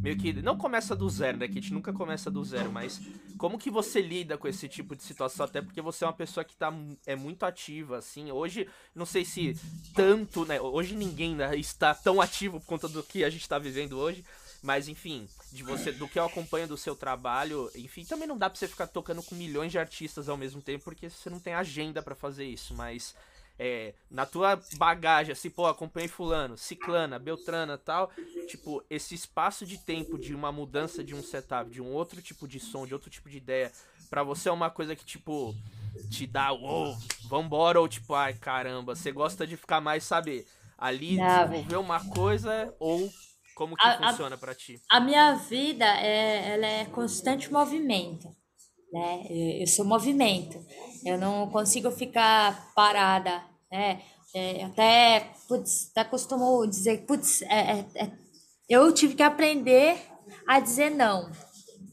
meio 0.00 0.16
que, 0.18 0.32
não 0.42 0.56
começa 0.56 0.94
do 0.94 1.08
zero, 1.08 1.38
né, 1.38 1.46
que 1.46 1.58
a 1.58 1.60
gente 1.62 1.72
nunca 1.72 1.92
começa 1.92 2.30
do 2.30 2.44
zero, 2.44 2.70
mas 2.70 3.00
como 3.38 3.58
que 3.58 3.70
você 3.70 4.02
lida 4.02 4.36
com 4.36 4.46
esse 4.48 4.68
tipo 4.68 4.94
de 4.94 5.02
situação, 5.02 5.46
até 5.46 5.62
porque 5.62 5.80
você 5.80 6.04
é 6.04 6.06
uma 6.06 6.12
pessoa 6.12 6.44
que 6.44 6.56
tá, 6.56 6.72
é 7.06 7.16
muito 7.16 7.44
ativa, 7.44 7.98
assim, 7.98 8.30
hoje, 8.30 8.68
não 8.94 9.06
sei 9.06 9.24
se 9.24 9.56
tanto, 9.94 10.44
né, 10.44 10.60
hoje 10.60 10.94
ninguém 10.94 11.34
né, 11.34 11.56
está 11.56 11.94
tão 11.94 12.20
ativo 12.20 12.60
por 12.60 12.66
conta 12.66 12.88
do 12.88 13.02
que 13.02 13.24
a 13.24 13.30
gente 13.30 13.48
tá 13.48 13.58
vivendo 13.58 13.98
hoje, 13.98 14.24
mas 14.62 14.88
enfim, 14.88 15.26
de 15.52 15.62
você, 15.62 15.92
do 15.92 16.08
que 16.08 16.18
eu 16.18 16.24
acompanho 16.24 16.68
do 16.68 16.76
seu 16.76 16.94
trabalho, 16.94 17.70
enfim, 17.74 18.04
também 18.04 18.28
não 18.28 18.36
dá 18.36 18.50
pra 18.50 18.58
você 18.58 18.68
ficar 18.68 18.86
tocando 18.86 19.22
com 19.22 19.34
milhões 19.34 19.72
de 19.72 19.78
artistas 19.78 20.28
ao 20.28 20.36
mesmo 20.36 20.60
tempo, 20.60 20.84
porque 20.84 21.08
você 21.08 21.30
não 21.30 21.40
tem 21.40 21.54
agenda 21.54 22.02
para 22.02 22.14
fazer 22.14 22.44
isso, 22.44 22.74
mas 22.74 23.14
é, 23.58 23.92
na 24.10 24.24
tua 24.24 24.58
bagagem, 24.76 25.32
assim, 25.32 25.50
pô, 25.50 25.66
acompanhei 25.66 26.08
fulano, 26.08 26.56
ciclana, 26.56 27.18
beltrana 27.18 27.76
tal, 27.76 28.10
tipo, 28.48 28.82
esse 28.88 29.14
espaço 29.14 29.66
de 29.66 29.76
tempo 29.78 30.18
de 30.18 30.34
uma 30.34 30.50
mudança 30.50 31.04
de 31.04 31.14
um 31.14 31.22
setup, 31.22 31.70
de 31.70 31.80
um 31.80 31.92
outro 31.92 32.22
tipo 32.22 32.48
de 32.48 32.58
som, 32.58 32.86
de 32.86 32.94
outro 32.94 33.10
tipo 33.10 33.28
de 33.28 33.36
ideia, 33.36 33.70
para 34.08 34.22
você 34.22 34.48
é 34.48 34.52
uma 34.52 34.70
coisa 34.70 34.96
que, 34.96 35.04
tipo, 35.04 35.54
te 36.10 36.26
dá, 36.26 36.52
uou, 36.52 36.96
vambora, 37.28 37.78
ou 37.78 37.86
tipo, 37.86 38.14
ai, 38.14 38.32
caramba, 38.34 38.94
você 38.94 39.12
gosta 39.12 39.46
de 39.46 39.58
ficar 39.58 39.80
mais, 39.80 40.04
sabe, 40.04 40.46
ali, 40.78 41.16
não, 41.16 41.26
desenvolver 41.26 41.76
uma 41.76 42.02
coisa, 42.08 42.74
ou 42.78 43.12
como 43.60 43.76
que 43.76 43.86
a, 43.86 44.08
funciona 44.08 44.38
para 44.38 44.54
ti? 44.54 44.80
A 44.90 45.00
minha 45.00 45.34
vida 45.34 45.84
é, 45.84 46.54
ela 46.54 46.66
é 46.66 46.86
constante 46.86 47.52
movimento, 47.52 48.34
né? 48.90 49.26
Eu 49.28 49.66
sou 49.66 49.84
movimento. 49.84 50.58
Eu 51.04 51.18
não 51.18 51.46
consigo 51.50 51.90
ficar 51.90 52.72
parada, 52.74 53.44
né? 53.70 54.00
É, 54.34 54.64
até, 54.64 55.32
putz, 55.46 55.90
até 55.90 56.08
costumo 56.08 56.66
dizer, 56.66 57.04
putz, 57.04 57.42
é, 57.42 57.48
é, 57.80 57.86
é, 57.96 58.12
eu 58.66 58.90
tive 58.94 59.14
que 59.14 59.22
aprender 59.22 60.00
a 60.48 60.58
dizer 60.58 60.88
não, 60.88 61.30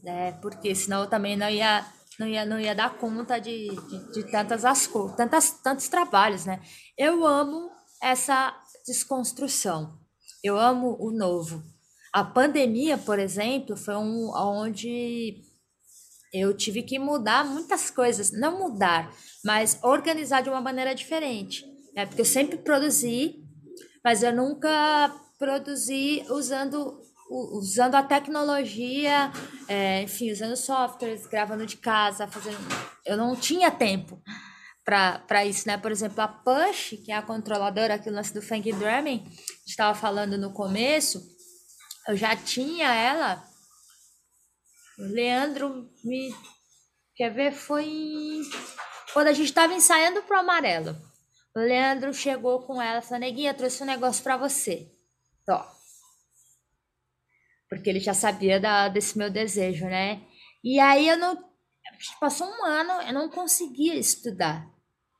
né? 0.02 0.32
Porque 0.40 0.74
senão 0.74 1.02
eu 1.02 1.06
também 1.06 1.36
não 1.36 1.50
ia 1.50 1.84
não 2.18 2.26
ia, 2.26 2.46
não 2.46 2.58
ia 2.58 2.74
dar 2.74 2.96
conta 2.96 3.38
de, 3.38 3.68
de, 3.68 4.12
de 4.12 4.30
tantas 4.30 4.64
as 4.64 4.88
tantas 5.14 5.50
tantos 5.50 5.86
trabalhos, 5.88 6.46
né? 6.46 6.62
Eu 6.96 7.26
amo 7.26 7.70
essa 8.02 8.58
desconstrução. 8.86 9.97
Eu 10.42 10.58
amo 10.58 10.96
o 11.00 11.10
novo. 11.10 11.62
A 12.12 12.24
pandemia, 12.24 12.96
por 12.96 13.18
exemplo, 13.18 13.76
foi 13.76 13.96
um 13.96 14.30
onde 14.34 15.42
eu 16.32 16.54
tive 16.54 16.82
que 16.82 16.98
mudar 16.98 17.44
muitas 17.44 17.90
coisas, 17.90 18.30
não 18.30 18.58
mudar, 18.58 19.10
mas 19.44 19.78
organizar 19.82 20.42
de 20.42 20.48
uma 20.48 20.60
maneira 20.60 20.94
diferente. 20.94 21.64
Né? 21.94 22.06
Porque 22.06 22.20
eu 22.20 22.26
sempre 22.26 22.58
produzi, 22.58 23.42
mas 24.04 24.22
eu 24.22 24.34
nunca 24.34 25.14
produzi 25.38 26.24
usando 26.30 27.02
usando 27.30 27.94
a 27.94 28.02
tecnologia, 28.02 29.30
é, 29.68 30.00
enfim, 30.02 30.32
usando 30.32 30.56
softwares, 30.56 31.26
gravando 31.26 31.66
de 31.66 31.76
casa, 31.76 32.26
fazendo. 32.26 32.56
Eu 33.04 33.18
não 33.18 33.36
tinha 33.36 33.70
tempo 33.70 34.18
para 34.88 35.44
isso, 35.44 35.68
né? 35.68 35.76
Por 35.76 35.92
exemplo, 35.92 36.22
a 36.22 36.26
Push, 36.26 36.94
que 37.04 37.12
é 37.12 37.14
a 37.14 37.20
controladora 37.20 37.94
aqui 37.94 38.08
no 38.08 38.16
lance 38.16 38.32
do 38.32 38.40
Funk 38.40 38.72
Drumming, 38.72 39.22
estava 39.66 39.94
falando 39.94 40.38
no 40.38 40.50
começo, 40.50 41.22
eu 42.08 42.16
já 42.16 42.34
tinha 42.34 42.90
ela. 42.94 43.44
O 44.98 45.02
Leandro 45.02 45.90
me. 46.02 46.34
Quer 47.14 47.28
ver? 47.34 47.52
Foi 47.52 47.86
quando 49.12 49.26
a 49.26 49.34
gente 49.34 49.48
estava 49.48 49.74
ensaiando 49.74 50.22
pro 50.22 50.38
amarelo. 50.38 50.96
O 51.54 51.58
Leandro 51.58 52.14
chegou 52.14 52.62
com 52.62 52.80
ela 52.80 53.00
e 53.00 53.02
falou: 53.02 53.20
Neguinha, 53.20 53.52
trouxe 53.52 53.82
um 53.82 53.86
negócio 53.86 54.24
para 54.24 54.38
você. 54.38 54.90
Ó. 55.50 55.66
Porque 57.68 57.90
ele 57.90 58.00
já 58.00 58.14
sabia 58.14 58.58
da, 58.58 58.88
desse 58.88 59.18
meu 59.18 59.28
desejo, 59.28 59.84
né? 59.84 60.22
E 60.64 60.80
aí 60.80 61.06
eu 61.06 61.18
não. 61.18 61.46
Passou 62.18 62.48
um 62.48 62.64
ano, 62.64 63.02
eu 63.02 63.12
não 63.12 63.28
conseguia 63.28 63.94
estudar 63.94 64.77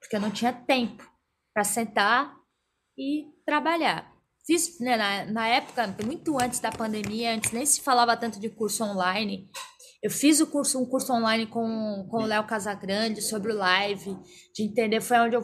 porque 0.09 0.16
eu 0.16 0.20
não 0.20 0.30
tinha 0.30 0.54
tempo 0.54 1.06
para 1.52 1.62
sentar 1.64 2.34
e 2.96 3.26
trabalhar. 3.44 4.11
Fiz, 4.46 4.80
né, 4.80 4.96
na, 4.96 5.26
na 5.26 5.48
época, 5.48 5.94
muito 6.02 6.40
antes 6.40 6.61
da 6.61 6.72
pandemia, 6.72 7.34
antes 7.34 7.52
nem 7.52 7.66
se 7.66 7.82
falava 7.82 8.16
tanto 8.16 8.40
de 8.40 8.48
curso 8.48 8.82
online. 8.82 9.50
Eu 10.02 10.11
fiz 10.11 10.40
o 10.40 10.46
curso, 10.46 10.80
um 10.80 10.86
curso 10.86 11.12
online 11.12 11.46
com, 11.46 12.09
com 12.11 12.22
o 12.22 12.26
Léo 12.26 12.46
Casagrande 12.46 13.20
sobre 13.20 13.52
o 13.52 13.56
live, 13.56 14.16
de 14.54 14.62
entender, 14.62 15.02
foi 15.02 15.18
onde 15.18 15.36
eu 15.36 15.42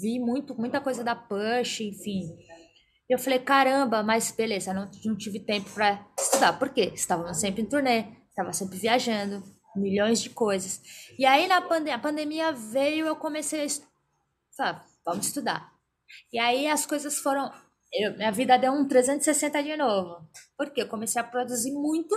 vi 0.00 0.20
muito, 0.20 0.54
muita 0.54 0.80
coisa 0.80 1.02
da 1.02 1.16
Push, 1.16 1.80
enfim. 1.80 2.36
Eu 3.10 3.18
falei, 3.18 3.40
caramba, 3.40 4.04
mas 4.04 4.30
beleza, 4.30 4.72
não, 4.72 4.88
não 5.04 5.16
tive 5.16 5.40
tempo 5.40 5.68
para 5.70 6.06
estudar. 6.16 6.52
Por 6.56 6.68
quê? 6.68 6.92
Estávamos 6.94 7.40
sempre 7.40 7.62
em 7.62 7.66
turnê, 7.66 8.04
estava 8.28 8.52
sempre 8.52 8.78
viajando, 8.78 9.42
milhões 9.74 10.22
de 10.22 10.30
coisas. 10.30 10.80
E 11.18 11.26
aí 11.26 11.48
na 11.48 11.60
pandemia, 11.60 11.96
a 11.96 11.98
pandemia 11.98 12.52
veio, 12.52 13.06
eu 13.06 13.16
comecei 13.16 13.62
a 13.62 13.64
sabe, 14.54 14.80
vamos 15.04 15.26
estudar. 15.26 15.72
E 16.32 16.38
aí 16.38 16.66
as 16.66 16.86
coisas 16.86 17.18
foram. 17.18 17.50
Eu, 17.92 18.16
minha 18.16 18.32
vida 18.32 18.56
deu 18.56 18.72
um 18.72 18.86
360 18.86 19.62
de 19.62 19.76
novo. 19.76 20.26
Porque 20.56 20.82
eu 20.82 20.88
comecei 20.88 21.20
a 21.20 21.24
produzir 21.24 21.72
muito, 21.72 22.14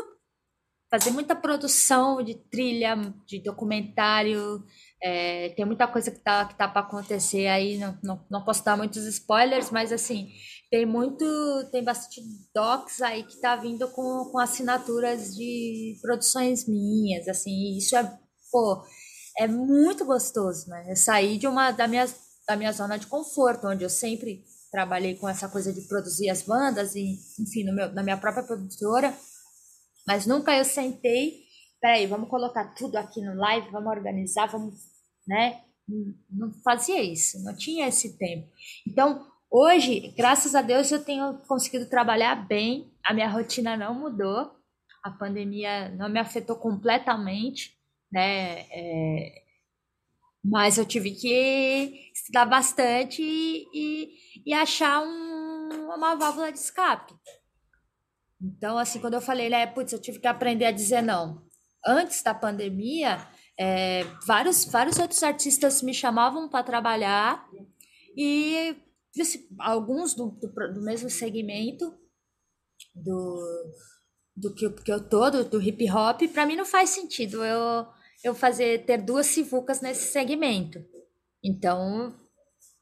fazer 0.89 1.11
muita 1.11 1.35
produção 1.35 2.23
de 2.23 2.35
trilha, 2.35 2.95
de 3.25 3.41
documentário. 3.43 4.63
É, 5.01 5.49
tem 5.49 5.65
muita 5.65 5.88
coisa 5.88 6.09
que 6.09 6.19
tá, 6.19 6.45
que 6.45 6.57
tá 6.57 6.67
para 6.67 6.81
acontecer 6.81 7.47
aí. 7.47 7.77
Não, 7.77 7.97
não, 8.03 8.25
não 8.29 8.43
posso 8.43 8.63
dar 8.63 8.77
muitos 8.77 9.05
spoilers, 9.05 9.69
mas 9.69 9.91
assim, 9.91 10.29
tem 10.71 10.85
muito. 10.85 11.25
Tem 11.71 11.83
bastante 11.83 12.21
docs 12.53 13.01
aí 13.01 13.23
que 13.23 13.39
tá 13.39 13.55
vindo 13.55 13.88
com, 13.89 14.29
com 14.31 14.39
assinaturas 14.39 15.35
de 15.35 15.97
produções 16.01 16.67
minhas. 16.67 17.27
Assim, 17.27 17.77
isso 17.77 17.95
é. 17.95 18.19
Pô, 18.51 18.83
é 19.38 19.47
muito 19.47 20.05
gostoso, 20.05 20.67
né? 20.69 20.85
Eu 20.89 20.95
saí 20.95 21.38
de 21.38 21.47
uma 21.47 21.71
da 21.71 21.88
minha 21.88 22.07
da 22.47 22.55
minha 22.55 22.71
zona 22.71 22.97
de 22.97 23.07
conforto, 23.07 23.67
onde 23.67 23.83
eu 23.83 23.89
sempre 23.89 24.43
trabalhei 24.71 25.15
com 25.15 25.27
essa 25.27 25.49
coisa 25.49 25.73
de 25.73 25.81
produzir 25.81 26.29
as 26.29 26.41
bandas 26.41 26.95
e, 26.95 27.19
enfim, 27.39 27.63
meu, 27.71 27.91
na 27.93 28.03
minha 28.03 28.17
própria 28.17 28.43
produtora, 28.43 29.13
mas 30.05 30.25
nunca 30.25 30.55
eu 30.55 30.63
sentei, 30.63 31.43
peraí, 31.81 32.07
vamos 32.07 32.29
colocar 32.29 32.73
tudo 32.73 32.95
aqui 32.95 33.21
no 33.21 33.35
live, 33.35 33.69
vamos 33.71 33.91
organizar, 33.91 34.47
vamos, 34.47 34.75
né? 35.27 35.61
Não 36.29 36.53
fazia 36.63 37.01
isso, 37.01 37.43
não 37.43 37.55
tinha 37.55 37.87
esse 37.87 38.17
tempo. 38.17 38.47
Então, 38.85 39.25
hoje, 39.49 40.13
graças 40.17 40.55
a 40.55 40.61
Deus, 40.61 40.91
eu 40.91 41.03
tenho 41.03 41.37
conseguido 41.47 41.89
trabalhar 41.89 42.47
bem, 42.47 42.91
a 43.03 43.13
minha 43.13 43.29
rotina 43.29 43.75
não 43.75 43.93
mudou, 43.93 44.51
a 45.03 45.11
pandemia 45.11 45.89
não 45.89 46.09
me 46.09 46.19
afetou 46.19 46.55
completamente, 46.55 47.77
né? 48.11 48.65
É, 48.71 49.46
mas 50.49 50.77
eu 50.77 50.85
tive 50.85 51.11
que 51.11 52.09
estudar 52.13 52.45
bastante 52.45 53.21
e, 53.21 54.09
e, 54.45 54.53
achar 54.53 55.01
um, 55.01 55.93
uma 55.93 56.15
válvula 56.15 56.51
de 56.51 56.57
escape. 56.57 57.13
Então, 58.41 58.77
assim, 58.77 58.99
quando 58.99 59.15
eu 59.15 59.21
falei, 59.21 59.49
né, 59.49 59.67
putz, 59.67 59.91
eu 59.91 59.99
tive 59.99 60.19
que 60.19 60.27
aprender 60.27 60.65
a 60.65 60.71
dizer 60.71 61.01
não. 61.01 61.45
Antes 61.85 62.23
da 62.23 62.33
pandemia, 62.33 63.17
é, 63.59 64.03
vários, 64.25 64.63
vários 64.65 64.97
outros 64.99 65.21
artistas 65.21 65.81
me 65.81 65.93
chamavam 65.93 66.47
para 66.47 66.63
trabalhar 66.63 67.45
e 68.15 68.75
alguns 69.59 70.13
do, 70.13 70.29
do, 70.29 70.47
do, 70.73 70.81
mesmo 70.81 71.09
segmento 71.09 71.93
do, 72.95 73.73
do 74.35 74.53
que, 74.53 74.69
que 74.69 74.91
eu 74.91 75.09
tô, 75.09 75.29
do, 75.29 75.43
do 75.43 75.61
hip 75.61 75.91
hop, 75.91 76.21
para 76.31 76.45
mim 76.45 76.55
não 76.55 76.65
faz 76.65 76.91
sentido 76.91 77.43
eu, 77.43 77.87
eu 78.24 78.34
fazer 78.36 78.86
ter 78.86 79.01
duas 79.01 79.28
sivucas 79.28 79.82
nesse 79.82 80.11
segmento. 80.11 80.84
Então, 81.43 82.13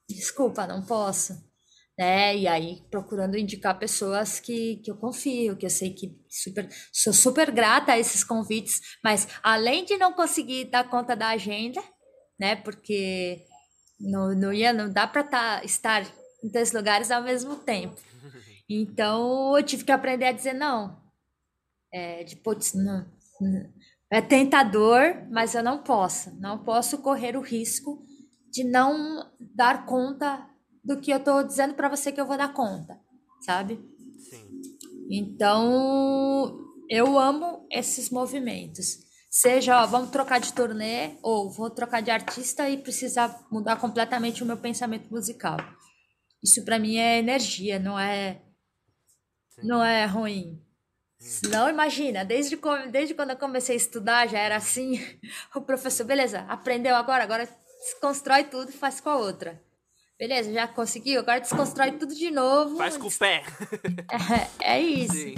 desculpa, 0.10 0.66
não 0.66 0.86
posso 0.86 1.34
né? 1.98 2.36
E 2.38 2.48
aí 2.48 2.84
procurando 2.92 3.38
indicar 3.38 3.78
pessoas 3.80 4.40
que, 4.40 4.78
que 4.78 4.92
eu 4.92 4.98
confio, 4.98 5.56
que 5.56 5.66
eu 5.66 5.70
sei 5.70 5.94
que 5.94 6.18
super, 6.30 6.68
sou 6.92 7.14
super 7.14 7.52
grata 7.52 7.94
a 7.94 8.00
esses 8.00 8.24
convites, 8.24 8.98
mas 9.04 9.28
além 9.42 9.86
de 9.86 9.98
não 9.98 10.14
conseguir 10.14 10.66
dar 10.66 10.90
conta 10.90 11.16
da 11.16 11.30
agenda, 11.30 11.82
né? 12.40 12.56
Porque 12.56 13.46
não, 14.00 14.34
não 14.36 14.54
ia, 14.54 14.74
não 14.74 14.92
dá 14.92 15.08
para 15.08 15.24
tá, 15.24 15.64
estar 15.64 16.06
em 16.44 16.50
três 16.50 16.74
lugares 16.74 17.12
ao 17.12 17.24
mesmo 17.24 17.56
tempo. 17.58 18.00
Então 18.70 19.58
eu 19.58 19.64
tive 19.64 19.84
que 19.86 19.92
aprender 19.92 20.26
a 20.26 20.32
dizer 20.32 20.54
não. 20.54 21.02
É, 21.94 22.24
de 22.26 22.36
putz, 22.36 22.74
não, 22.74 23.06
é 24.12 24.22
tentador, 24.22 25.28
mas 25.32 25.56
eu 25.56 25.64
não 25.64 25.84
posso. 25.84 26.36
Não 26.40 26.64
posso 26.64 27.00
correr 27.00 27.36
o 27.36 27.42
risco 27.42 28.04
de 28.52 28.64
não 28.64 29.32
dar 29.40 29.86
conta 29.86 30.48
do 30.84 31.00
que 31.00 31.12
eu 31.12 31.20
tô 31.20 31.44
dizendo 31.44 31.74
para 31.74 31.90
você 31.90 32.12
que 32.12 32.22
eu 32.22 32.28
vou 32.28 32.38
dar 32.38 32.54
conta, 32.54 33.00
sabe? 33.42 33.80
Sim. 34.30 34.62
Então, 35.10 36.58
eu 36.90 37.18
amo 37.18 37.68
esses 37.72 38.10
movimentos. 38.10 39.04
Seja, 39.30 39.82
ó, 39.82 39.86
vamos 39.86 40.12
trocar 40.12 40.40
de 40.40 40.54
turnê 40.54 41.18
ou 41.22 41.52
vou 41.52 41.70
trocar 41.70 42.02
de 42.02 42.10
artista 42.10 42.70
e 42.70 42.78
precisar 42.78 43.46
mudar 43.52 43.76
completamente 43.76 44.42
o 44.42 44.46
meu 44.46 44.56
pensamento 44.56 45.10
musical. 45.10 45.58
Isso 46.42 46.64
para 46.64 46.80
mim 46.80 46.96
é 46.96 47.20
energia, 47.20 47.80
não 47.80 48.00
é 48.00 48.42
Sim. 49.50 49.68
não 49.68 49.84
é 49.84 50.06
ruim. 50.06 50.65
Não 51.50 51.70
imagina, 51.70 52.24
desde, 52.24 52.60
desde 52.92 53.14
quando 53.14 53.32
eu 53.32 53.38
comecei 53.38 53.76
a 53.76 53.78
estudar 53.78 54.28
já 54.28 54.40
era 54.40 54.56
assim. 54.56 55.00
O 55.56 55.62
professor, 55.62 56.06
beleza, 56.06 56.46
aprendeu 56.50 56.96
agora, 56.96 57.24
agora 57.24 57.50
desconstrói 57.80 58.44
tudo 58.44 58.70
e 58.70 58.74
faz 58.74 59.00
com 59.00 59.10
a 59.10 59.18
outra. 59.18 59.62
Beleza, 60.18 60.52
já 60.54 60.68
conseguiu? 60.68 61.20
Agora 61.20 61.42
desconstrói 61.42 61.94
tudo 61.94 62.14
de 62.16 62.32
novo. 62.32 62.78
Faz 62.78 62.98
com 62.98 63.08
o 63.08 63.12
pé. 63.12 63.44
É, 64.62 64.76
é 64.76 64.82
isso. 64.82 65.14
Sim. 65.14 65.36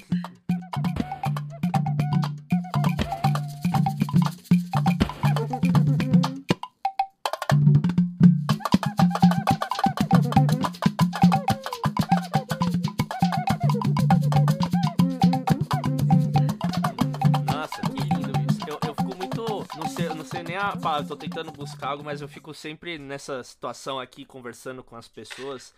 A, 20.88 21.00
eu 21.00 21.08
tô 21.08 21.16
tentando 21.16 21.52
buscar 21.52 21.90
algo, 21.90 22.04
mas 22.04 22.22
eu 22.22 22.28
fico 22.28 22.54
sempre 22.54 22.98
nessa 22.98 23.44
situação 23.44 24.00
aqui, 24.00 24.26
conversando 24.26 24.84
com 24.84 24.96
as 24.96 25.08
pessoas, 25.08 25.74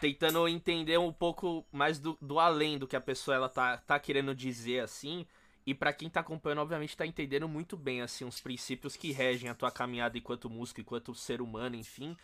tentando 0.00 0.46
entender 0.48 0.98
um 0.98 1.12
pouco 1.12 1.66
mais 1.72 1.98
do, 1.98 2.16
do 2.20 2.38
além 2.38 2.78
do 2.78 2.86
que 2.86 2.96
a 2.96 3.00
pessoa 3.00 3.34
ela 3.36 3.48
tá, 3.48 3.78
tá 3.78 3.98
querendo 3.98 4.34
dizer, 4.34 4.80
assim. 4.80 5.26
E 5.66 5.72
para 5.74 5.94
quem 5.94 6.10
tá 6.10 6.20
acompanhando, 6.20 6.60
obviamente 6.60 6.96
tá 6.96 7.06
entendendo 7.06 7.48
muito 7.48 7.74
bem, 7.74 8.02
assim, 8.02 8.24
os 8.24 8.38
princípios 8.38 8.96
que 8.96 9.12
regem 9.12 9.48
a 9.48 9.54
tua 9.54 9.70
caminhada 9.70 10.18
enquanto 10.18 10.50
músico, 10.50 10.80
enquanto 10.80 11.14
ser 11.14 11.40
humano, 11.40 11.74
enfim. 11.74 12.14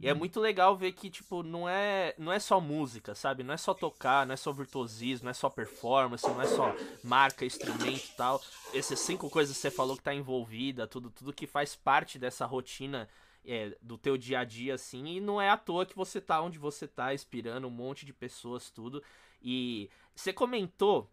E 0.00 0.08
é 0.08 0.12
muito 0.12 0.38
legal 0.38 0.76
ver 0.76 0.92
que, 0.92 1.08
tipo, 1.08 1.42
não 1.42 1.66
é, 1.66 2.14
não 2.18 2.30
é 2.30 2.38
só 2.38 2.60
música, 2.60 3.14
sabe? 3.14 3.42
Não 3.42 3.54
é 3.54 3.56
só 3.56 3.72
tocar, 3.72 4.26
não 4.26 4.34
é 4.34 4.36
só 4.36 4.52
virtuosismo, 4.52 5.24
não 5.24 5.30
é 5.30 5.34
só 5.34 5.48
performance, 5.48 6.26
não 6.28 6.42
é 6.42 6.46
só 6.46 6.74
marca, 7.02 7.44
instrumento 7.44 8.04
e 8.04 8.16
tal. 8.16 8.42
Essas 8.74 9.00
cinco 9.00 9.30
coisas 9.30 9.56
que 9.56 9.62
você 9.62 9.70
falou 9.70 9.96
que 9.96 10.02
tá 10.02 10.14
envolvida, 10.14 10.86
tudo, 10.86 11.10
tudo 11.10 11.32
que 11.32 11.46
faz 11.46 11.74
parte 11.74 12.18
dessa 12.18 12.44
rotina 12.44 13.08
é, 13.46 13.74
do 13.80 13.96
teu 13.96 14.18
dia 14.18 14.40
a 14.40 14.44
dia, 14.44 14.74
assim. 14.74 15.06
E 15.06 15.20
não 15.20 15.40
é 15.40 15.48
à 15.48 15.56
toa 15.56 15.86
que 15.86 15.96
você 15.96 16.20
tá 16.20 16.42
onde 16.42 16.58
você 16.58 16.86
tá, 16.86 17.14
inspirando 17.14 17.66
um 17.66 17.70
monte 17.70 18.04
de 18.04 18.12
pessoas, 18.12 18.70
tudo. 18.70 19.02
E 19.42 19.88
você 20.14 20.34
comentou 20.34 21.10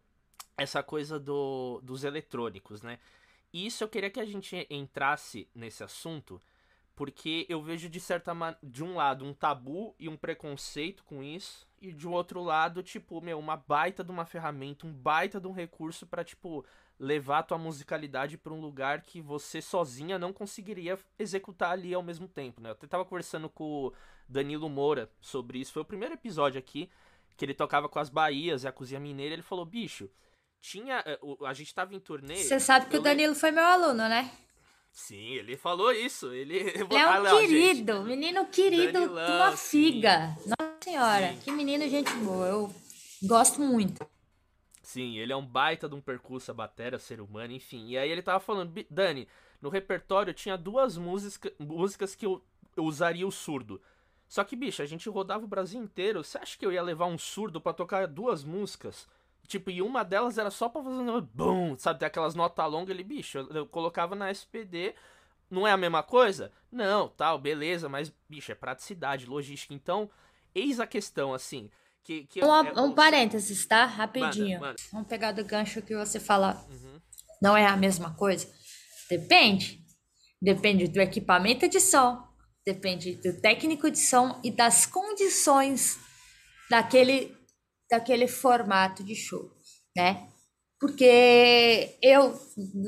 essa 0.58 0.82
coisa 0.82 1.20
do, 1.20 1.80
dos 1.84 2.03
eletrônicos, 2.03 2.82
né? 2.82 2.99
E 3.53 3.66
isso 3.66 3.84
eu 3.84 3.88
queria 3.88 4.10
que 4.10 4.20
a 4.20 4.26
gente 4.26 4.68
entrasse 4.70 5.47
nesse 5.55 5.84
assunto, 5.84 6.41
porque 6.95 7.45
eu 7.47 7.62
vejo 7.62 7.88
de 7.88 7.99
certa 7.99 8.34
de 8.62 8.84
um 8.84 8.95
lado 8.95 9.24
um 9.24 9.34
tabu 9.34 9.95
e 9.99 10.10
um 10.10 10.18
preconceito 10.18 11.03
com 11.03 11.24
isso, 11.24 11.68
e 11.80 11.93
de 11.93 12.08
outro 12.08 12.41
lado, 12.41 12.82
tipo, 12.82 13.22
meu, 13.22 13.38
uma 13.38 13.55
baita 13.55 14.03
de 14.03 14.12
uma 14.12 14.26
ferramenta, 14.26 14.88
um 14.88 14.91
baita 14.91 15.39
de 15.39 15.47
um 15.47 15.53
recurso 15.53 16.08
para 16.08 16.24
tipo 16.24 16.66
levar 16.99 17.39
a 17.39 17.43
tua 17.43 17.58
musicalidade 17.60 18.38
para 18.38 18.51
um 18.51 18.60
lugar 18.60 19.03
que 19.03 19.22
você 19.22 19.62
sozinha 19.62 20.18
não 20.18 20.34
conseguiria 20.34 20.97
executar 21.20 21.72
ali 21.72 21.93
ao 21.93 22.01
mesmo 22.01 22.28
tempo, 22.28 22.60
né? 22.60 22.70
Eu 22.70 22.74
até 22.74 22.88
tava 22.88 23.05
conversando 23.05 23.47
com 23.47 23.86
o 23.86 23.93
Danilo 24.28 24.68
Moura 24.68 25.10
sobre 25.22 25.60
isso, 25.60 25.72
foi 25.72 25.84
o 25.84 25.86
primeiro 25.86 26.16
episódio 26.16 26.58
aqui 26.58 26.89
que 27.38 27.45
ele 27.45 27.53
tocava 27.53 27.88
com 27.88 27.99
as 27.99 28.10
Bahias 28.10 28.64
e 28.64 28.68
a 28.68 28.72
cozinha 28.72 28.99
mineira, 28.99 29.34
ele 29.36 29.43
falou: 29.43 29.64
"Bicho, 29.64 30.10
tinha. 30.62 31.03
Eh, 31.05 31.20
a 31.45 31.53
gente 31.53 31.74
tava 31.74 31.95
em 31.95 31.99
turnê. 31.99 32.36
Você 32.36 32.60
sabe 32.60 32.88
que 32.88 32.97
o 32.97 33.01
Danilo 33.01 33.36
foi 33.36 33.51
meu 33.51 33.64
aluno, 33.64 34.08
né? 34.10 34.32
Sim, 34.91 35.34
ele 35.34 35.55
falou 35.55 35.91
isso. 35.91 36.34
Ele, 36.34 36.58
ele 36.58 36.95
é 36.95 37.08
um 37.08 37.26
ah, 37.26 37.39
querido, 37.39 37.93
gente. 37.97 38.08
menino 38.08 38.45
querido 38.47 38.93
Danilão, 38.93 39.36
uma 39.36 39.55
figa. 39.55 40.36
Sim. 40.39 40.49
Nossa 40.49 40.78
senhora, 40.84 41.34
sim. 41.34 41.39
que 41.39 41.51
menino 41.51 41.88
gente 41.88 42.12
boa. 42.16 42.47
Eu 42.47 42.76
gosto 43.24 43.62
muito. 43.62 44.05
Sim, 44.82 45.18
ele 45.18 45.34
é 45.34 45.36
um 45.36 45.45
baita 45.45 45.88
de 45.88 45.95
um 45.95 46.01
percurso, 46.01 46.49
a 46.49 46.53
bateria, 46.53 46.97
ser 46.97 47.22
humano, 47.22 47.53
enfim. 47.53 47.89
E 47.89 47.97
aí 47.97 48.10
ele 48.10 48.22
tava 48.22 48.39
falando, 48.39 48.74
Dani, 48.89 49.28
no 49.62 49.70
repertório 49.70 50.34
tinha 50.34 50.58
duas 50.58 50.97
música, 50.97 51.53
músicas 51.60 52.16
que 52.16 52.26
eu, 52.26 52.43
eu 52.76 52.84
usaria 52.86 53.28
o 53.28 53.32
surdo. 53.32 53.82
Só 54.28 54.43
que, 54.43 54.55
bicho, 54.55 54.82
a 54.82 54.86
gente 54.86 55.08
rodava 55.10 55.43
o 55.43 55.47
Brasil 55.47 55.82
inteiro. 55.82 56.24
Você 56.24 56.38
acha 56.38 56.58
que 56.58 56.66
eu 56.66 56.72
ia 56.72 56.82
levar 56.82 57.05
um 57.05 57.18
surdo 57.18 57.62
para 57.62 57.74
tocar 57.74 58.08
duas 58.08 58.43
músicas? 58.43 59.08
Tipo, 59.47 59.71
e 59.71 59.81
uma 59.81 60.03
delas 60.03 60.37
era 60.37 60.51
só 60.51 60.67
pra 60.67 60.83
fazer 60.83 60.99
um 60.99 61.21
boom, 61.21 61.77
sabe? 61.77 61.99
Ter 61.99 62.05
aquelas 62.05 62.35
notas 62.35 62.69
longas 62.69 62.93
ali, 62.93 63.03
bicho. 63.03 63.37
Eu, 63.37 63.49
eu, 63.49 63.65
colocava 63.65 64.13
na 64.13 64.29
SPD. 64.29 64.93
Não 65.49 65.65
é 65.65 65.71
a 65.71 65.77
mesma 65.77 66.03
coisa? 66.03 66.51
Não, 66.69 67.07
tal, 67.07 67.39
beleza, 67.39 67.87
mas, 67.87 68.13
bicho, 68.29 68.51
é 68.51 68.55
praticidade, 68.55 69.25
logística. 69.25 69.73
Então, 69.73 70.09
eis 70.53 70.79
a 70.81 70.85
questão, 70.85 71.33
assim. 71.33 71.69
Que, 72.03 72.25
que 72.25 72.43
um, 72.43 72.53
é, 72.53 72.81
um 72.81 72.93
parênteses, 72.93 73.65
tá? 73.65 73.85
Rapidinho. 73.85 74.59
Manda, 74.59 74.67
manda. 74.67 74.83
Vamos 74.91 75.07
pegar 75.07 75.31
do 75.31 75.45
gancho 75.45 75.81
que 75.81 75.95
você 75.95 76.19
fala. 76.19 76.65
Uhum. 76.69 76.99
Não 77.41 77.55
é 77.55 77.65
a 77.65 77.77
mesma 77.77 78.13
coisa? 78.13 78.51
Depende. 79.09 79.87
Depende 80.41 80.87
do 80.87 81.01
equipamento 81.01 81.67
de 81.67 81.79
som, 81.79 82.23
depende 82.65 83.15
do 83.15 83.41
técnico 83.41 83.89
de 83.89 83.97
som 83.97 84.39
e 84.43 84.51
das 84.51 84.85
condições 84.85 85.97
daquele 86.69 87.36
daquele 87.89 88.27
formato 88.27 89.03
de 89.03 89.15
show, 89.15 89.51
né? 89.95 90.27
Porque 90.79 91.97
eu, 92.01 92.39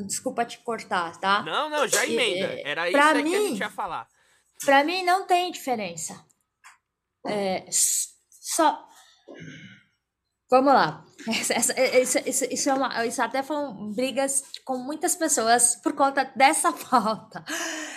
desculpa 0.05 0.45
te 0.45 0.59
cortar, 0.59 1.19
tá? 1.19 1.41
Não, 1.41 1.69
não, 1.69 1.87
já 1.87 2.05
emenda. 2.05 2.53
É, 2.53 2.69
Era 2.69 2.89
isso 2.89 2.97
pra 2.97 3.13
mim, 3.15 3.29
que 3.29 3.35
a 3.35 3.41
gente 3.41 3.59
ia 3.59 3.69
falar. 3.69 4.07
Pra 4.63 4.83
mim 4.83 5.03
não 5.03 5.25
tem 5.25 5.51
diferença. 5.51 6.23
É, 7.25 7.65
só. 7.71 8.87
Vamos 10.51 10.73
lá. 10.73 11.05
Isso, 11.27 12.17
isso, 12.25 12.45
isso, 12.45 12.69
é 12.69 12.73
uma, 12.73 13.05
isso 13.05 13.21
até 13.21 13.43
foram 13.43 13.91
brigas 13.91 14.43
com 14.63 14.77
muitas 14.77 15.15
pessoas 15.15 15.75
por 15.75 15.93
conta 15.93 16.23
dessa 16.35 16.71
falta. 16.77 17.43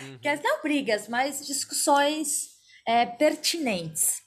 Uhum. 0.02 0.18
Que 0.18 0.34
não 0.36 0.60
brigas, 0.62 1.06
mas 1.08 1.46
discussões 1.46 2.48
é, 2.86 3.06
pertinentes. 3.06 4.21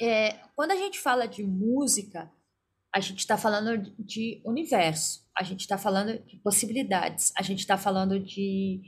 É, 0.00 0.32
quando 0.56 0.72
a 0.72 0.76
gente 0.76 0.98
fala 0.98 1.26
de 1.26 1.42
música, 1.42 2.30
a 2.94 3.00
gente 3.00 3.18
está 3.20 3.36
falando 3.36 3.94
de 3.98 4.40
universo, 4.44 5.20
a 5.36 5.42
gente 5.42 5.60
está 5.60 5.76
falando 5.78 6.18
de 6.24 6.36
possibilidades, 6.38 7.32
a 7.36 7.42
gente 7.42 7.60
está 7.60 7.76
falando 7.76 8.18
de 8.20 8.82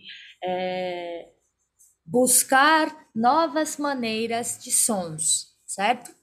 é, 0.45 1.29
buscar 2.05 3.09
novas 3.15 3.77
maneiras 3.79 4.59
de 4.63 4.71
sons, 4.71 5.49
certo? 5.67 6.15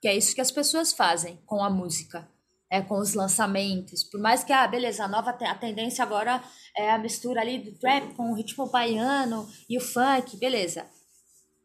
Que 0.00 0.08
é 0.08 0.16
isso 0.16 0.34
que 0.34 0.40
as 0.40 0.50
pessoas 0.50 0.92
fazem 0.92 1.36
com 1.46 1.62
a 1.62 1.70
música. 1.70 2.28
é, 2.70 2.82
com 2.82 2.98
os 2.98 3.14
lançamentos. 3.14 4.04
Por 4.04 4.20
mais 4.20 4.44
que, 4.44 4.52
ah, 4.52 4.66
beleza, 4.66 5.04
a 5.04 5.08
nova 5.08 5.30
a 5.30 5.54
tendência 5.54 6.04
agora 6.04 6.42
é 6.76 6.90
a 6.90 6.98
mistura 6.98 7.40
ali 7.40 7.58
do 7.58 7.72
trap 7.78 8.14
com 8.14 8.30
o 8.30 8.34
ritmo 8.34 8.66
baiano 8.66 9.48
e 9.68 9.78
o 9.78 9.80
funk, 9.80 10.36
beleza. 10.36 10.86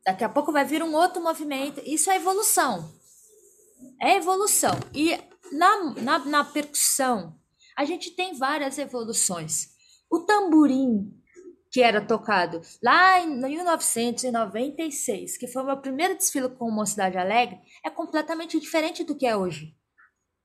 Daqui 0.06 0.24
a 0.24 0.30
pouco 0.30 0.51
vai 0.51 0.66
vir 0.66 0.84
um 0.84 0.93
outro 0.93 1.22
movimento. 1.22 1.82
Isso 1.86 2.12
é 2.12 2.18
evolução. 2.18 2.93
É 4.01 4.18
evolução. 4.18 4.74
E 4.93 5.18
na, 5.51 5.93
na, 6.01 6.20
na 6.20 6.43
percussão, 6.43 7.39
a 7.78 7.86
gente 7.86 8.12
tem 8.12 8.34
várias 8.34 8.78
evoluções. 8.78 9.70
O 10.10 10.20
tamborim, 10.20 11.12
que 11.72 11.82
era 11.82 12.06
tocado 12.06 12.62
lá 12.84 13.20
em 13.20 13.36
1996, 13.39 15.38
que 15.38 15.47
foi 15.47 15.64
o 15.64 15.66
meu 15.66 15.78
primeiro 15.78 16.16
desfile 16.16 16.49
com 16.49 16.70
Mocidade 16.70 17.18
Alegre, 17.18 17.60
é 17.84 17.89
completamente 17.89 18.60
diferente 18.60 19.04
do 19.04 19.16
que 19.16 19.26
é 19.26 19.36
hoje. 19.36 19.76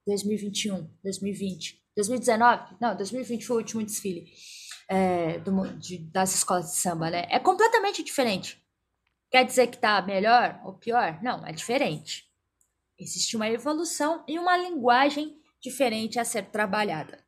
2021, 0.07 0.89
2020, 1.03 1.83
2019, 1.95 2.77
não, 2.81 2.97
2020 2.97 3.45
foi 3.45 3.57
o 3.57 3.59
último 3.59 3.83
desfile 3.83 4.25
é, 4.89 5.39
do, 5.41 5.67
de, 5.77 5.99
das 6.11 6.35
escolas 6.35 6.71
de 6.71 6.77
samba, 6.77 7.11
né? 7.11 7.27
É 7.29 7.39
completamente 7.39 8.03
diferente. 8.03 8.59
Quer 9.31 9.45
dizer 9.45 9.67
que 9.69 9.79
tá 9.79 10.01
melhor 10.03 10.61
ou 10.65 10.75
pior? 10.75 11.23
Não, 11.23 11.47
é 11.47 11.53
diferente. 11.53 12.25
Existe 12.99 13.37
uma 13.37 13.49
evolução 13.49 14.25
e 14.27 14.39
uma 14.39 14.57
linguagem 14.57 15.41
diferente 15.61 16.19
a 16.19 16.25
ser 16.25 16.47
trabalhada. 16.47 17.25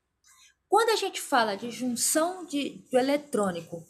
Quando 0.68 0.90
a 0.90 0.96
gente 0.96 1.20
fala 1.20 1.56
de 1.56 1.70
junção 1.70 2.46
de, 2.46 2.86
do 2.90 2.98
eletrônico 2.98 3.84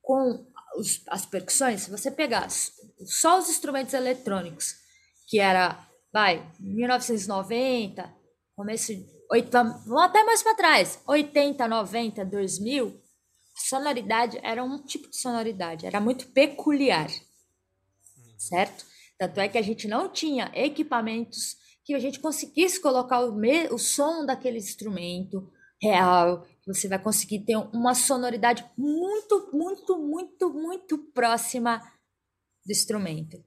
com 0.00 0.46
os, 0.76 1.02
as 1.08 1.26
percussões, 1.26 1.82
se 1.82 1.90
você 1.90 2.10
pegar 2.10 2.48
só 2.50 3.38
os 3.38 3.48
instrumentos 3.48 3.92
eletrônicos, 3.92 4.76
que 5.26 5.38
era, 5.38 5.86
vai, 6.12 6.48
1990, 6.60 8.14
começo, 8.54 8.92
vamos 9.84 10.02
até 10.02 10.24
mais 10.24 10.42
para 10.42 10.54
trás, 10.54 11.00
80, 11.06 11.66
90, 11.66 12.24
2000, 12.24 13.02
sonoridade 13.56 14.38
era 14.42 14.62
um 14.62 14.82
tipo 14.82 15.08
de 15.10 15.16
sonoridade, 15.16 15.86
era 15.86 16.00
muito 16.00 16.28
peculiar, 16.28 17.08
certo? 18.42 18.84
Tanto 19.18 19.40
é 19.40 19.48
que 19.48 19.58
a 19.58 19.62
gente 19.62 19.86
não 19.86 20.08
tinha 20.08 20.50
equipamentos 20.54 21.56
que 21.84 21.94
a 21.94 21.98
gente 21.98 22.20
conseguisse 22.20 22.80
colocar 22.80 23.20
o, 23.20 23.34
me, 23.34 23.68
o 23.68 23.78
som 23.78 24.24
daquele 24.24 24.58
instrumento 24.58 25.50
real, 25.80 26.46
você 26.66 26.86
vai 26.86 26.98
conseguir 26.98 27.40
ter 27.40 27.56
uma 27.56 27.94
sonoridade 27.94 28.64
muito, 28.76 29.50
muito, 29.52 29.98
muito, 29.98 30.52
muito 30.52 30.98
próxima 31.12 31.78
do 32.64 32.70
instrumento. 32.70 33.42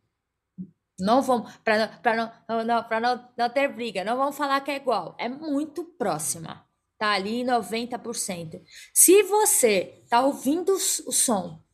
Não 1.00 1.22
vamos, 1.22 1.56
para 1.58 1.78
não, 2.08 2.32
não, 2.48 2.66
não, 2.66 3.00
não, 3.02 3.30
não 3.38 3.50
ter 3.50 3.68
briga, 3.70 4.04
não 4.04 4.18
vamos 4.18 4.36
falar 4.36 4.62
que 4.62 4.72
é 4.72 4.76
igual, 4.76 5.16
é 5.18 5.30
muito 5.30 5.84
próxima. 5.98 6.66
Tá 6.98 7.12
ali 7.12 7.43
90%. 7.43 8.62
Se 8.93 9.24
você 9.24 10.04
tá 10.10 10.22
ouvindo 10.22 10.74
o 10.74 10.80
som 10.80 11.64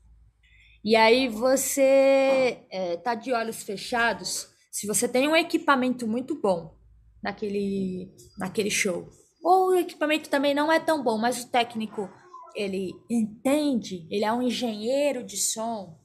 e 0.83 0.95
aí 0.95 1.27
você 1.27 2.65
é, 2.71 2.97
tá 2.97 3.15
de 3.15 3.31
olhos 3.31 3.63
fechados, 3.63 4.49
se 4.71 4.87
você 4.87 5.07
tem 5.07 5.27
um 5.27 5.35
equipamento 5.35 6.07
muito 6.07 6.39
bom 6.39 6.77
naquele, 7.21 8.15
naquele 8.37 8.71
show, 8.71 9.09
ou 9.43 9.69
o 9.69 9.75
equipamento 9.75 10.29
também 10.29 10.53
não 10.53 10.71
é 10.71 10.79
tão 10.79 11.03
bom, 11.03 11.17
mas 11.17 11.43
o 11.43 11.51
técnico 11.51 12.09
ele 12.55 12.91
entende, 13.09 14.07
ele 14.09 14.25
é 14.25 14.33
um 14.33 14.41
engenheiro 14.41 15.23
de 15.23 15.37
som, 15.37 15.99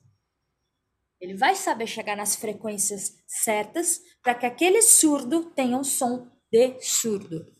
ele 1.20 1.34
vai 1.34 1.54
saber 1.54 1.86
chegar 1.86 2.16
nas 2.16 2.36
frequências 2.36 3.14
certas 3.26 4.00
para 4.22 4.34
que 4.34 4.46
aquele 4.46 4.82
surdo 4.82 5.50
tenha 5.50 5.76
um 5.76 5.84
som 5.84 6.30
de 6.50 6.78
surdo. 6.80 7.55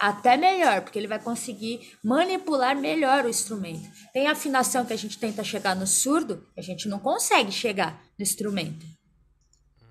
Até 0.00 0.34
melhor, 0.34 0.80
porque 0.80 0.98
ele 0.98 1.06
vai 1.06 1.22
conseguir 1.22 1.98
manipular 2.02 2.74
melhor 2.74 3.26
o 3.26 3.28
instrumento. 3.28 3.86
Tem 4.14 4.28
afinação 4.28 4.86
que 4.86 4.94
a 4.94 4.96
gente 4.96 5.18
tenta 5.18 5.44
chegar 5.44 5.76
no 5.76 5.86
surdo, 5.86 6.48
a 6.56 6.62
gente 6.62 6.88
não 6.88 6.98
consegue 6.98 7.52
chegar 7.52 8.02
no 8.18 8.22
instrumento. 8.22 8.86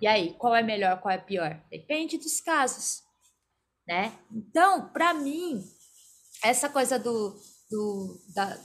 E 0.01 0.07
aí, 0.07 0.33
qual 0.39 0.55
é 0.55 0.63
melhor, 0.63 0.99
qual 0.99 1.13
é 1.13 1.17
pior? 1.19 1.61
Depende 1.69 2.17
dos 2.17 2.41
casos, 2.41 3.03
né? 3.87 4.11
Então, 4.31 4.89
para 4.89 5.13
mim, 5.13 5.63
essa 6.43 6.67
coisa 6.69 6.97
do, 6.97 7.39
do 7.69 8.19
da, 8.33 8.57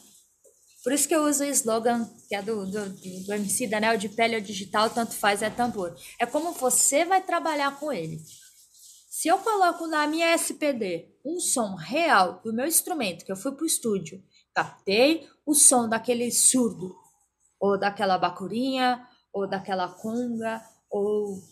por 0.85 0.93
isso 0.93 1.09
que 1.09 1.15
eu 1.15 1.25
uso 1.25 1.45
o 1.45 1.47
slogan 1.47 2.09
que 2.29 2.35
é 2.35 2.43
do, 2.43 2.67
do, 2.67 2.89
do 2.91 3.33
MC 3.33 3.67
Daniel 3.67 3.97
de 3.97 4.09
pele 4.09 4.37
ou 4.37 4.41
digital, 4.41 4.91
tanto 4.91 5.15
faz, 5.15 5.43
é 5.43 5.49
tambor. 5.49 5.95
É 6.19 6.27
como 6.27 6.53
você 6.53 7.05
vai 7.05 7.23
trabalhar 7.23 7.79
com 7.79 7.91
ele. 7.91 8.19
Se 9.25 9.29
eu 9.29 9.39
coloco 9.39 9.87
na 9.87 10.07
minha 10.07 10.35
SPD 10.35 11.09
um 11.25 11.41
som 11.41 11.77
real 11.77 12.43
do 12.45 12.53
meu 12.53 12.66
instrumento, 12.66 13.25
que 13.25 13.33
eu 13.33 13.37
fui 13.37 13.53
para 13.53 13.62
o 13.62 13.66
estúdio, 13.66 14.22
captei 14.55 15.27
o 15.47 15.55
som 15.55 15.89
daquele 15.89 16.31
surdo, 16.31 16.95
ou 17.59 17.79
daquela 17.79 18.18
bacurinha, 18.18 19.03
ou 19.33 19.49
daquela 19.49 19.89
conga, 19.89 20.61
ou 20.91 21.43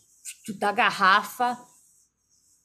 da 0.58 0.70
garrafa, 0.70 1.58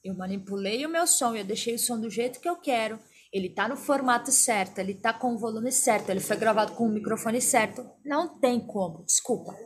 eu 0.04 0.14
manipulei 0.14 0.84
o 0.84 0.90
meu 0.90 1.06
som, 1.06 1.34
eu 1.34 1.42
deixei 1.42 1.76
o 1.76 1.78
som 1.78 1.98
do 1.98 2.10
jeito 2.10 2.38
que 2.38 2.46
eu 2.46 2.56
quero. 2.56 3.00
Ele 3.32 3.48
tá 3.48 3.66
no 3.66 3.78
formato 3.78 4.30
certo, 4.30 4.78
ele 4.78 4.92
tá 4.92 5.14
com 5.14 5.32
o 5.32 5.38
volume 5.38 5.72
certo, 5.72 6.10
ele 6.10 6.20
foi 6.20 6.36
gravado 6.36 6.74
com 6.74 6.84
o 6.84 6.92
microfone 6.92 7.40
certo. 7.40 7.82
Não 8.04 8.38
tem 8.38 8.60
como, 8.60 9.06
desculpa, 9.06 9.56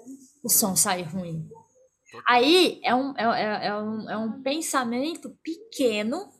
o 0.44 0.48
som 0.48 0.76
sair 0.76 1.02
ruim. 1.02 1.50
Aí 2.26 2.80
é 2.84 2.94
um, 2.94 3.14
é, 3.16 3.22
é, 3.22 3.66
é, 3.66 3.76
um, 3.76 4.10
é 4.10 4.16
um 4.16 4.42
pensamento 4.42 5.30
pequeno 5.42 6.30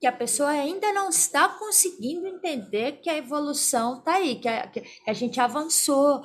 que 0.00 0.06
a 0.06 0.12
pessoa 0.12 0.50
ainda 0.50 0.92
não 0.92 1.08
está 1.08 1.48
conseguindo 1.48 2.26
entender 2.26 3.00
que 3.00 3.10
a 3.10 3.16
evolução 3.16 4.00
tá 4.02 4.14
aí, 4.14 4.40
que 4.40 4.48
a, 4.48 4.68
que 4.68 4.82
a 5.06 5.12
gente 5.12 5.40
avançou, 5.40 6.24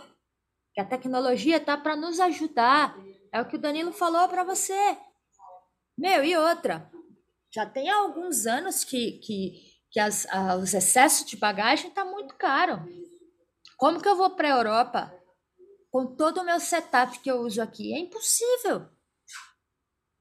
que 0.74 0.82
a 0.82 0.86
tecnologia 0.86 1.60
tá 1.60 1.76
para 1.76 1.95
nos 1.95 2.20
ajudar. 2.20 2.95
É 3.32 3.41
o 3.41 3.47
que 3.47 3.56
o 3.56 3.60
Danilo 3.60 3.91
falou 3.91 4.28
para 4.30 4.43
você. 4.43 4.97
Meu, 5.97 6.24
e 6.24 6.36
outra, 6.38 6.91
já 7.51 7.66
tem 7.66 7.89
alguns 7.89 8.45
anos 8.45 8.84
que, 8.84 9.20
que 9.20 9.74
que 9.93 9.99
as, 9.99 10.26
a, 10.32 10.56
os 10.56 10.74
excessos 10.74 11.30
de 11.30 11.38
bagagem 11.38 11.91
tá 11.91 12.04
muito 12.04 12.36
caro. 12.36 12.82
Como 13.78 14.01
que 14.01 14.10
eu 14.10 14.16
vou 14.16 14.32
para 14.32 14.47
a 14.47 14.58
Europa 14.58 15.22
com 15.93 16.07
todo 16.07 16.41
o 16.41 16.43
meu 16.43 16.59
setup 16.59 17.19
que 17.19 17.29
eu 17.29 17.41
uso 17.41 17.61
aqui? 17.61 17.93
É 17.93 17.99
impossível. 17.99 18.79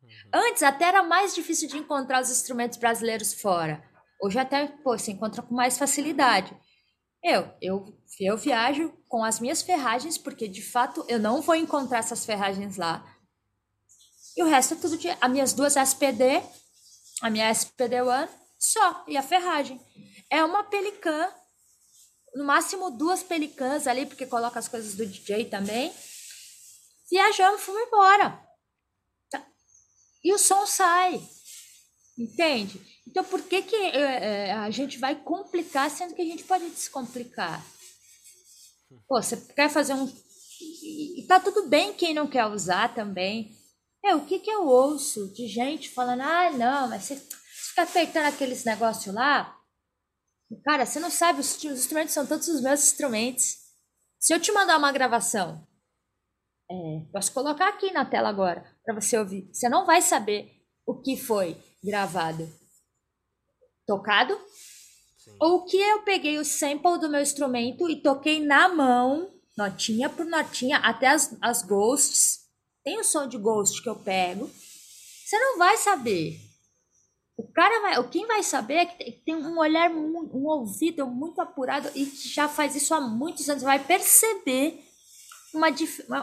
Uhum. 0.03 0.11
Antes 0.35 0.63
até 0.63 0.85
era 0.85 1.03
mais 1.03 1.35
difícil 1.35 1.67
de 1.67 1.79
encontrar 1.79 2.21
os 2.21 2.31
instrumentos 2.31 2.77
brasileiros 2.77 3.33
fora. 3.33 3.83
Hoje 4.23 4.39
até 4.39 4.67
pô, 4.67 4.99
se 4.99 5.11
encontra 5.11 5.41
com 5.41 5.55
mais 5.55 5.79
facilidade. 5.79 6.55
Eu, 7.25 7.51
eu, 7.63 7.99
eu 8.21 8.37
viajo 8.37 8.93
com 9.09 9.25
as 9.25 9.41
minhas 9.41 9.63
ferragens, 9.63 10.19
porque 10.19 10.47
de 10.47 10.61
fato 10.61 11.07
eu 11.09 11.19
não 11.19 11.41
vou 11.41 11.55
encontrar 11.55 12.01
essas 12.01 12.27
ferragens 12.27 12.77
lá. 12.77 13.03
E 14.37 14.43
o 14.43 14.47
resto 14.47 14.75
é 14.75 14.77
tudo 14.77 14.99
de. 14.99 15.09
As 15.09 15.31
minhas 15.31 15.55
duas 15.55 15.77
SPD, 15.77 16.43
a 17.23 17.31
minha 17.31 17.51
SPD 17.51 18.03
One 18.03 18.29
só. 18.59 19.05
E 19.09 19.17
a 19.17 19.23
ferragem. 19.23 19.81
É 20.29 20.45
uma 20.45 20.65
pelicã, 20.65 21.33
no 22.35 22.45
máximo 22.45 22.91
duas 22.91 23.23
pelicãs 23.23 23.87
ali, 23.87 24.07
porque 24.07 24.27
coloca 24.27 24.59
as 24.59 24.69
coisas 24.69 24.95
do 24.95 25.07
DJ 25.07 25.47
também. 25.47 25.93
Viajamos, 27.11 27.61
fomos 27.61 27.83
embora. 27.83 28.43
Tá. 29.31 29.47
E 30.25 30.33
o 30.33 30.39
som 30.39 30.67
sai. 30.67 31.23
Entende? 32.19 32.81
Então, 33.07 33.25
por 33.25 33.43
que, 33.43 33.63
que 33.63 33.77
é, 33.77 34.49
é, 34.49 34.53
a 34.53 34.71
gente 34.71 34.99
vai 34.99 35.15
complicar, 35.15 35.91
sendo 35.91 36.15
que 36.15 36.23
a 36.23 36.27
gente 36.27 36.45
pode 36.45 36.69
descomplicar? 36.71 37.65
Pô, 39.09 39.21
você 39.23 39.37
quer 39.37 39.71
fazer 39.71 39.95
um. 39.95 40.11
E 40.61 41.25
tá 41.27 41.41
tudo 41.41 41.69
bem 41.69 41.93
quem 41.93 42.15
não 42.15 42.27
quer 42.27 42.47
usar 42.47 42.95
também. 42.95 43.57
É, 44.05 44.15
o 44.15 44.25
que, 44.25 44.39
que 44.39 44.51
eu 44.51 44.67
ouço 44.67 45.33
de 45.33 45.47
gente 45.47 45.91
falando, 45.91 46.23
ah, 46.23 46.51
não, 46.51 46.89
mas 46.89 47.05
você 47.05 47.17
fica 47.17 47.83
apertando 47.83 48.27
aqueles 48.27 48.65
negócios 48.65 49.15
lá. 49.15 49.59
Cara, 50.65 50.85
você 50.85 51.01
não 51.01 51.11
sabe, 51.11 51.41
os, 51.41 51.57
os, 51.57 51.65
instrumentos 51.65 52.15
são 52.15 52.27
todos 52.27 52.49
os 52.49 52.61
meus 52.61 52.83
instrumentos. 52.83 53.57
Se 54.19 54.35
eu 54.35 54.41
te 54.41 54.53
mandar 54.53 54.79
uma 54.79 54.93
gravação, 54.93 55.67
é, 56.71 56.75
posso 57.13 57.33
colocar 57.33 57.69
aqui 57.69 57.93
na 57.93 58.05
tela 58.05 58.29
agora 58.29 58.65
para 58.85 58.95
você 58.95 59.19
ouvir. 59.19 59.49
Você 59.53 59.69
não 59.69 59.87
vai 59.87 60.03
saber 60.03 60.51
o 60.87 61.01
que 61.01 61.17
foi 61.17 61.57
gravado, 61.83 62.49
tocado, 63.87 64.39
Sim. 65.19 65.37
ou 65.41 65.65
que 65.65 65.77
eu 65.77 66.03
peguei 66.03 66.39
o 66.39 66.45
sample 66.45 66.99
do 66.99 67.09
meu 67.09 67.21
instrumento 67.21 67.89
e 67.89 68.03
toquei 68.03 68.45
na 68.45 68.69
mão, 68.69 69.31
notinha 69.57 70.09
por 70.09 70.27
notinha, 70.27 70.79
até 70.79 71.09
as, 71.09 71.37
as 71.41 71.63
ghosts. 71.63 72.41
Tem 72.85 72.99
o 72.99 73.05
som 73.05 73.29
de 73.29 73.39
ghost 73.39 73.81
que 73.81 73.89
eu 73.89 73.97
pego. 73.97 74.49
Você 74.49 75.39
não 75.39 75.57
vai 75.57 75.77
saber. 75.77 76.52
O 77.37 77.51
cara 77.53 77.81
vai, 77.81 78.09
quem 78.09 78.27
vai 78.27 78.43
saber 78.43 78.75
é 78.75 78.87
que 78.87 79.13
tem 79.25 79.35
um 79.35 79.59
olhar, 79.59 79.91
um 79.91 80.47
ouvido 80.47 81.07
muito 81.07 81.41
apurado 81.41 81.91
e 81.95 82.07
que 82.07 82.29
já 82.29 82.49
faz 82.49 82.77
isso 82.77 82.95
há 82.95 83.01
muitos 83.01 83.49
anos, 83.49 83.63
vai 83.63 83.79
perceber 83.79 84.85
uma, 85.55 85.69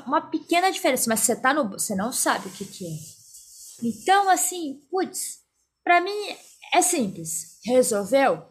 uma 0.05 0.21
pequena 0.21 0.71
diferença, 0.71 1.09
mas 1.09 1.21
você 1.21 1.35
tá 1.35 1.53
no, 1.53 1.69
você 1.69 1.95
não 1.95 2.11
sabe 2.11 2.47
o 2.47 2.51
que, 2.51 2.65
que 2.65 2.85
é. 2.85 2.97
Então, 3.83 4.29
assim, 4.29 4.85
putz, 4.89 5.43
para 5.83 6.01
mim 6.01 6.35
É 6.73 6.81
simples. 6.81 7.59
Resolveu? 7.65 8.45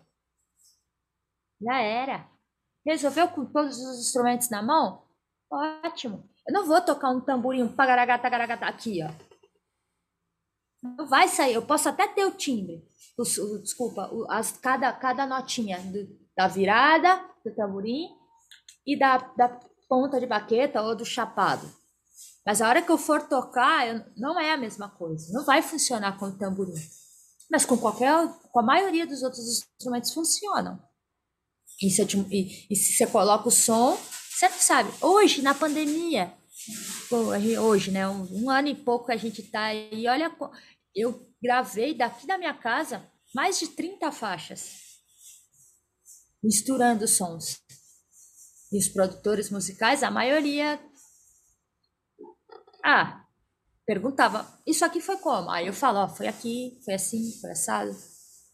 Já 1.61 1.81
era. 1.81 2.29
Resolveu 2.85 3.29
com 3.29 3.45
todos 3.45 3.79
os 3.79 4.01
instrumentos 4.01 4.49
na 4.51 4.63
mão? 4.63 5.05
Ótimo. 5.51 6.29
Eu 6.47 6.53
não 6.53 6.67
vou 6.67 6.81
tocar 6.81 7.11
um 7.11 7.21
tamborim, 7.21 7.69
pagaragata, 7.69 8.67
aqui, 8.67 9.01
ó. 9.03 9.28
Não 10.83 11.07
vai 11.07 11.29
sair. 11.29 11.55
Eu 11.55 11.63
posso 11.63 11.89
até 11.89 12.07
ter 12.09 12.25
o 12.25 12.37
timbre. 12.37 12.85
O, 13.17 13.23
o, 13.23 13.63
desculpa, 13.63 14.09
o, 14.13 14.31
as, 14.31 14.53
cada, 14.53 14.93
cada 14.93 15.27
notinha 15.27 15.79
do, 15.81 16.09
da 16.37 16.47
virada 16.47 17.25
do 17.45 17.55
tamborim 17.55 18.09
e 18.87 18.99
da, 18.99 19.19
da 19.37 19.49
ponta 19.89 20.21
de 20.21 20.27
baqueta 20.27 20.83
ou 20.83 20.95
do 20.95 21.05
chapado. 21.05 21.69
Mas 22.47 22.63
a 22.63 22.69
hora 22.69 22.81
que 22.81 22.91
eu 22.91 22.99
for 22.99 23.29
tocar, 23.29 23.87
eu, 23.89 24.05
não 24.17 24.39
é 24.39 24.53
a 24.53 24.57
mesma 24.57 24.89
coisa. 24.89 25.33
Não 25.33 25.45
vai 25.45 25.63
funcionar 25.63 26.19
com 26.19 26.27
o 26.27 26.39
tamborim. 26.39 26.73
Mas 27.51 27.65
com 27.65 27.77
qualquer, 27.77 28.13
com 28.53 28.61
a 28.61 28.63
maioria 28.63 29.07
dos 29.07 29.23
outros 29.23 29.45
instrumentos 29.47 30.13
funcionam. 30.13 30.81
E 31.83 31.91
se, 31.91 32.03
e, 32.31 32.67
e 32.71 32.77
se 32.77 32.95
você 32.95 33.07
coloca 33.07 33.49
o 33.49 33.53
som, 33.53 33.99
você 34.31 34.49
não 34.49 34.59
sabe. 34.59 34.91
Hoje, 35.01 35.43
na 35.43 35.55
pandemia, 35.55 36.33
hoje, 37.61 37.91
né? 37.91 38.09
Um, 38.09 38.45
um, 38.45 38.51
ano 38.51 38.69
e 38.69 38.75
pouco 38.75 39.07
que 39.07 39.13
a 39.13 39.17
gente 39.17 39.43
tá 39.43 39.65
aí, 39.65 40.07
olha, 40.07 40.35
eu 40.95 41.27
gravei 41.43 41.95
daqui 41.95 42.27
da 42.27 42.39
minha 42.39 42.55
casa 42.55 43.07
mais 43.35 43.59
de 43.59 43.69
30 43.69 44.11
faixas, 44.13 44.71
misturando 46.43 47.07
sons. 47.07 47.61
E 48.71 48.79
os 48.79 48.89
produtores 48.89 49.51
musicais, 49.51 50.03
a 50.03 50.11
maioria. 50.11 50.79
Ah, 52.85 53.25
perguntava, 53.87 54.47
isso 54.67 54.85
aqui 54.85 55.01
foi 55.01 55.17
como? 55.17 55.51
Aí 55.51 55.67
eu 55.67 55.73
falo, 55.73 55.99
ó, 55.99 56.09
foi 56.09 56.27
aqui, 56.27 56.79
foi 56.85 56.95
assim, 56.95 57.33
foi 57.41 57.53
assado. 57.53 57.97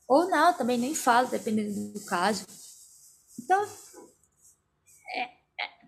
Ou 0.09 0.29
não, 0.29 0.53
também 0.55 0.79
nem 0.79 0.95
falo, 0.95 1.29
dependendo 1.29 1.93
do 1.93 2.05
caso. 2.05 2.47
Então, 3.41 3.65
é, 3.65 3.67
é, 3.67 3.84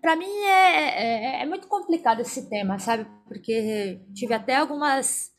para 0.07 0.15
mim 0.15 0.39
é, 0.45 1.39
é, 1.39 1.41
é, 1.41 1.45
muito 1.45 1.67
complicado 1.67 2.21
esse 2.21 2.47
tema, 2.47 2.79
sabe? 2.79 3.05
Porque 3.27 3.99
tive 4.13 4.33
até 4.33 4.55
algumas, 4.55 5.33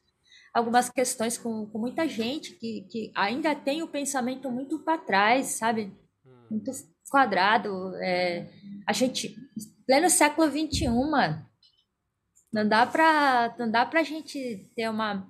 algumas 0.52 0.90
questões 0.90 1.38
com, 1.38 1.64
com 1.64 1.78
muita 1.78 2.06
gente 2.06 2.52
que, 2.52 2.86
que 2.90 3.10
ainda 3.16 3.54
tem 3.54 3.82
o 3.82 3.88
pensamento 3.88 4.50
muito 4.50 4.78
para 4.80 4.98
trás, 4.98 5.56
sabe? 5.56 5.90
Hum. 6.22 6.48
Muito 6.50 6.70
quadrado. 7.10 7.94
É, 7.96 8.46
a 8.86 8.92
gente, 8.92 9.34
pleno 9.86 10.10
século 10.10 10.46
XXI, 10.50 10.86
mano, 10.88 11.46
não 12.52 12.68
dá 12.68 12.84
pra, 12.84 13.56
não 13.58 13.70
dá 13.70 13.86
pra 13.86 14.02
gente 14.02 14.70
ter 14.76 14.90
uma. 14.90 15.26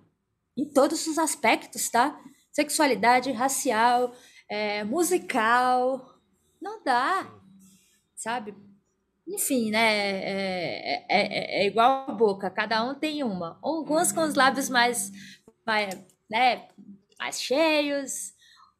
Em 0.56 0.68
todos 0.68 1.06
os 1.06 1.16
aspectos, 1.16 1.88
tá? 1.88 2.20
Sexualidade, 2.50 3.30
racial, 3.30 4.12
é, 4.50 4.82
musical, 4.82 6.18
não 6.60 6.82
dá, 6.82 7.32
sabe? 8.16 8.52
Enfim, 9.28 9.70
né? 9.70 9.78
É, 9.78 11.04
é, 11.06 11.06
é, 11.08 11.62
é 11.62 11.66
igual 11.66 12.06
a 12.08 12.12
boca, 12.12 12.50
cada 12.50 12.82
um 12.82 12.94
tem 12.94 13.22
uma. 13.22 13.58
Alguns 13.62 14.10
com 14.10 14.22
os 14.22 14.34
lábios 14.34 14.70
mais, 14.70 15.12
mais, 15.66 15.94
né, 16.30 16.66
mais 17.18 17.40
cheios, 17.40 18.32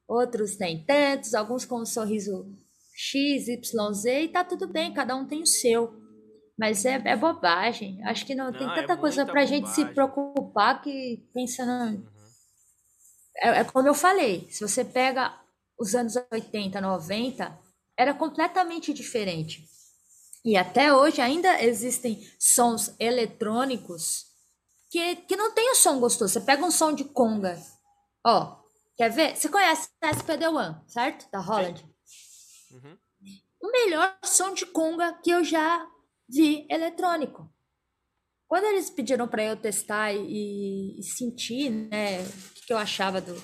outros 0.06 0.58
nem 0.58 0.82
tantos, 0.84 1.34
alguns 1.34 1.66
com 1.66 1.82
um 1.82 1.86
sorriso 1.86 2.50
X, 2.94 3.46
Y, 3.46 3.92
Z, 3.92 4.22
e 4.22 4.28
tá 4.28 4.42
tudo 4.42 4.66
bem, 4.66 4.94
cada 4.94 5.14
um 5.14 5.26
tem 5.26 5.42
o 5.42 5.46
seu. 5.46 5.94
Mas 6.58 6.84
é, 6.84 6.94
é 7.04 7.14
bobagem. 7.14 8.02
Acho 8.04 8.24
que 8.26 8.34
não, 8.34 8.46
não 8.50 8.58
tem 8.58 8.68
é 8.68 8.74
tanta 8.74 8.96
coisa 8.96 9.24
pra 9.24 9.34
bobagem. 9.34 9.58
gente 9.58 9.70
se 9.70 9.84
preocupar 9.84 10.80
que 10.82 11.28
pensando. 11.32 11.98
Uhum. 11.98 12.06
É, 13.36 13.60
é 13.60 13.64
como 13.64 13.86
eu 13.86 13.94
falei, 13.94 14.48
se 14.50 14.66
você 14.66 14.84
pega 14.84 15.38
os 15.78 15.94
anos 15.94 16.14
80, 16.32 16.80
90, 16.80 17.56
era 17.96 18.14
completamente 18.14 18.92
diferente. 18.92 19.68
E 20.44 20.56
até 20.56 20.92
hoje 20.94 21.20
ainda 21.20 21.62
existem 21.62 22.26
sons 22.38 22.94
eletrônicos 22.98 24.26
que, 24.90 25.16
que 25.16 25.36
não 25.36 25.52
tem 25.52 25.70
o 25.70 25.74
som 25.74 25.98
gostoso. 25.98 26.32
Você 26.32 26.40
pega 26.40 26.64
um 26.64 26.70
som 26.70 26.92
de 26.92 27.04
conga, 27.04 27.60
ó, 28.24 28.56
quer 28.96 29.10
ver? 29.10 29.36
Você 29.36 29.48
conhece 29.48 29.88
a 30.00 30.10
SPD-1, 30.10 30.82
certo? 30.86 31.30
Da 31.30 31.40
Holland. 31.40 31.84
Uhum. 32.70 32.98
O 33.60 33.70
melhor 33.72 34.16
som 34.24 34.54
de 34.54 34.64
conga 34.66 35.12
que 35.14 35.30
eu 35.30 35.44
já 35.44 35.86
vi 36.28 36.66
eletrônico. 36.70 37.52
Quando 38.46 38.64
eles 38.64 38.88
pediram 38.88 39.28
para 39.28 39.44
eu 39.44 39.56
testar 39.56 40.12
e, 40.14 40.98
e, 40.98 41.02
sentir, 41.02 41.68
né, 41.68 42.22
o 42.22 42.66
que 42.66 42.72
eu 42.72 42.78
achava 42.78 43.20
do, 43.20 43.34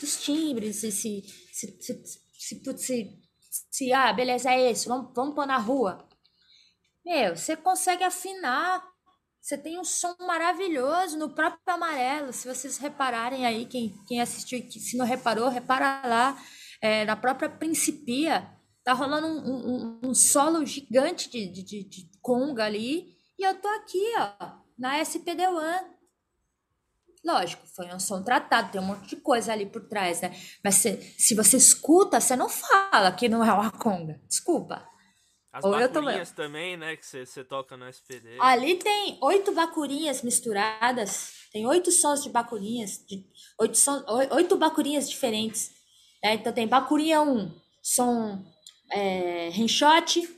dos 0.00 0.20
timbres, 0.20 0.82
e 0.82 0.90
se, 0.90 1.22
se, 1.52 1.78
se, 1.80 2.04
se, 2.34 2.76
se 2.76 3.28
se, 3.70 3.92
ah, 3.92 4.12
beleza, 4.12 4.50
é 4.50 4.70
esse, 4.70 4.88
vamos, 4.88 5.12
vamos 5.14 5.34
pôr 5.34 5.46
na 5.46 5.58
rua. 5.58 6.07
Meu, 7.08 7.34
você 7.34 7.56
consegue 7.56 8.04
afinar. 8.04 8.86
Você 9.40 9.56
tem 9.56 9.80
um 9.80 9.84
som 9.84 10.14
maravilhoso 10.20 11.16
no 11.16 11.30
próprio 11.30 11.74
amarelo. 11.74 12.34
Se 12.34 12.46
vocês 12.46 12.76
repararem 12.76 13.46
aí, 13.46 13.64
quem, 13.64 13.98
quem 14.06 14.20
assistiu, 14.20 14.70
se 14.70 14.94
não 14.94 15.06
reparou, 15.06 15.48
repara 15.48 16.06
lá. 16.06 16.38
É, 16.82 17.06
na 17.06 17.16
própria 17.16 17.48
Principia, 17.48 18.46
tá 18.84 18.92
rolando 18.92 19.26
um, 19.26 19.38
um, 19.38 20.00
um 20.10 20.14
solo 20.14 20.66
gigante 20.66 21.30
de, 21.30 21.46
de, 21.46 21.62
de, 21.62 21.84
de 21.84 22.10
conga 22.20 22.66
ali. 22.66 23.16
E 23.38 23.42
eu 23.42 23.54
tô 23.54 23.68
aqui, 23.68 24.04
ó, 24.18 24.50
na 24.78 25.00
SPD-1. 25.00 25.84
Lógico, 27.24 27.66
foi 27.68 27.86
um 27.86 27.98
som 27.98 28.22
tratado, 28.22 28.70
tem 28.70 28.82
um 28.82 28.84
monte 28.84 29.08
de 29.08 29.16
coisa 29.16 29.54
ali 29.54 29.64
por 29.64 29.88
trás, 29.88 30.20
né? 30.20 30.38
Mas 30.62 30.74
se, 30.74 31.00
se 31.18 31.34
você 31.34 31.56
escuta, 31.56 32.20
você 32.20 32.36
não 32.36 32.50
fala 32.50 33.10
que 33.12 33.30
não 33.30 33.42
é 33.42 33.50
uma 33.50 33.70
conga. 33.70 34.20
Desculpa. 34.28 34.86
As 35.52 35.64
Ou 35.64 35.70
bacurinhas 35.70 36.30
também, 36.30 36.76
né? 36.76 36.96
Que 36.96 37.06
você 37.06 37.42
toca 37.42 37.76
no 37.76 37.88
SPD. 37.88 38.36
Ali 38.40 38.76
tem 38.76 39.18
oito 39.22 39.52
bacurinhas 39.52 40.22
misturadas. 40.22 41.32
Tem 41.50 41.66
oito 41.66 41.90
sons 41.90 42.22
de 42.22 42.28
bacurinhas. 42.28 43.04
De, 43.06 43.24
oito, 43.58 43.76
sons, 43.76 44.04
oito 44.30 44.56
bacurinhas 44.56 45.08
diferentes. 45.08 45.70
Né? 46.22 46.34
Então 46.34 46.52
tem 46.52 46.68
bacurinha 46.68 47.22
1, 47.22 47.30
um, 47.30 47.60
som 47.82 48.44
é, 48.92 49.48
rinchote, 49.50 50.28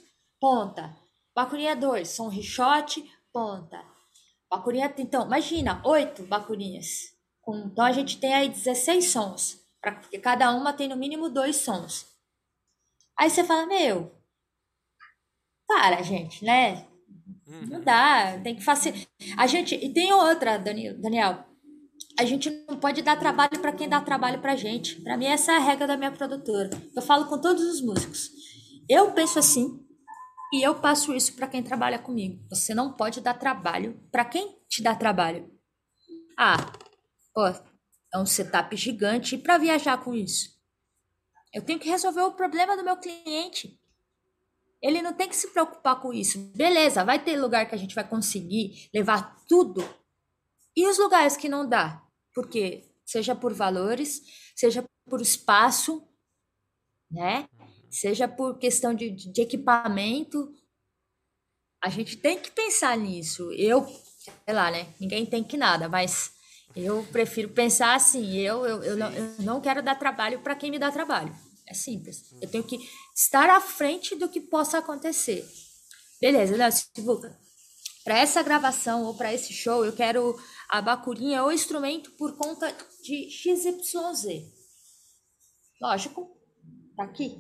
ponta. 0.41 0.97
Bacurinha 1.35 1.75
2, 1.75 2.09
som 2.09 2.29
rinchote, 2.29 3.05
ponta. 3.33 3.83
Bacurinha, 4.49 4.93
então, 4.99 5.27
imagina, 5.27 5.81
oito 5.85 6.23
bacurinhas. 6.25 7.15
Então 7.49 7.85
a 7.85 7.93
gente 7.93 8.19
tem 8.19 8.33
aí 8.35 8.49
16 8.49 9.07
sons, 9.07 9.61
pra, 9.81 9.93
porque 9.93 10.19
cada 10.19 10.53
uma 10.53 10.73
tem 10.73 10.89
no 10.89 10.97
mínimo 10.97 11.29
dois 11.29 11.57
sons. 11.57 12.07
Aí 13.19 13.29
você 13.29 13.43
fala, 13.43 13.67
meu, 13.67 14.20
para, 15.71 16.03
gente, 16.03 16.45
né? 16.45 16.85
Uhum. 17.47 17.67
Não 17.71 17.81
dá, 17.81 18.41
tem 18.43 18.57
que 18.57 18.65
fazer. 18.65 19.07
A 19.37 19.47
gente. 19.47 19.77
E 19.77 19.93
tem 19.93 20.13
outra, 20.13 20.59
Daniel. 20.59 21.45
A 22.19 22.25
gente 22.25 22.51
não 22.69 22.77
pode 22.77 23.03
dar 23.03 23.17
trabalho 23.17 23.61
para 23.61 23.73
quem 23.73 23.89
dá 23.89 24.01
trabalho 24.01 24.41
pra 24.41 24.57
gente. 24.57 25.01
Para 25.01 25.17
mim, 25.17 25.27
essa 25.27 25.53
é 25.53 25.57
a 25.57 25.61
regra 25.61 25.87
da 25.87 25.97
minha 25.97 26.11
produtora. 26.11 26.71
Eu 26.95 27.01
falo 27.01 27.27
com 27.27 27.41
todos 27.41 27.63
os 27.63 27.81
músicos. 27.81 28.31
Eu 28.89 29.13
penso 29.13 29.39
assim, 29.39 29.81
e 30.53 30.61
eu 30.67 30.75
passo 30.81 31.15
isso 31.15 31.37
para 31.37 31.47
quem 31.47 31.63
trabalha 31.63 32.01
comigo. 32.01 32.45
Você 32.51 32.75
não 32.75 32.93
pode 32.93 33.21
dar 33.21 33.35
trabalho 33.35 33.97
para 34.11 34.25
quem 34.25 34.59
te 34.69 34.83
dá 34.83 34.95
trabalho. 34.97 35.49
Ah, 36.37 36.57
pô, 37.33 37.47
é 37.47 38.19
um 38.19 38.27
setup 38.27 38.77
gigante 38.77 39.39
para 39.39 39.57
viajar 39.57 39.99
com 39.99 40.15
isso. 40.15 40.51
Eu 41.55 41.63
tenho 41.63 41.79
que 41.79 41.89
resolver 41.89 42.23
o 42.23 42.33
problema 42.33 42.77
do 42.77 42.85
meu 42.85 42.97
cliente. 42.97 43.80
Ele 44.83 45.03
não 45.03 45.13
tem 45.13 45.29
que 45.29 45.37
se 45.37 45.49
preocupar 45.49 46.01
com 46.01 46.13
isso. 46.13 46.39
Beleza, 46.55 47.05
vai 47.05 47.23
ter 47.23 47.37
lugar 47.37 47.69
que 47.69 47.75
a 47.75 47.79
gente 47.79 47.95
vai 47.95 48.07
conseguir 48.07 48.89
levar 48.95 49.37
tudo. 49.47 49.83
E 50.77 50.87
os 50.87 50.99
lugares 50.99 51.37
que 51.37 51.49
não 51.49 51.69
dá? 51.69 52.03
Porque 52.35 52.85
seja 53.05 53.35
por 53.35 53.53
valores, 53.53 54.23
seja 54.57 54.85
por 55.09 55.21
espaço, 55.21 56.07
né? 57.11 57.47
seja 57.91 58.29
por 58.29 58.59
questão 58.59 58.95
de, 58.95 59.11
de 59.11 59.43
equipamento, 59.43 60.55
a 61.83 61.91
gente 61.91 62.17
tem 62.17 62.39
que 62.39 62.51
pensar 62.51 62.97
nisso. 62.97 63.51
Eu, 63.53 63.85
sei 64.45 64.55
lá, 64.55 64.71
né? 64.71 64.95
Ninguém 65.01 65.27
tem 65.27 65.43
que 65.43 65.57
nada, 65.57 65.89
mas 65.89 66.33
eu 66.77 67.05
prefiro 67.11 67.49
pensar 67.49 67.95
assim. 67.95 68.37
Eu, 68.37 68.65
eu, 68.65 68.83
eu, 68.83 68.97
não, 68.97 69.11
eu 69.11 69.35
não 69.41 69.61
quero 69.61 69.83
dar 69.83 69.97
trabalho 69.97 70.41
para 70.41 70.55
quem 70.55 70.71
me 70.71 70.79
dá 70.79 70.91
trabalho. 70.93 71.35
É 71.71 71.75
simples. 71.75 72.35
Eu 72.43 72.51
tenho 72.51 72.65
que 72.65 72.81
estar 73.15 73.49
à 73.49 73.61
frente 73.61 74.17
do 74.17 74.29
que 74.29 74.41
possa 74.41 74.79
acontecer. 74.79 75.49
Beleza, 76.21 76.57
Léo 76.57 76.73
Sivuca. 76.73 77.39
Para 78.03 78.19
essa 78.19 78.43
gravação 78.43 79.05
ou 79.05 79.15
para 79.15 79.33
esse 79.33 79.53
show, 79.53 79.85
eu 79.85 79.93
quero 79.93 80.37
a 80.69 80.83
bacurinha 80.83 81.45
ou 81.45 81.53
instrumento 81.53 82.11
por 82.13 82.37
conta 82.37 82.75
de 83.05 83.31
XYZ. 83.31 84.51
Lógico, 85.81 86.37
tá 86.97 87.05
aqui. 87.05 87.39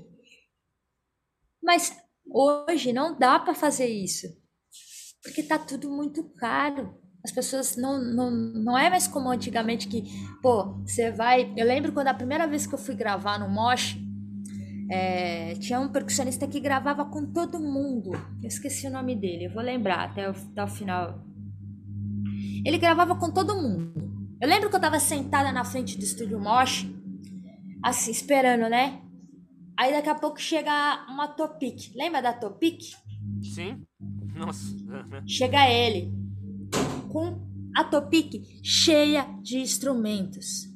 Mas 1.60 1.92
hoje 2.24 2.92
não 2.92 3.18
dá 3.18 3.38
para 3.40 3.54
fazer 3.54 3.88
isso, 3.88 4.28
porque 5.24 5.42
tá 5.42 5.58
tudo 5.58 5.90
muito 5.90 6.22
caro. 6.34 6.96
As 7.24 7.32
pessoas 7.32 7.76
não, 7.76 7.98
não, 8.00 8.30
não 8.30 8.78
é 8.78 8.88
mais 8.88 9.08
como 9.08 9.28
antigamente 9.28 9.88
que, 9.88 10.04
pô, 10.40 10.78
você 10.82 11.10
vai. 11.10 11.52
Eu 11.56 11.66
lembro 11.66 11.92
quando 11.92 12.08
a 12.08 12.14
primeira 12.14 12.46
vez 12.46 12.66
que 12.66 12.74
eu 12.74 12.78
fui 12.78 12.94
gravar 12.94 13.38
no 13.38 13.50
Mosh, 13.50 13.98
é, 14.90 15.54
tinha 15.54 15.78
um 15.78 15.88
percussionista 15.88 16.48
que 16.48 16.58
gravava 16.58 17.04
com 17.04 17.24
todo 17.24 17.60
mundo. 17.60 18.10
Eu 18.42 18.48
esqueci 18.48 18.88
o 18.88 18.90
nome 18.90 19.14
dele, 19.14 19.46
eu 19.46 19.52
vou 19.52 19.62
lembrar 19.62 20.10
até 20.10 20.28
o, 20.28 20.32
até 20.32 20.64
o 20.64 20.68
final. 20.68 21.24
Ele 22.66 22.76
gravava 22.76 23.14
com 23.14 23.30
todo 23.30 23.54
mundo. 23.54 23.92
Eu 24.40 24.48
lembro 24.48 24.68
que 24.68 24.74
eu 24.74 24.80
tava 24.80 24.98
sentada 24.98 25.52
na 25.52 25.64
frente 25.64 25.96
do 25.96 26.02
estúdio 26.02 26.40
Mosh, 26.40 26.88
assim, 27.84 28.10
esperando, 28.10 28.68
né? 28.68 29.00
Aí 29.78 29.92
daqui 29.92 30.08
a 30.08 30.14
pouco 30.14 30.40
chega 30.40 31.06
uma 31.08 31.28
Topic. 31.28 31.94
Lembra 31.94 32.20
da 32.20 32.32
Topic? 32.32 32.80
Sim. 33.42 33.82
Nossa. 34.34 34.74
Chega 35.26 35.68
ele 35.68 36.12
com 37.10 37.40
a 37.76 37.84
Topic 37.84 38.42
cheia 38.62 39.26
de 39.42 39.58
instrumentos. 39.58 40.69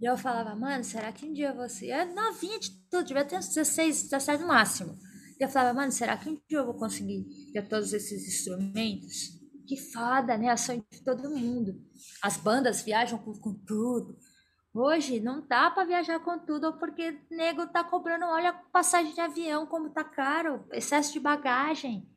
E 0.00 0.04
eu 0.04 0.16
falava, 0.16 0.54
mano, 0.54 0.84
será 0.84 1.12
que 1.12 1.26
um 1.26 1.32
dia 1.32 1.52
você. 1.52 1.90
É 1.90 2.04
novinha 2.04 2.58
de 2.58 2.70
tudo, 2.88 3.06
devia 3.06 3.24
ter 3.24 3.36
uns 3.36 3.48
16, 3.48 4.04
17 4.04 4.42
no 4.42 4.48
máximo. 4.48 4.98
E 5.38 5.44
eu 5.44 5.48
falava, 5.48 5.74
mano, 5.74 5.92
será 5.92 6.16
que 6.16 6.28
um 6.28 6.40
dia 6.48 6.58
eu 6.58 6.66
vou 6.66 6.74
conseguir 6.74 7.24
ter 7.52 7.68
todos 7.68 7.92
esses 7.92 8.26
instrumentos? 8.26 9.38
Que 9.66 9.76
foda, 9.76 10.38
né? 10.38 10.48
A 10.48 10.56
sonho 10.56 10.84
de 10.90 11.02
todo 11.02 11.30
mundo. 11.30 11.74
As 12.22 12.36
bandas 12.36 12.82
viajam 12.82 13.18
com, 13.18 13.32
com 13.34 13.54
tudo. 13.54 14.16
Hoje 14.72 15.18
não 15.18 15.44
dá 15.46 15.70
para 15.70 15.84
viajar 15.84 16.20
com 16.20 16.38
tudo 16.38 16.78
porque 16.78 17.20
nego 17.30 17.66
tá 17.66 17.82
cobrando, 17.82 18.26
olha 18.26 18.52
passagem 18.52 19.12
de 19.12 19.20
avião 19.20 19.66
como 19.66 19.90
tá 19.90 20.04
caro, 20.04 20.64
excesso 20.72 21.12
de 21.12 21.20
bagagem. 21.20 22.08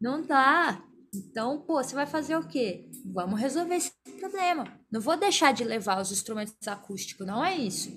Não 0.00 0.22
dá. 0.22 0.82
Então, 1.14 1.60
pô, 1.60 1.82
você 1.82 1.94
vai 1.94 2.06
fazer 2.06 2.36
o 2.36 2.46
quê? 2.46 2.90
Vamos 3.06 3.40
resolver 3.40 3.76
esse 3.76 3.92
problema. 4.18 4.64
Não 4.90 5.00
vou 5.00 5.16
deixar 5.16 5.52
de 5.52 5.64
levar 5.64 6.00
os 6.00 6.10
instrumentos 6.10 6.66
acústicos, 6.66 7.26
não 7.26 7.44
é 7.44 7.56
isso. 7.56 7.90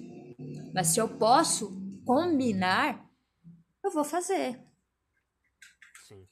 Mas 0.73 0.87
se 0.87 0.99
eu 0.99 1.09
posso 1.09 1.75
combinar, 2.05 3.05
eu 3.83 3.91
vou 3.91 4.03
fazer. 4.03 4.59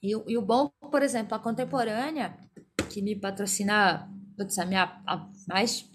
E, 0.01 0.11
e, 0.11 0.37
o 0.37 0.41
bom, 0.41 0.69
por 0.91 1.01
exemplo, 1.01 1.35
a 1.35 1.39
contemporânea, 1.39 2.37
que 2.89 3.01
me 3.01 3.15
patrocina, 3.15 4.09
putz, 4.37 4.57
a 4.57 4.65
minha, 4.65 5.01
a, 5.05 5.29
mais, 5.47 5.89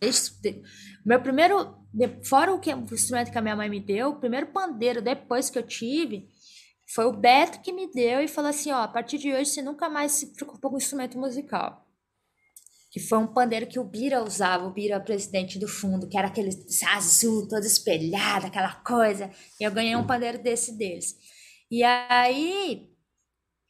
meu 1.04 1.20
primeiro, 1.22 1.76
fora 2.24 2.52
o, 2.52 2.58
que, 2.58 2.72
o 2.74 2.94
instrumento 2.94 3.30
que 3.30 3.38
a 3.38 3.42
minha 3.42 3.56
mãe 3.56 3.70
me 3.70 3.80
deu, 3.80 4.10
o 4.10 4.20
primeiro 4.20 4.48
pandeiro 4.48 5.00
depois 5.00 5.48
que 5.48 5.58
eu 5.58 5.62
tive, 5.62 6.28
foi 6.94 7.04
o 7.04 7.12
Beto 7.12 7.60
que 7.60 7.72
me 7.72 7.90
deu 7.90 8.20
e 8.20 8.26
falou 8.26 8.50
assim, 8.50 8.72
ó, 8.72 8.82
a 8.82 8.88
partir 8.88 9.18
de 9.18 9.32
hoje 9.32 9.50
você 9.50 9.62
nunca 9.62 9.88
mais 9.88 10.12
se 10.12 10.34
preocupou 10.34 10.72
com 10.72 10.76
instrumento 10.76 11.18
musical. 11.18 11.86
Que 12.90 12.98
foi 12.98 13.18
um 13.18 13.32
pandeiro 13.32 13.68
que 13.68 13.78
o 13.78 13.84
Bira 13.84 14.24
usava, 14.24 14.66
o 14.66 14.72
Bira 14.72 14.98
presidente 14.98 15.56
do 15.56 15.68
fundo, 15.68 16.08
que 16.08 16.18
era 16.18 16.26
aquele 16.26 16.50
azul, 16.92 17.46
todo 17.46 17.64
espelhado, 17.64 18.46
aquela 18.46 18.74
coisa. 18.82 19.30
E 19.60 19.64
eu 19.64 19.70
ganhei 19.70 19.94
um 19.94 20.04
pandeiro 20.04 20.42
desse 20.42 20.76
deles. 20.76 21.14
E 21.70 21.84
aí, 21.84 22.90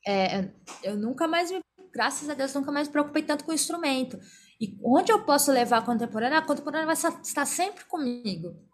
é, 0.07 0.51
eu 0.83 0.97
nunca 0.97 1.29
mais 1.29 1.51
me, 1.51 1.61
graças 1.93 2.31
a 2.31 2.33
Deus, 2.33 2.55
nunca 2.55 2.73
mais 2.73 2.89
me 2.89 2.93
preocupei 2.93 3.23
tanto 3.23 3.45
com 3.45 3.51
o 3.51 3.55
instrumento. 3.55 4.19
E 4.59 4.79
onde 4.83 5.13
eu 5.13 5.27
posso 5.27 5.53
levar 5.53 5.79
a 5.79 5.85
contemporânea, 5.85 6.39
a 6.39 6.43
contemporânea 6.43 6.87
vai 6.87 6.95
estar 6.95 7.45
sempre 7.45 7.85
comigo. 7.85 8.70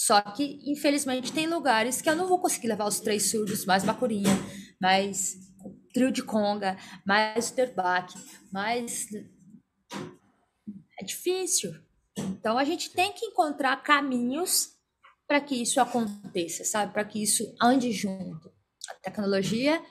Só 0.00 0.18
que, 0.22 0.58
infelizmente, 0.64 1.30
tem 1.30 1.46
lugares 1.46 2.00
que 2.00 2.08
eu 2.08 2.16
não 2.16 2.26
vou 2.26 2.40
conseguir 2.40 2.68
levar 2.68 2.86
os 2.86 3.00
três 3.00 3.30
surdos, 3.30 3.66
mais 3.66 3.84
bacurinha, 3.84 4.30
mais 4.80 5.36
trio 5.92 6.10
de 6.10 6.22
conga, 6.22 6.78
mais 7.06 7.50
terbaque, 7.50 8.18
mais. 8.50 9.06
É 10.98 11.04
difícil. 11.04 11.74
Então, 12.16 12.56
a 12.56 12.64
gente 12.64 12.88
tem 12.92 13.12
que 13.12 13.26
encontrar 13.26 13.76
caminhos 13.82 14.70
para 15.28 15.38
que 15.38 15.60
isso 15.60 15.78
aconteça, 15.78 16.64
sabe? 16.64 16.94
Para 16.94 17.04
que 17.04 17.22
isso 17.22 17.54
ande 17.60 17.92
junto. 17.92 18.50
A 18.88 18.94
tecnologia 19.02 19.84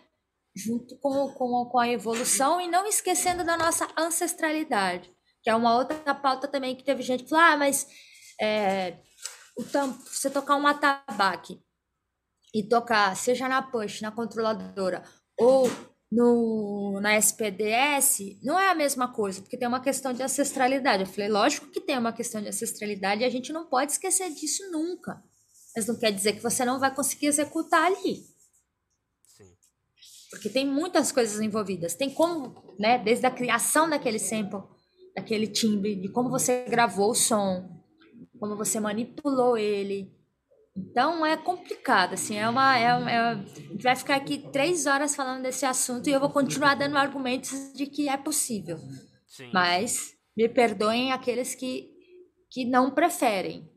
junto 0.55 0.97
com, 0.97 1.31
com, 1.33 1.65
com 1.65 1.77
a 1.77 1.87
evolução 1.87 2.59
e 2.59 2.67
não 2.67 2.87
esquecendo 2.87 3.43
da 3.43 3.55
nossa 3.55 3.87
ancestralidade, 3.95 5.13
que 5.43 5.51
é 5.51 5.55
uma 5.55 5.77
outra 5.77 6.15
pauta 6.15 6.47
também 6.47 6.75
que 6.75 6.83
teve 6.83 7.03
gente 7.03 7.25
que 7.25 7.29
falou, 7.29 7.45
ah, 7.45 7.57
mas 7.57 7.87
é, 8.41 8.97
tam, 9.63 9.91
você 10.05 10.29
tocar 10.29 10.55
um 10.55 10.67
atabaque 10.67 11.61
e 12.53 12.63
tocar, 12.63 13.15
seja 13.15 13.47
na 13.47 13.61
push, 13.61 14.01
na 14.01 14.11
controladora 14.11 15.03
ou 15.37 15.69
no, 16.11 16.99
na 17.01 17.17
SPDS, 17.17 18.39
não 18.41 18.59
é 18.59 18.69
a 18.69 18.75
mesma 18.75 19.13
coisa, 19.13 19.41
porque 19.41 19.57
tem 19.57 19.67
uma 19.67 19.81
questão 19.81 20.11
de 20.11 20.23
ancestralidade. 20.23 21.03
Eu 21.03 21.07
falei, 21.07 21.29
lógico 21.29 21.67
que 21.67 21.79
tem 21.79 21.97
uma 21.97 22.11
questão 22.11 22.41
de 22.41 22.47
ancestralidade 22.47 23.21
e 23.21 23.25
a 23.25 23.29
gente 23.29 23.53
não 23.53 23.67
pode 23.67 23.91
esquecer 23.91 24.29
disso 24.31 24.69
nunca. 24.71 25.23
Mas 25.75 25.85
não 25.85 25.97
quer 25.97 26.11
dizer 26.11 26.33
que 26.33 26.41
você 26.41 26.65
não 26.65 26.79
vai 26.79 26.93
conseguir 26.93 27.27
executar 27.27 27.85
ali. 27.85 28.25
Sim. 29.27 29.55
Porque 30.31 30.49
tem 30.49 30.65
muitas 30.65 31.11
coisas 31.11 31.39
envolvidas. 31.39 31.93
Tem 31.93 32.09
como, 32.09 32.75
né, 32.79 32.97
desde 32.97 33.27
a 33.27 33.31
criação 33.31 33.87
daquele 33.87 34.17
sample, 34.17 34.63
daquele 35.15 35.45
timbre, 35.45 35.95
de 35.95 36.09
como 36.09 36.29
você 36.29 36.63
gravou 36.63 37.11
o 37.11 37.15
som, 37.15 37.78
como 38.39 38.55
você 38.55 38.79
manipulou 38.79 39.57
ele. 39.57 40.11
Então 40.75 41.25
é 41.25 41.35
complicado, 41.35 42.13
assim, 42.13 42.37
é 42.37 42.47
uma. 42.47 42.77
É, 42.77 42.83
é, 42.83 43.19
a 43.19 43.35
gente 43.35 43.83
vai 43.83 43.95
ficar 43.95 44.15
aqui 44.15 44.49
três 44.51 44.85
horas 44.85 45.15
falando 45.15 45.43
desse 45.43 45.65
assunto 45.65 46.07
e 46.07 46.13
eu 46.13 46.19
vou 46.19 46.29
continuar 46.29 46.75
dando 46.75 46.97
argumentos 46.97 47.73
de 47.73 47.85
que 47.85 48.07
é 48.07 48.15
possível. 48.15 48.77
Sim. 49.27 49.51
Mas 49.53 50.13
me 50.37 50.47
perdoem 50.47 51.11
aqueles 51.11 51.53
que, 51.53 51.91
que 52.49 52.65
não 52.65 52.91
preferem. 52.91 53.69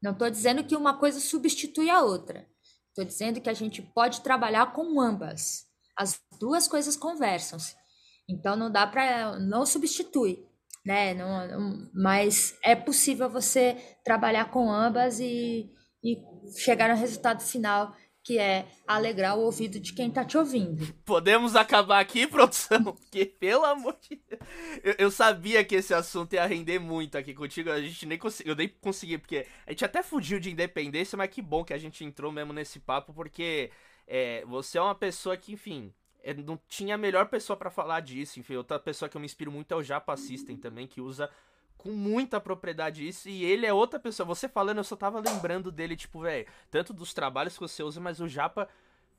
Não 0.00 0.12
estou 0.12 0.30
dizendo 0.30 0.62
que 0.62 0.76
uma 0.76 0.98
coisa 0.98 1.18
substitui 1.18 1.90
a 1.90 2.02
outra. 2.02 2.46
Estou 2.90 3.04
dizendo 3.04 3.40
que 3.40 3.50
a 3.50 3.54
gente 3.54 3.82
pode 3.82 4.20
trabalhar 4.20 4.72
com 4.72 5.00
ambas. 5.00 5.64
As 5.96 6.20
duas 6.38 6.68
coisas 6.68 6.96
conversam-se. 6.96 7.74
Então 8.28 8.54
não 8.54 8.70
dá 8.70 8.86
para. 8.86 9.38
Não 9.40 9.66
substitui 9.66 10.46
né? 10.84 11.14
Não, 11.14 11.48
não, 11.48 11.90
mas 11.94 12.58
é 12.62 12.74
possível 12.74 13.28
você 13.28 13.76
trabalhar 14.04 14.50
com 14.50 14.70
ambas 14.70 15.18
e, 15.20 15.70
e 16.02 16.16
chegar 16.58 16.88
no 16.88 17.00
resultado 17.00 17.42
final 17.42 17.94
que 18.24 18.38
é 18.38 18.66
alegrar 18.86 19.36
o 19.36 19.42
ouvido 19.42 19.78
de 19.78 19.92
quem 19.92 20.10
tá 20.10 20.24
te 20.24 20.38
ouvindo. 20.38 20.94
Podemos 21.04 21.54
acabar 21.54 22.00
aqui, 22.00 22.26
produção? 22.26 22.82
Porque, 22.82 23.26
pelo 23.26 23.66
amor 23.66 23.98
de 24.00 24.16
Deus, 24.16 24.40
eu, 24.82 24.94
eu, 24.98 25.10
sabia 25.10 25.62
que 25.62 25.74
esse 25.74 25.92
assunto 25.92 26.32
ia 26.32 26.46
render 26.46 26.78
muito 26.78 27.18
aqui 27.18 27.34
contigo, 27.34 27.70
a 27.70 27.82
gente 27.82 28.06
nem 28.06 28.16
conseguiu, 28.16 28.52
eu 28.52 28.56
nem 28.56 28.68
consegui, 28.80 29.18
porque 29.18 29.46
a 29.66 29.70
gente 29.70 29.84
até 29.84 30.02
fugiu 30.02 30.40
de 30.40 30.50
independência, 30.50 31.18
mas 31.18 31.28
que 31.28 31.42
bom 31.42 31.62
que 31.62 31.74
a 31.74 31.78
gente 31.78 32.02
entrou 32.02 32.32
mesmo 32.32 32.54
nesse 32.54 32.80
papo, 32.80 33.12
porque 33.12 33.70
é, 34.06 34.42
você 34.46 34.78
é 34.78 34.80
uma 34.80 34.94
pessoa 34.94 35.36
que, 35.36 35.52
enfim, 35.52 35.92
não 36.44 36.58
tinha 36.68 36.94
a 36.94 36.98
melhor 36.98 37.28
pessoa 37.28 37.56
para 37.56 37.70
falar 37.70 38.00
disso. 38.00 38.40
Enfim, 38.40 38.56
outra 38.56 38.78
pessoa 38.78 39.08
que 39.08 39.16
eu 39.16 39.20
me 39.20 39.26
inspiro 39.26 39.52
muito 39.52 39.72
é 39.72 39.76
o 39.76 39.82
Japa 39.82 40.16
System 40.16 40.56
também, 40.56 40.86
que 40.86 41.00
usa 41.00 41.28
com 41.76 41.90
muita 41.90 42.40
propriedade 42.40 43.06
isso. 43.06 43.28
E 43.28 43.44
ele 43.44 43.66
é 43.66 43.72
outra 43.72 44.00
pessoa. 44.00 44.26
Você 44.26 44.48
falando, 44.48 44.78
eu 44.78 44.84
só 44.84 44.96
tava 44.96 45.20
lembrando 45.20 45.70
dele, 45.70 45.96
tipo, 45.96 46.20
velho, 46.20 46.46
tanto 46.70 46.92
dos 46.94 47.12
trabalhos 47.12 47.54
que 47.54 47.60
você 47.60 47.82
usa, 47.82 48.00
mas 48.00 48.20
o 48.20 48.28
Japa, 48.28 48.68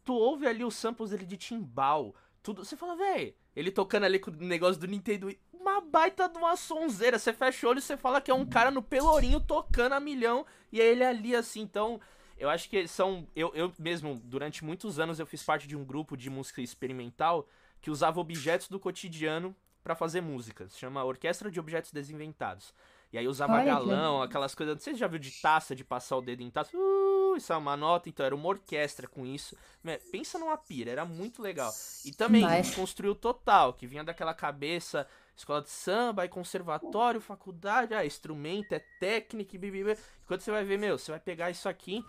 tu 0.03 0.13
ouve 0.13 0.47
ali 0.47 0.63
os 0.63 0.75
samples 0.75 1.11
dele 1.11 1.25
de 1.25 1.37
timbal, 1.37 2.15
tudo. 2.41 2.65
Você 2.65 2.75
fala, 2.75 2.95
velho, 2.95 3.33
ele 3.55 3.71
tocando 3.71 4.05
ali 4.05 4.17
com 4.17 4.31
o 4.31 4.35
negócio 4.35 4.79
do 4.81 4.87
Nintendo 4.87 5.29
uma 5.53 5.81
baita 5.81 6.29
de 6.29 6.37
uma 6.37 6.55
sonzeira. 6.55 7.17
Você 7.17 7.33
fecha 7.33 7.65
o 7.65 7.69
olho 7.69 7.79
e 7.79 7.81
você 7.81 7.97
fala 7.97 8.21
que 8.21 8.29
é 8.29 8.33
um 8.33 8.45
cara 8.45 8.69
no 8.69 8.83
pelourinho 8.83 9.39
tocando 9.39 9.93
a 9.93 9.99
milhão 9.99 10.45
e 10.71 10.79
é 10.79 10.85
ele 10.85 11.03
ali 11.03 11.35
assim. 11.35 11.61
Então, 11.61 11.99
eu 12.38 12.49
acho 12.49 12.69
que 12.69 12.88
são. 12.88 13.27
Eu, 13.36 13.51
eu 13.55 13.73
mesmo, 13.79 14.19
durante 14.23 14.63
muitos 14.63 14.99
anos, 14.99 15.19
eu 15.19 15.25
fiz 15.25 15.43
parte 15.43 15.67
de 15.67 15.75
um 15.75 15.86
grupo 15.86 16.17
de 16.17 16.29
música 16.29 16.61
experimental 16.61 17.47
que 17.81 17.89
usava 17.89 18.19
objetos 18.19 18.67
do 18.67 18.79
cotidiano 18.79 19.55
para 19.83 19.95
fazer 19.95 20.21
música. 20.21 20.67
Se 20.67 20.79
chama 20.79 21.03
Orquestra 21.03 21.51
de 21.51 21.59
Objetos 21.59 21.91
Desinventados. 21.91 22.73
E 23.13 23.17
aí 23.17 23.27
usava 23.27 23.53
Olha, 23.53 23.65
galão, 23.65 24.19
que... 24.19 24.25
aquelas 24.25 24.53
coisas. 24.53 24.81
Você 24.81 24.93
já 24.95 25.07
viu 25.07 25.19
de 25.19 25.31
taça, 25.31 25.75
de 25.75 25.83
passar 25.83 26.17
o 26.17 26.21
dedo 26.21 26.41
em 26.41 26.49
taça? 26.49 26.75
Uh, 26.75 27.38
isso 27.38 27.53
é 27.53 27.55
uma 27.55 27.77
nota, 27.77 28.09
então 28.09 28.25
era 28.25 28.36
uma 28.36 28.47
orquestra 28.47 29.07
com 29.07 29.25
isso. 29.25 29.55
Pensa 30.11 30.38
numa 30.39 30.57
pira, 30.57 30.91
era 30.91 31.05
muito 31.05 31.41
legal. 31.41 31.71
E 32.03 32.11
também 32.11 32.41
Mas... 32.41 32.75
construiu 32.75 33.15
total, 33.15 33.73
que 33.73 33.88
vinha 33.88 34.03
daquela 34.03 34.33
cabeça 34.33 35.07
escola 35.36 35.61
de 35.61 35.69
samba, 35.69 36.27
conservatório, 36.27 37.19
faculdade, 37.19 37.93
ah, 37.93 38.05
instrumento, 38.05 38.73
é 38.73 38.79
técnica, 38.99 39.57
bibibi. 39.57 39.97
Quando 40.25 40.41
você 40.41 40.51
vai 40.51 40.63
ver, 40.63 40.77
meu, 40.77 40.97
você 40.97 41.11
vai 41.11 41.19
pegar 41.19 41.51
isso 41.51 41.67
aqui, 41.67 42.03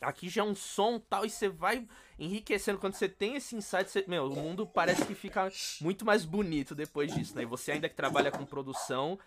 aqui 0.00 0.28
já 0.28 0.42
é 0.42 0.44
um 0.44 0.54
som 0.54 0.98
tal, 0.98 1.24
e 1.26 1.30
você 1.30 1.48
vai 1.48 1.86
enriquecendo. 2.18 2.78
Quando 2.78 2.94
você 2.94 3.08
tem 3.08 3.36
esse 3.36 3.54
insight, 3.54 3.90
você, 3.90 4.04
meu, 4.08 4.26
o 4.26 4.34
mundo 4.34 4.66
parece 4.66 5.04
que 5.04 5.14
fica 5.14 5.50
muito 5.80 6.04
mais 6.04 6.24
bonito 6.24 6.74
depois 6.74 7.12
disso, 7.14 7.36
né? 7.36 7.42
E 7.42 7.46
você 7.46 7.72
ainda 7.72 7.88
que 7.88 7.94
trabalha 7.94 8.30
com 8.30 8.44
produção, 8.44 9.18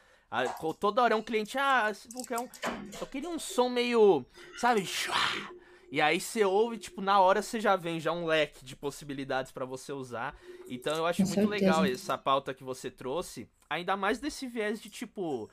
toda 0.80 1.02
hora 1.02 1.14
é 1.14 1.18
um 1.18 1.22
cliente, 1.22 1.58
ah, 1.58 1.92
eu 2.16 2.26
quero 2.26 2.42
um, 2.42 2.50
eu 3.00 3.08
queria 3.08 3.30
um 3.30 3.38
som 3.38 3.70
meio, 3.70 4.26
sabe, 4.58 4.88
e 5.94 6.02
aí 6.02 6.20
você 6.20 6.44
ouve, 6.44 6.80
tipo, 6.80 7.02
na 7.02 7.20
hora 7.20 7.40
você 7.40 7.60
já 7.60 7.76
vem 7.76 8.00
já 8.00 8.12
um 8.12 8.26
leque 8.26 8.66
de 8.66 8.76
possibilidades 8.76 9.52
para 9.52 9.64
você 9.64 9.94
usar. 9.94 10.36
Então 10.68 10.96
eu 10.96 11.06
acho 11.06 11.22
Com 11.22 11.28
muito 11.28 11.48
certeza. 11.48 11.66
legal 11.66 11.86
essa 11.86 12.18
pauta 12.18 12.52
que 12.52 12.64
você 12.64 12.90
trouxe. 12.90 13.48
ainda 13.70 13.96
mais 13.96 14.18
desse 14.18 14.48
viés 14.48 14.82
de 14.82 14.90
tipo 14.90 15.48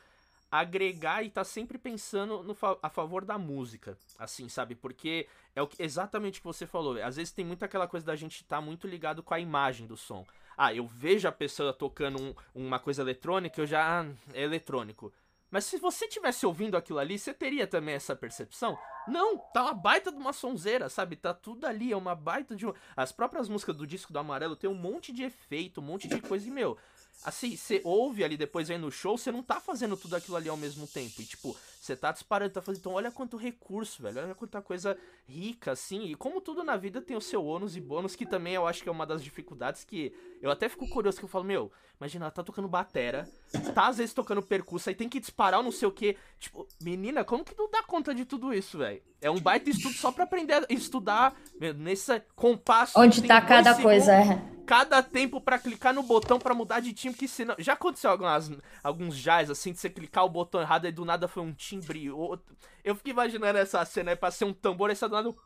agregar 0.50 1.22
e 1.22 1.28
tá 1.28 1.44
sempre 1.44 1.76
pensando 1.76 2.42
no 2.42 2.54
fa 2.54 2.74
a 2.82 2.88
favor 2.88 3.22
da 3.22 3.36
música, 3.36 3.98
assim, 4.18 4.48
sabe? 4.48 4.74
Porque 4.74 5.28
é 5.54 5.60
o 5.60 5.66
que, 5.66 5.82
exatamente 5.82 6.38
o 6.38 6.40
que 6.40 6.46
você 6.46 6.66
falou. 6.66 6.96
Às 7.02 7.16
vezes 7.16 7.34
tem 7.34 7.44
muito 7.44 7.62
aquela 7.62 7.86
coisa 7.86 8.06
da 8.06 8.16
gente 8.16 8.36
estar 8.36 8.56
tá 8.56 8.62
muito 8.62 8.86
ligado 8.86 9.22
com 9.22 9.34
a 9.34 9.38
imagem 9.38 9.86
do 9.86 9.94
som. 9.94 10.26
Ah, 10.56 10.72
eu 10.72 10.86
vejo 10.86 11.28
a 11.28 11.32
pessoa 11.32 11.70
tocando 11.74 12.18
um, 12.18 12.34
uma 12.54 12.78
coisa 12.78 13.02
eletrônica, 13.02 13.60
eu 13.60 13.66
já. 13.66 14.00
Ah, 14.00 14.06
é 14.32 14.42
eletrônico. 14.42 15.12
Mas 15.50 15.64
se 15.64 15.78
você 15.78 16.06
tivesse 16.06 16.46
ouvindo 16.46 16.76
aquilo 16.76 16.98
ali, 16.98 17.18
você 17.18 17.34
teria 17.34 17.66
também 17.66 17.94
essa 17.94 18.14
percepção? 18.14 18.78
Não, 19.08 19.38
tá 19.38 19.64
uma 19.64 19.74
baita 19.74 20.12
de 20.12 20.18
uma 20.18 20.32
sonzeira, 20.32 20.88
sabe? 20.88 21.16
Tá 21.16 21.34
tudo 21.34 21.66
ali, 21.66 21.92
é 21.92 21.96
uma 21.96 22.14
baita 22.14 22.54
de 22.54 22.66
uma... 22.66 22.74
As 22.96 23.10
próprias 23.10 23.48
músicas 23.48 23.76
do 23.76 23.86
disco 23.86 24.12
do 24.12 24.18
Amarelo 24.18 24.54
tem 24.54 24.70
um 24.70 24.74
monte 24.74 25.12
de 25.12 25.24
efeito, 25.24 25.80
um 25.80 25.84
monte 25.84 26.06
de 26.06 26.20
coisa 26.20 26.46
e, 26.46 26.50
meu, 26.50 26.78
assim, 27.24 27.56
você 27.56 27.80
ouve 27.84 28.24
ali, 28.24 28.36
depois 28.36 28.68
vem 28.68 28.78
no 28.78 28.90
show, 28.90 29.16
você 29.16 29.30
não 29.32 29.42
tá 29.42 29.60
fazendo 29.60 29.96
tudo 29.96 30.16
aquilo 30.16 30.36
ali 30.36 30.48
ao 30.48 30.56
mesmo 30.56 30.86
tempo. 30.86 31.20
E, 31.20 31.24
tipo, 31.24 31.56
você 31.80 31.96
tá 31.96 32.12
disparando, 32.12 32.52
tá 32.52 32.62
fazendo. 32.62 32.80
Então, 32.80 32.92
olha 32.92 33.10
quanto 33.10 33.36
recurso, 33.36 34.02
velho. 34.02 34.22
Olha 34.22 34.34
quanta 34.34 34.62
coisa 34.62 34.96
rica, 35.26 35.72
assim. 35.72 36.04
E 36.04 36.14
como 36.14 36.40
tudo 36.40 36.62
na 36.62 36.76
vida 36.76 37.00
tem 37.00 37.16
o 37.16 37.20
seu 37.20 37.44
ônus 37.44 37.76
e 37.76 37.80
bônus, 37.80 38.14
que 38.14 38.26
também 38.26 38.54
eu 38.54 38.66
acho 38.66 38.82
que 38.82 38.88
é 38.88 38.92
uma 38.92 39.06
das 39.06 39.22
dificuldades 39.22 39.84
que. 39.84 40.14
Eu 40.40 40.50
até 40.50 40.68
fico 40.68 40.88
curioso 40.88 41.18
que 41.18 41.24
eu 41.24 41.28
falo, 41.28 41.44
meu, 41.44 41.72
imagina, 42.00 42.24
ela 42.24 42.30
tá 42.30 42.42
tocando 42.42 42.66
batera, 42.66 43.28
tá 43.74 43.88
às 43.88 43.98
vezes 43.98 44.14
tocando 44.14 44.42
percurso, 44.42 44.88
aí 44.88 44.94
tem 44.94 45.08
que 45.08 45.20
disparar 45.20 45.62
não 45.62 45.70
sei 45.70 45.86
o 45.86 45.92
que. 45.92 46.16
Tipo, 46.38 46.66
menina, 46.80 47.22
como 47.24 47.44
que 47.44 47.56
não 47.56 47.70
dá 47.70 47.82
conta 47.82 48.14
de 48.14 48.24
tudo 48.24 48.54
isso, 48.54 48.78
velho? 48.78 49.02
É 49.20 49.30
um 49.30 49.38
baita 49.38 49.68
estudo 49.68 49.94
só 49.94 50.10
pra 50.10 50.24
aprender 50.24 50.54
a 50.54 50.66
estudar 50.70 51.34
nesse 51.76 52.20
compasso. 52.34 52.98
Onde 52.98 53.22
tá 53.22 53.40
cada 53.42 53.74
coisa, 53.80 54.14
é 54.14 54.60
cada 54.70 55.02
tempo 55.02 55.40
para 55.40 55.58
clicar 55.58 55.92
no 55.92 56.00
botão 56.00 56.38
para 56.38 56.54
mudar 56.54 56.78
de 56.78 56.92
time, 56.92 57.12
que 57.12 57.26
senão. 57.26 57.56
Já 57.58 57.72
aconteceu 57.72 58.08
algumas, 58.08 58.52
alguns 58.84 59.16
jazz, 59.18 59.50
assim, 59.50 59.72
de 59.72 59.80
você 59.80 59.90
clicar 59.90 60.24
o 60.24 60.28
botão 60.28 60.60
errado 60.60 60.86
e 60.86 60.92
do 60.92 61.04
nada 61.04 61.26
foi 61.26 61.42
um 61.42 61.52
timbre. 61.52 62.08
Outro. 62.08 62.56
Eu 62.84 62.94
fico 62.94 63.10
imaginando 63.10 63.58
essa 63.58 63.84
cena 63.84 64.12
aí 64.12 64.16
pra 64.16 64.30
ser 64.30 64.44
um 64.44 64.52
tambor, 64.52 64.88
aí 64.88 64.96
tá 64.96 65.08
do 65.08 65.14
lado. 65.14 65.36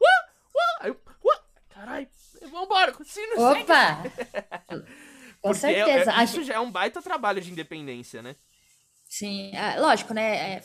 Aí 0.81 0.91
eu. 0.91 1.01
Caralho, 1.71 2.07
vambora, 2.53 2.95
sino 3.03 3.51
Opa! 3.51 4.05
Com 5.45 5.51
Porque 5.51 5.61
certeza. 5.61 6.11
É, 6.11 6.21
é, 6.21 6.25
isso 6.25 6.43
já 6.43 6.55
é 6.55 6.59
um 6.59 6.71
baita 6.71 7.03
trabalho 7.03 7.39
de 7.39 7.51
independência, 7.51 8.23
né? 8.23 8.35
Sim, 9.07 9.55
é, 9.55 9.79
lógico, 9.79 10.15
né? 10.15 10.55
É, 10.55 10.63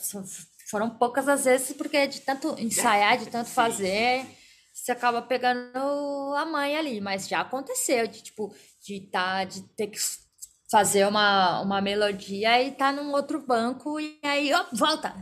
foram 0.72 0.90
poucas 0.90 1.28
as 1.28 1.44
vezes, 1.44 1.76
porque 1.76 2.08
de 2.08 2.22
tanto 2.22 2.56
ensaiar, 2.58 3.18
de 3.18 3.26
tanto 3.30 3.50
fazer 3.50 4.26
você 4.74 4.94
acaba 4.94 5.22
pegando 5.22 6.34
a 6.38 6.46
mãe 6.46 6.78
ali, 6.78 7.02
mas 7.02 7.28
já 7.28 7.42
aconteceu 7.42 8.08
de 8.08 8.24
tipo 8.24 8.56
de 8.82 9.02
tá 9.02 9.44
de 9.44 9.64
ter 9.76 9.88
que 9.88 10.00
fazer 10.72 11.06
uma, 11.06 11.60
uma 11.60 11.82
melodia 11.82 12.64
e 12.64 12.72
tá 12.72 12.90
num 12.90 13.12
outro 13.12 13.46
banco 13.46 14.00
e 14.00 14.18
aí 14.24 14.54
ó, 14.54 14.66
volta. 14.72 15.14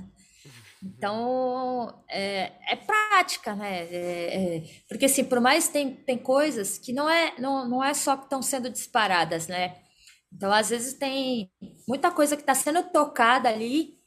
Então 0.88 2.03
é, 2.09 2.53
é 2.71 2.75
prática, 2.75 3.55
né? 3.55 3.83
É, 3.91 4.57
é, 4.57 4.63
porque 4.88 5.05
assim, 5.05 5.25
por 5.25 5.41
mais 5.41 5.67
tem, 5.67 5.93
tem 5.93 6.17
coisas 6.17 6.77
que 6.77 6.93
não 6.93 7.09
é 7.09 7.38
não, 7.39 7.67
não 7.67 7.83
é 7.83 7.93
só 7.93 8.15
que 8.15 8.23
estão 8.23 8.41
sendo 8.41 8.69
disparadas, 8.69 9.47
né? 9.47 9.77
Então 10.31 10.51
às 10.51 10.69
vezes 10.69 10.93
tem 10.93 11.51
muita 11.88 12.09
coisa 12.11 12.35
que 12.35 12.41
está 12.41 12.55
sendo 12.55 12.83
tocada 12.83 13.49
ali 13.49 13.97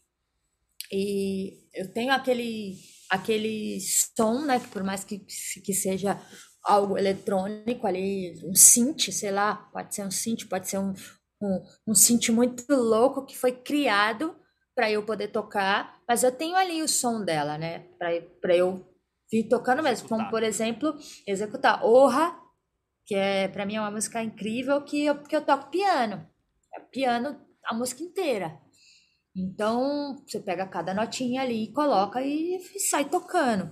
e 0.90 1.58
eu 1.74 1.92
tenho 1.92 2.12
aquele 2.12 2.78
aquele 3.10 3.78
som, 3.80 4.46
né? 4.46 4.58
Que 4.58 4.68
por 4.68 4.82
mais 4.82 5.04
que, 5.04 5.18
que 5.18 5.74
seja 5.74 6.18
algo 6.62 6.96
eletrônico 6.96 7.86
ali, 7.86 8.40
um 8.44 8.54
synth, 8.54 9.10
sei 9.12 9.30
lá, 9.30 9.54
pode 9.72 9.94
ser 9.94 10.04
um 10.04 10.10
synth, 10.10 10.46
pode 10.48 10.68
ser 10.68 10.78
um, 10.78 10.94
um, 11.42 11.62
um 11.88 11.94
synth 11.94 12.28
muito 12.30 12.64
louco 12.74 13.26
que 13.26 13.36
foi 13.36 13.52
criado 13.52 14.39
para 14.80 14.90
eu 14.90 15.02
poder 15.02 15.28
tocar, 15.28 16.00
mas 16.08 16.22
eu 16.22 16.32
tenho 16.32 16.56
ali 16.56 16.82
o 16.82 16.88
som 16.88 17.22
dela, 17.22 17.58
né? 17.58 17.80
Para 17.98 18.56
eu 18.56 18.82
vir 19.30 19.46
tocando 19.46 19.82
mesmo, 19.82 20.08
como 20.08 20.30
por 20.30 20.42
exemplo, 20.42 20.96
executar 21.26 21.84
Orra, 21.84 22.34
que 23.04 23.14
é 23.14 23.46
para 23.46 23.66
mim 23.66 23.76
é 23.76 23.80
uma 23.82 23.90
música 23.90 24.22
incrível 24.22 24.80
que 24.80 25.04
eu, 25.04 25.22
que 25.22 25.36
eu 25.36 25.44
toco 25.44 25.70
piano. 25.70 26.26
É 26.74 26.80
piano 26.80 27.38
a 27.62 27.74
música 27.74 28.02
inteira. 28.02 28.58
Então, 29.36 30.16
você 30.26 30.40
pega 30.40 30.66
cada 30.66 30.94
notinha 30.94 31.42
ali, 31.42 31.70
coloca 31.74 32.22
e, 32.22 32.56
e 32.56 32.80
sai 32.80 33.04
tocando. 33.04 33.70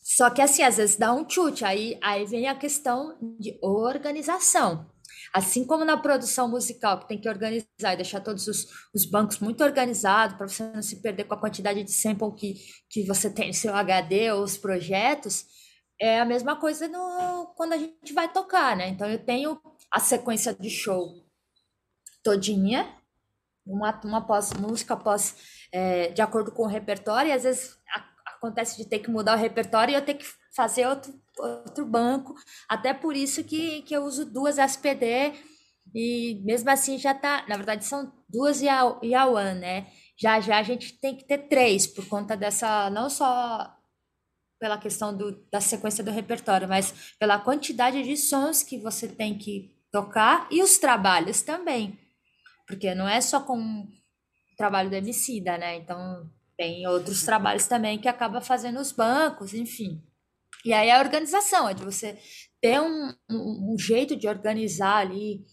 Só 0.00 0.30
que 0.30 0.42
assim, 0.42 0.64
às 0.64 0.78
vezes 0.78 0.96
dá 0.96 1.14
um 1.14 1.30
chute, 1.30 1.64
aí, 1.64 1.96
aí 2.02 2.26
vem 2.26 2.48
a 2.48 2.56
questão 2.56 3.16
de 3.38 3.56
organização. 3.62 4.90
Assim 5.32 5.64
como 5.64 5.84
na 5.84 5.96
produção 5.96 6.48
musical, 6.48 6.98
que 6.98 7.08
tem 7.08 7.20
que 7.20 7.28
organizar 7.28 7.92
e 7.92 7.96
deixar 7.96 8.20
todos 8.20 8.48
os, 8.48 8.66
os 8.92 9.04
bancos 9.04 9.38
muito 9.38 9.62
organizados 9.62 10.36
para 10.36 10.48
você 10.48 10.64
não 10.64 10.82
se 10.82 11.00
perder 11.00 11.24
com 11.24 11.34
a 11.34 11.40
quantidade 11.40 11.84
de 11.84 11.92
sample 11.92 12.34
que, 12.34 12.54
que 12.88 13.04
você 13.04 13.30
tem 13.30 13.48
no 13.48 13.54
seu 13.54 13.74
HD 13.74 14.32
ou 14.32 14.42
os 14.42 14.56
projetos, 14.58 15.46
é 16.00 16.18
a 16.18 16.24
mesma 16.24 16.56
coisa 16.56 16.88
no, 16.88 17.52
quando 17.56 17.74
a 17.74 17.78
gente 17.78 18.12
vai 18.12 18.32
tocar, 18.32 18.76
né? 18.76 18.88
Então 18.88 19.08
eu 19.08 19.18
tenho 19.18 19.60
a 19.90 20.00
sequência 20.00 20.54
de 20.54 20.70
show 20.70 21.24
todinha, 22.22 22.96
uma, 23.66 24.00
uma 24.04 24.26
pós, 24.26 24.52
música 24.54 24.96
pós, 24.96 25.36
é, 25.70 26.08
de 26.08 26.22
acordo 26.22 26.50
com 26.52 26.62
o 26.62 26.68
repertório, 26.68 27.30
e 27.30 27.32
às 27.32 27.44
vezes 27.44 27.78
a, 27.94 28.04
acontece 28.36 28.76
de 28.76 28.88
ter 28.88 29.00
que 29.00 29.10
mudar 29.10 29.36
o 29.36 29.40
repertório 29.40 29.92
e 29.92 29.94
eu 29.94 30.04
ter 30.04 30.14
que 30.14 30.26
fazer 30.54 30.86
outro, 30.86 31.12
outro 31.40 31.84
banco. 31.86 32.34
Até 32.68 32.92
por 32.94 33.16
isso 33.16 33.44
que, 33.44 33.82
que 33.82 33.94
eu 33.94 34.02
uso 34.02 34.24
duas 34.24 34.58
SPD, 34.58 35.34
e 35.94 36.40
mesmo 36.44 36.70
assim 36.70 36.98
já 36.98 37.14
tá. 37.14 37.44
Na 37.48 37.56
verdade, 37.56 37.84
são 37.84 38.12
duas 38.28 38.62
e 38.62 38.68
a, 38.68 38.84
One, 38.84 39.60
né? 39.60 39.86
Já 40.16 40.40
já 40.40 40.58
a 40.58 40.62
gente 40.62 40.98
tem 41.00 41.16
que 41.16 41.24
ter 41.24 41.38
três, 41.48 41.86
por 41.86 42.06
conta 42.08 42.36
dessa. 42.36 42.90
Não 42.90 43.10
só 43.10 43.76
pela 44.58 44.78
questão 44.78 45.16
do, 45.16 45.32
da 45.50 45.60
sequência 45.60 46.04
do 46.04 46.10
repertório, 46.10 46.68
mas 46.68 47.14
pela 47.18 47.38
quantidade 47.38 48.02
de 48.02 48.16
sons 48.16 48.62
que 48.62 48.78
você 48.78 49.08
tem 49.08 49.36
que 49.38 49.74
tocar 49.90 50.46
e 50.50 50.62
os 50.62 50.78
trabalhos 50.78 51.42
também. 51.42 51.98
Porque 52.66 52.94
não 52.94 53.08
é 53.08 53.20
só 53.20 53.40
com 53.40 53.58
o 53.58 53.88
trabalho 54.56 54.90
do 54.90 54.96
Emicida, 54.96 55.56
né? 55.56 55.76
Então, 55.76 56.30
tem 56.56 56.86
outros 56.86 57.24
trabalhos 57.24 57.66
também 57.66 57.98
que 57.98 58.06
acaba 58.06 58.42
fazendo 58.42 58.78
os 58.78 58.92
bancos, 58.92 59.54
enfim. 59.54 60.04
E 60.64 60.72
aí 60.72 60.90
a 60.90 61.00
organização, 61.00 61.68
é 61.68 61.74
de 61.74 61.84
você 61.84 62.18
ter 62.60 62.80
um, 62.80 63.14
um, 63.30 63.74
um 63.74 63.78
jeito 63.78 64.16
de 64.16 64.28
organizar 64.28 64.98
ali. 64.98 65.44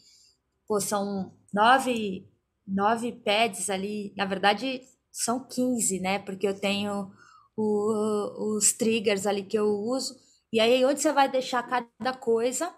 Pô, 0.68 0.80
são 0.80 1.34
nove, 1.54 2.28
nove 2.68 3.14
pads 3.24 3.70
ali, 3.70 4.14
na 4.18 4.26
verdade 4.26 4.82
são 5.12 5.48
15, 5.48 6.00
né? 6.00 6.20
Porque 6.20 6.48
eu 6.48 6.60
tenho 6.60 7.12
o, 7.56 8.56
os 8.56 8.74
triggers 8.74 9.26
ali 9.26 9.44
que 9.44 9.58
eu 9.58 9.68
uso. 9.68 10.16
E 10.54 10.60
aí, 10.60 10.86
onde 10.86 11.02
você 11.02 11.12
vai 11.12 11.30
deixar 11.30 11.64
cada 11.64 12.14
coisa 12.14 12.74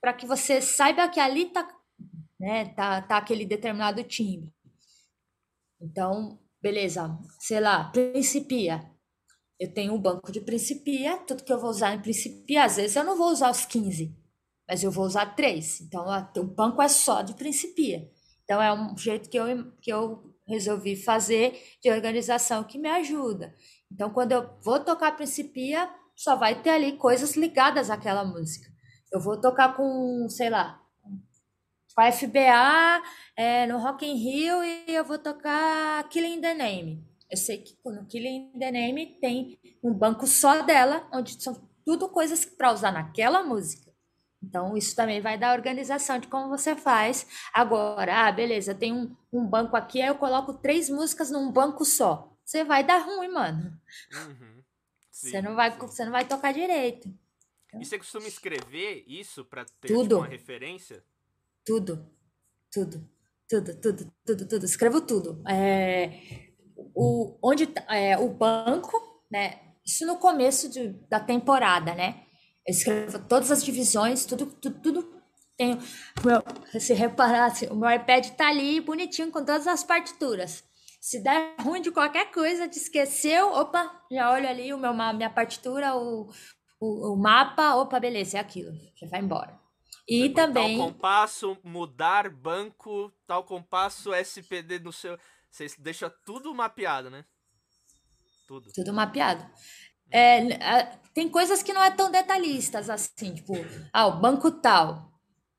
para 0.00 0.12
que 0.12 0.26
você 0.26 0.60
saiba 0.60 1.08
que 1.08 1.18
ali 1.20 1.46
tá 1.46 1.66
né? 2.40 2.72
Tá, 2.74 3.02
tá 3.02 3.18
aquele 3.18 3.44
determinado 3.44 4.02
time. 4.02 4.50
Então, 5.78 6.38
beleza, 6.60 7.18
sei 7.38 7.60
lá, 7.60 7.90
Principia. 7.90 8.90
Eu 9.60 9.70
tenho 9.70 9.92
um 9.92 10.00
banco 10.00 10.32
de 10.32 10.40
Principia, 10.40 11.18
tudo 11.18 11.44
que 11.44 11.52
eu 11.52 11.60
vou 11.60 11.68
usar 11.68 11.94
em 11.94 12.00
Principia, 12.00 12.64
às 12.64 12.76
vezes 12.76 12.96
eu 12.96 13.04
não 13.04 13.14
vou 13.14 13.30
usar 13.30 13.50
os 13.50 13.66
15, 13.66 14.16
mas 14.66 14.82
eu 14.82 14.90
vou 14.90 15.04
usar 15.04 15.36
três. 15.36 15.82
Então, 15.82 16.06
o 16.38 16.44
banco 16.44 16.80
é 16.80 16.88
só 16.88 17.20
de 17.20 17.34
Principia. 17.34 18.10
Então, 18.42 18.62
é 18.62 18.72
um 18.72 18.96
jeito 18.96 19.28
que 19.28 19.38
eu, 19.38 19.70
que 19.82 19.92
eu 19.92 20.34
resolvi 20.48 20.96
fazer 20.96 21.62
de 21.82 21.90
organização 21.90 22.64
que 22.64 22.78
me 22.78 22.88
ajuda. 22.88 23.54
Então, 23.92 24.08
quando 24.08 24.32
eu 24.32 24.48
vou 24.62 24.80
tocar 24.80 25.14
Principia, 25.14 25.90
só 26.16 26.36
vai 26.36 26.62
ter 26.62 26.70
ali 26.70 26.96
coisas 26.96 27.36
ligadas 27.36 27.90
àquela 27.90 28.24
música. 28.24 28.66
Eu 29.12 29.20
vou 29.20 29.38
tocar 29.38 29.76
com, 29.76 30.26
sei 30.30 30.48
lá, 30.48 30.80
com 31.94 32.00
a 32.00 32.10
FBA 32.10 33.02
é, 33.36 33.66
no 33.66 33.78
Rock 33.78 34.06
in 34.06 34.14
Rio 34.14 34.64
e 34.64 34.84
eu 34.88 35.04
vou 35.04 35.18
tocar 35.18 36.08
Killing 36.08 36.40
the 36.40 36.54
Name. 36.54 37.09
Eu 37.30 37.36
sei 37.36 37.58
que 37.58 37.76
no 37.84 38.06
Killing 38.06 38.52
the 38.58 38.72
Name 38.72 39.18
tem 39.20 39.58
um 39.82 39.94
banco 39.94 40.26
só 40.26 40.62
dela, 40.62 41.08
onde 41.12 41.40
são 41.40 41.68
tudo 41.84 42.08
coisas 42.08 42.44
para 42.44 42.72
usar 42.72 42.90
naquela 42.90 43.42
música. 43.42 43.90
Então, 44.42 44.76
isso 44.76 44.96
também 44.96 45.20
vai 45.20 45.38
dar 45.38 45.56
organização 45.56 46.18
de 46.18 46.26
como 46.26 46.48
você 46.48 46.74
faz. 46.74 47.26
Agora, 47.52 48.26
ah, 48.26 48.32
beleza, 48.32 48.74
tem 48.74 48.92
um, 48.92 49.14
um 49.32 49.46
banco 49.46 49.76
aqui, 49.76 50.00
aí 50.00 50.08
eu 50.08 50.14
coloco 50.16 50.54
três 50.54 50.88
músicas 50.88 51.30
num 51.30 51.52
banco 51.52 51.84
só. 51.84 52.34
Você 52.44 52.64
vai 52.64 52.82
dar 52.82 52.98
ruim, 52.98 53.28
mano. 53.28 53.78
Uhum. 54.12 54.62
Sim, 55.12 55.30
você, 55.30 55.42
não 55.42 55.54
vai, 55.54 55.70
você 55.70 56.04
não 56.04 56.12
vai 56.12 56.26
tocar 56.26 56.52
direito. 56.52 57.08
E 57.78 57.84
você 57.84 57.98
costuma 57.98 58.26
escrever 58.26 59.04
isso 59.06 59.44
para 59.44 59.64
ter 59.64 59.88
tipo, 59.88 60.16
uma 60.16 60.26
referência? 60.26 61.04
Tudo, 61.64 62.10
tudo, 62.72 63.08
tudo, 63.48 63.80
tudo, 63.80 64.12
tudo, 64.24 64.48
tudo. 64.48 64.64
Escrevo 64.64 65.00
tudo. 65.02 65.42
É, 65.48 66.49
o, 66.94 67.38
onde 67.42 67.68
é, 67.88 68.18
o 68.18 68.28
banco, 68.28 69.00
né? 69.30 69.58
Isso 69.84 70.06
no 70.06 70.16
começo 70.16 70.68
de, 70.68 70.88
da 71.08 71.18
temporada, 71.18 71.94
né? 71.94 72.22
Eu 72.66 72.72
escrevo 72.72 73.18
todas 73.20 73.50
as 73.50 73.64
divisões, 73.64 74.24
tudo, 74.24 74.46
tudo, 74.46 74.80
tudo 74.80 75.20
tenho. 75.60 75.78
Meu, 76.24 76.42
se 76.80 76.94
reparasse, 76.94 77.66
o 77.66 77.76
meu 77.76 77.90
iPad 77.90 78.26
tá 78.30 78.48
ali 78.48 78.80
bonitinho 78.80 79.30
com 79.30 79.44
todas 79.44 79.66
as 79.66 79.84
partituras. 79.84 80.64
Se 81.00 81.22
der 81.22 81.56
ruim 81.60 81.82
de 81.82 81.90
qualquer 81.90 82.30
coisa, 82.30 82.68
te 82.68 82.78
esqueceu, 82.78 83.52
opa, 83.52 83.90
já 84.10 84.32
olho 84.32 84.48
ali 84.48 84.72
o 84.72 84.78
meu, 84.78 84.92
minha 84.94 85.30
partitura, 85.30 85.94
o, 85.96 86.30
o, 86.78 87.12
o 87.12 87.16
mapa, 87.16 87.74
opa, 87.74 88.00
beleza, 88.00 88.38
é 88.38 88.40
aquilo. 88.40 88.72
Já 88.96 89.06
vai 89.06 89.20
embora. 89.20 89.58
E 90.08 90.30
também. 90.30 90.76
Tal 90.76 90.86
compasso, 90.88 91.58
mudar 91.62 92.28
banco, 92.30 93.12
tal 93.26 93.44
compasso, 93.44 94.14
SPD 94.14 94.78
no 94.78 94.92
seu. 94.92 95.18
Você 95.50 95.66
deixa 95.78 96.10
tudo 96.24 96.54
mapeado, 96.54 97.10
né? 97.10 97.24
Tudo. 98.46 98.70
Tudo 98.72 98.92
mapeado. 98.92 99.44
É, 100.12 100.98
tem 101.14 101.28
coisas 101.28 101.62
que 101.62 101.72
não 101.72 101.82
é 101.82 101.90
tão 101.90 102.10
detalhistas 102.10 102.90
assim, 102.90 103.34
tipo, 103.34 103.54
ah, 103.92 104.06
o 104.06 104.20
banco 104.20 104.50
tal. 104.50 105.12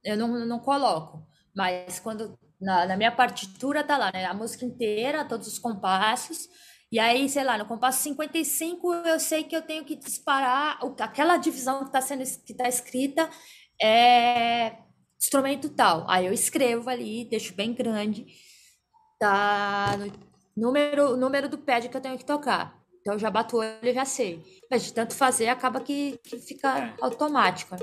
Eu 0.03 0.17
não, 0.17 0.45
não 0.45 0.59
coloco. 0.59 1.25
Mas 1.55 1.99
quando 1.99 2.37
na, 2.59 2.85
na 2.85 2.97
minha 2.97 3.11
partitura 3.11 3.83
tá 3.83 3.97
lá, 3.97 4.11
né? 4.11 4.25
A 4.25 4.33
música 4.33 4.65
inteira, 4.65 5.25
todos 5.25 5.47
os 5.47 5.59
compassos. 5.59 6.47
E 6.91 6.99
aí, 6.99 7.29
sei 7.29 7.43
lá, 7.43 7.57
no 7.57 7.65
compasso 7.65 8.03
55 8.03 8.93
eu 8.93 9.19
sei 9.19 9.43
que 9.43 9.55
eu 9.55 9.61
tenho 9.61 9.85
que 9.85 9.95
disparar 9.95 10.77
aquela 10.99 11.37
divisão 11.37 11.79
que 11.79 11.85
está 11.85 12.01
sendo 12.01 12.23
que 12.45 12.53
tá 12.53 12.67
escrita 12.67 13.29
é 13.81 14.77
instrumento 15.17 15.69
tal. 15.69 16.05
Aí 16.09 16.25
eu 16.25 16.33
escrevo 16.33 16.89
ali, 16.89 17.25
deixo 17.29 17.55
bem 17.55 17.73
grande, 17.73 18.25
tá 19.21 19.95
no 19.97 20.11
número, 20.57 21.15
número 21.15 21.47
do 21.47 21.55
pad 21.55 21.87
que 21.87 21.95
eu 21.95 22.01
tenho 22.01 22.17
que 22.17 22.25
tocar. 22.25 22.75
Então 23.01 23.13
eu 23.13 23.19
já 23.19 23.29
bato 23.29 23.55
o 23.55 23.59
olho 23.59 23.77
e 23.83 23.93
já 23.93 24.03
sei. 24.03 24.43
Mas 24.69 24.81
de 24.83 24.93
tanto 24.93 25.13
fazer, 25.13 25.47
acaba 25.47 25.79
que, 25.79 26.17
que 26.23 26.39
fica 26.39 26.79
é. 26.79 26.93
automático. 26.99 27.75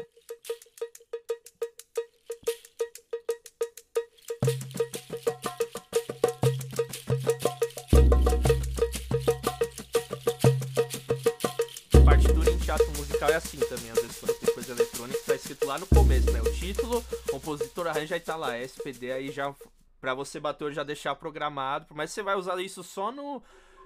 Partitura 12.05 12.51
em 12.51 12.59
teatro 12.59 12.91
musical 12.97 13.31
é 13.31 13.37
assim 13.37 13.59
também, 13.59 13.91
às 13.93 14.01
vezes 14.01 14.19
quando 14.19 14.35
tem 14.41 14.55
coisa 14.55 14.73
eletrônica, 14.73 15.21
tá 15.25 15.35
escrito 15.37 15.67
lá 15.67 15.79
no 15.79 15.87
começo, 15.87 16.33
né? 16.33 16.41
O 16.43 16.53
título, 16.53 17.05
compositor 17.31 17.87
arranja 17.87 18.17
aí 18.17 18.21
tá 18.21 18.35
lá, 18.35 18.59
SPD 18.59 19.13
aí 19.13 19.31
já 19.31 19.55
para 20.01 20.15
você 20.15 20.39
bater 20.39 20.73
já 20.73 20.83
deixar 20.83 21.15
programado, 21.15 21.87
mas 21.95 22.11
você 22.11 22.23
vai 22.23 22.37
usar 22.37 22.61
isso 22.61 22.83
só 22.83 23.11
no 23.11 23.43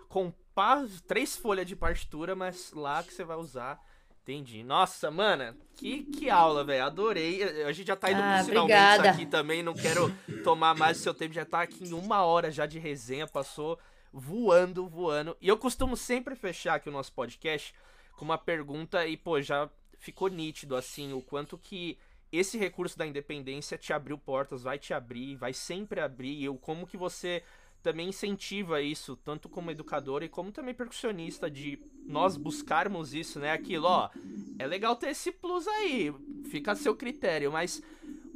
compar 0.08 0.84
três 1.06 1.36
folhas 1.36 1.66
de 1.66 1.74
partitura, 1.74 2.34
mas 2.34 2.72
lá 2.72 3.02
que 3.02 3.12
você 3.12 3.24
vai 3.24 3.36
usar. 3.36 3.82
Entendi. 4.22 4.62
Nossa, 4.62 5.10
mana, 5.10 5.56
que, 5.74 6.04
que 6.04 6.30
aula, 6.30 6.62
velho. 6.62 6.84
Adorei. 6.84 7.64
A 7.64 7.72
gente 7.72 7.88
já 7.88 7.96
tá 7.96 8.10
indo 8.10 8.20
ah, 8.22 8.44
finalmente 8.44 9.08
aqui 9.08 9.26
também. 9.26 9.64
Não 9.64 9.74
quero 9.74 10.14
tomar 10.44 10.76
mais 10.76 10.98
o 10.98 11.02
seu 11.02 11.12
tempo. 11.12 11.34
Já 11.34 11.44
tá 11.44 11.62
aqui 11.62 11.84
em 11.84 11.92
uma 11.92 12.22
hora 12.22 12.48
já 12.48 12.64
de 12.64 12.78
resenha. 12.78 13.26
Passou 13.26 13.80
voando, 14.12 14.86
voando. 14.86 15.36
E 15.40 15.48
eu 15.48 15.58
costumo 15.58 15.96
sempre 15.96 16.36
fechar 16.36 16.74
aqui 16.74 16.88
o 16.88 16.92
nosso 16.92 17.12
podcast 17.12 17.74
com 18.16 18.24
uma 18.24 18.38
pergunta 18.38 19.04
e, 19.04 19.16
pô, 19.16 19.40
já 19.40 19.68
ficou 19.98 20.28
nítido, 20.28 20.76
assim, 20.76 21.12
o 21.12 21.20
quanto 21.20 21.58
que 21.58 21.98
esse 22.32 22.56
recurso 22.56 22.96
da 22.96 23.06
independência 23.06 23.76
te 23.76 23.92
abriu 23.92 24.16
portas, 24.16 24.62
vai 24.62 24.78
te 24.78 24.94
abrir, 24.94 25.36
vai 25.36 25.52
sempre 25.52 26.00
abrir. 26.00 26.40
E 26.40 26.48
o 26.48 26.56
como 26.56 26.86
que 26.86 26.96
você 26.96 27.42
também 27.82 28.08
incentiva 28.08 28.80
isso, 28.80 29.16
tanto 29.16 29.48
como 29.48 29.70
educador 29.70 30.22
e 30.22 30.28
como 30.28 30.52
também 30.52 30.72
percussionista, 30.72 31.50
de 31.50 31.78
nós 32.06 32.36
buscarmos 32.36 33.12
isso, 33.12 33.38
né? 33.38 33.52
Aquilo, 33.52 33.86
ó, 33.86 34.08
é 34.58 34.66
legal 34.66 34.96
ter 34.96 35.08
esse 35.08 35.32
plus 35.32 35.66
aí, 35.66 36.14
fica 36.44 36.72
a 36.72 36.76
seu 36.76 36.94
critério, 36.94 37.50
mas 37.50 37.82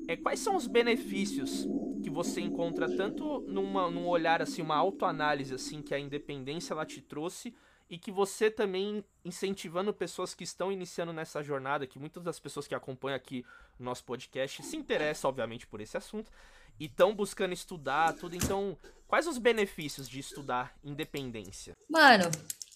é, 0.08 0.16
quais 0.16 0.40
são 0.40 0.56
os 0.56 0.66
benefícios 0.66 1.66
que 2.02 2.10
você 2.10 2.40
encontra 2.40 2.88
tanto 2.88 3.40
numa, 3.40 3.90
num 3.90 4.06
olhar 4.06 4.42
assim, 4.42 4.62
uma 4.62 4.76
autoanálise 4.76 5.54
assim 5.54 5.80
que 5.80 5.94
a 5.94 5.98
independência 5.98 6.74
ela 6.74 6.84
te 6.84 7.00
trouxe 7.00 7.54
e 7.88 7.98
que 7.98 8.10
você 8.10 8.50
também 8.50 9.04
incentivando 9.24 9.92
pessoas 9.92 10.34
que 10.34 10.44
estão 10.44 10.72
iniciando 10.72 11.12
nessa 11.12 11.42
jornada, 11.42 11.86
que 11.86 11.98
muitas 11.98 12.22
das 12.22 12.38
pessoas 12.38 12.66
que 12.66 12.74
acompanham 12.74 13.16
aqui 13.16 13.44
o 13.78 13.82
nosso 13.82 14.04
podcast 14.04 14.62
se 14.62 14.76
interessam 14.76 15.28
obviamente 15.28 15.66
por 15.66 15.80
esse 15.80 15.96
assunto 15.96 16.30
e 16.78 16.86
estão 16.86 17.14
buscando 17.14 17.52
estudar 17.52 18.12
tudo, 18.14 18.34
então 18.34 18.76
Quais 19.08 19.26
os 19.26 19.38
benefícios 19.38 20.08
de 20.08 20.18
estudar 20.18 20.74
independência? 20.82 21.74
Mano, 21.88 22.24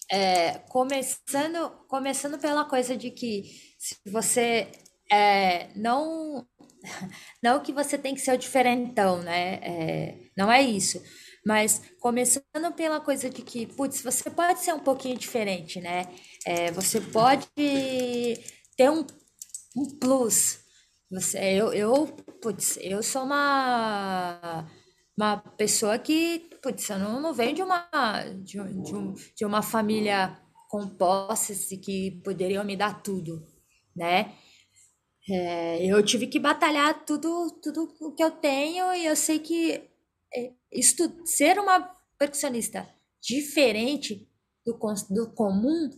é, 0.09 0.59
começando, 0.69 1.69
começando 1.87 2.39
pela 2.39 2.65
coisa 2.65 2.95
de 2.95 3.11
que 3.11 3.43
se 3.77 3.97
você 4.09 4.71
é, 5.11 5.69
não 5.75 6.47
não 7.43 7.61
que 7.61 7.73
você 7.73 7.97
tem 7.97 8.15
que 8.15 8.21
ser 8.21 8.33
o 8.33 8.37
diferentão, 8.37 9.21
né? 9.21 9.55
É, 9.55 10.17
não 10.37 10.49
é 10.49 10.61
isso. 10.61 11.01
Mas 11.45 11.81
começando 11.99 12.71
pela 12.75 12.99
coisa 12.99 13.29
de 13.29 13.41
que, 13.41 13.65
putz, 13.65 14.01
você 14.03 14.29
pode 14.29 14.59
ser 14.59 14.73
um 14.73 14.79
pouquinho 14.79 15.17
diferente, 15.17 15.81
né? 15.81 16.03
É, 16.45 16.71
você 16.71 17.01
pode 17.01 17.47
ter 17.55 18.89
um, 18.89 19.05
um 19.75 19.97
plus. 19.99 20.59
Você, 21.11 21.37
eu, 21.39 21.73
eu, 21.73 22.07
putz, 22.41 22.77
eu 22.81 23.01
sou 23.03 23.23
uma 23.23 24.67
uma 25.17 25.37
pessoa 25.37 25.99
que, 25.99 26.49
putz, 26.63 26.89
eu 26.89 26.97
não, 26.97 27.21
não 27.21 27.33
venho 27.33 27.53
de 27.55 27.61
uma, 27.61 27.87
de, 28.43 28.57
de, 28.81 28.95
um, 28.95 29.13
de 29.35 29.45
uma 29.45 29.61
família 29.61 30.39
com 30.69 30.87
posses 30.87 31.71
e 31.71 31.77
que 31.77 32.21
poderiam 32.23 32.63
me 32.63 32.75
dar 32.75 33.03
tudo, 33.03 33.45
né? 33.95 34.33
É, 35.29 35.85
eu 35.85 36.03
tive 36.03 36.27
que 36.27 36.39
batalhar 36.39 37.05
tudo, 37.05 37.51
tudo 37.61 37.93
o 38.01 38.13
que 38.13 38.23
eu 38.23 38.31
tenho 38.31 38.93
e 38.93 39.05
eu 39.05 39.15
sei 39.15 39.39
que 39.39 39.90
ser 41.25 41.59
uma 41.59 41.79
percussionista 42.17 42.87
diferente 43.21 44.27
do, 44.65 44.77
do 45.09 45.33
comum 45.33 45.89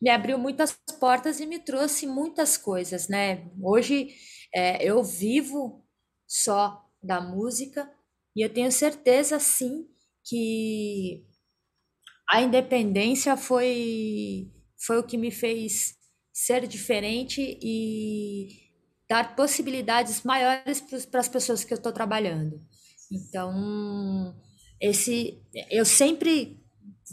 me 0.00 0.10
abriu 0.10 0.38
muitas 0.38 0.72
portas 0.98 1.40
e 1.40 1.46
me 1.46 1.58
trouxe 1.58 2.06
muitas 2.06 2.56
coisas, 2.56 3.08
né? 3.08 3.48
Hoje 3.60 4.14
é, 4.54 4.82
eu 4.84 5.02
vivo 5.02 5.84
só 6.26 6.84
da 7.02 7.20
música, 7.20 7.90
e 8.34 8.42
eu 8.44 8.52
tenho 8.52 8.72
certeza, 8.72 9.38
sim, 9.38 9.86
que 10.24 11.24
a 12.30 12.40
independência 12.40 13.36
foi, 13.36 14.50
foi 14.78 14.98
o 14.98 15.06
que 15.06 15.18
me 15.18 15.30
fez 15.30 15.96
ser 16.32 16.66
diferente 16.66 17.58
e 17.62 18.48
dar 19.08 19.36
possibilidades 19.36 20.22
maiores 20.22 20.80
para 21.10 21.20
as 21.20 21.28
pessoas 21.28 21.62
que 21.62 21.74
eu 21.74 21.76
estou 21.76 21.92
trabalhando. 21.92 22.60
Então, 23.12 24.34
esse, 24.80 25.38
eu 25.70 25.84
sempre 25.84 26.58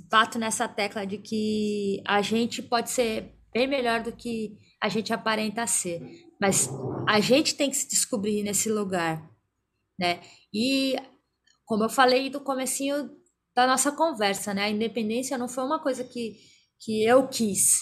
bato 0.09 0.39
nessa 0.39 0.65
tecla 0.65 1.05
de 1.05 1.17
que 1.17 2.01
a 2.07 2.21
gente 2.21 2.61
pode 2.61 2.89
ser 2.89 3.35
bem 3.53 3.67
melhor 3.67 4.01
do 4.01 4.13
que 4.13 4.57
a 4.81 4.87
gente 4.87 5.11
aparenta 5.11 5.67
ser, 5.67 6.01
mas 6.39 6.69
a 7.05 7.19
gente 7.19 7.55
tem 7.55 7.69
que 7.69 7.75
se 7.75 7.89
descobrir 7.89 8.43
nesse 8.43 8.71
lugar, 8.71 9.29
né? 9.99 10.21
E 10.53 10.95
como 11.65 11.83
eu 11.83 11.89
falei 11.89 12.29
do 12.29 12.39
comecinho 12.39 13.11
da 13.53 13.67
nossa 13.67 13.91
conversa, 13.91 14.53
né? 14.53 14.63
A 14.63 14.69
independência 14.69 15.37
não 15.37 15.49
foi 15.49 15.65
uma 15.65 15.83
coisa 15.83 16.05
que, 16.05 16.37
que 16.79 17.03
eu 17.03 17.27
quis. 17.27 17.81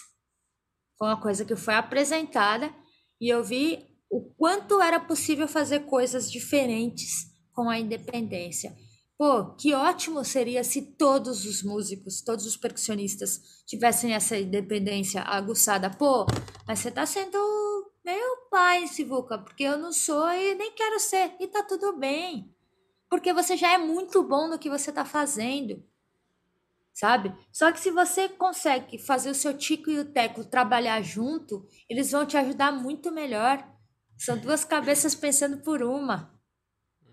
Foi 0.98 1.08
uma 1.08 1.22
coisa 1.22 1.46
que 1.46 1.56
foi 1.56 1.76
apresentada 1.76 2.74
e 3.22 3.30
eu 3.30 3.44
vi 3.44 3.86
o 4.10 4.22
quanto 4.36 4.82
era 4.82 5.00
possível 5.00 5.48
fazer 5.48 5.82
coisas 5.82 6.32
diferentes 6.32 7.37
com 7.58 7.72
a 7.72 7.80
independência. 7.80 8.78
Pô, 9.18 9.56
que 9.56 9.74
ótimo 9.74 10.24
seria 10.24 10.64
se 10.64 10.80
todos 10.96 11.44
os 11.44 11.64
músicos, 11.64 12.22
todos 12.22 12.46
os 12.46 12.56
percussionistas 12.56 13.64
tivessem 13.66 14.14
essa 14.14 14.38
independência 14.38 15.24
aguçada. 15.24 15.90
Pô, 15.90 16.28
mas 16.68 16.78
você 16.78 16.92
tá 16.92 17.04
sendo 17.04 17.36
meu 18.06 18.38
pai, 18.52 18.86
Sivuca, 18.86 19.40
porque 19.40 19.64
eu 19.64 19.76
não 19.76 19.92
sou 19.92 20.30
e 20.30 20.54
nem 20.54 20.72
quero 20.72 21.00
ser. 21.00 21.36
E 21.40 21.48
tá 21.48 21.64
tudo 21.64 21.98
bem. 21.98 22.54
Porque 23.10 23.34
você 23.34 23.58
já 23.58 23.74
é 23.74 23.78
muito 23.80 24.22
bom 24.22 24.48
no 24.48 24.60
que 24.60 24.70
você 24.70 24.92
está 24.92 25.04
fazendo. 25.04 25.84
Sabe? 26.94 27.34
Só 27.52 27.72
que 27.72 27.80
se 27.80 27.90
você 27.90 28.30
consegue 28.30 29.00
fazer 29.00 29.32
o 29.32 29.36
seu 29.36 29.58
Tico 29.58 29.90
e 29.90 29.98
o 29.98 30.06
Teco 30.06 30.46
trabalhar 30.46 31.02
junto, 31.02 31.68
eles 31.90 32.12
vão 32.12 32.24
te 32.24 32.38
ajudar 32.38 32.72
muito 32.72 33.12
melhor. 33.12 33.68
São 34.16 34.38
duas 34.38 34.64
cabeças 34.64 35.16
pensando 35.16 35.58
por 35.64 35.82
uma. 35.82 36.37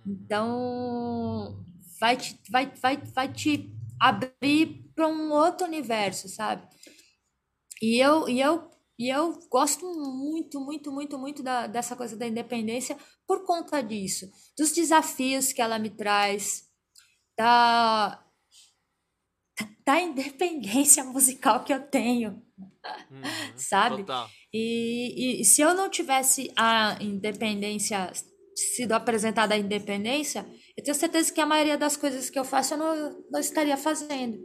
Então, 0.07 1.65
vai 2.01 2.17
te, 2.17 2.41
vai, 2.51 2.73
vai, 2.81 2.97
vai 2.97 3.33
te 3.33 3.73
abrir 4.01 4.91
para 4.95 5.09
um 5.09 5.33
outro 5.33 5.67
universo, 5.67 6.29
sabe? 6.29 6.67
E 7.83 7.99
eu, 7.99 8.29
e 8.29 8.41
eu 8.41 8.71
e 8.99 9.09
eu 9.09 9.39
gosto 9.51 9.85
muito, 9.85 10.61
muito, 10.61 10.93
muito, 10.93 11.19
muito 11.19 11.43
da, 11.43 11.67
dessa 11.67 11.97
coisa 11.97 12.17
da 12.17 12.27
independência 12.27 12.97
por 13.27 13.45
conta 13.45 13.83
disso, 13.83 14.31
dos 14.57 14.73
desafios 14.73 15.53
que 15.53 15.61
ela 15.61 15.81
me 15.81 15.91
traz, 15.91 16.69
da, 17.37 18.25
da 19.85 20.01
independência 20.01 21.03
musical 21.03 21.65
que 21.65 21.73
eu 21.73 21.81
tenho, 21.81 22.41
uhum, 22.57 23.23
sabe? 23.57 24.05
E, 24.53 25.41
e, 25.41 25.45
se 25.45 25.61
eu 25.61 25.75
não 25.75 25.91
tivesse 25.91 26.53
a 26.57 26.97
independência 27.03 28.13
sido 28.55 28.93
apresentada 28.93 29.55
a 29.55 29.59
independência, 29.59 30.47
eu 30.77 30.83
tenho 30.83 30.95
certeza 30.95 31.33
que 31.33 31.41
a 31.41 31.47
maioria 31.47 31.79
das 31.79 31.97
coisas 31.97 32.31
que 32.31 32.39
eu 32.39 32.45
faço 32.45 32.75
eu 32.75 32.79
não, 32.79 33.25
não 33.31 33.41
estaria 33.41 33.77
fazendo. 33.77 34.39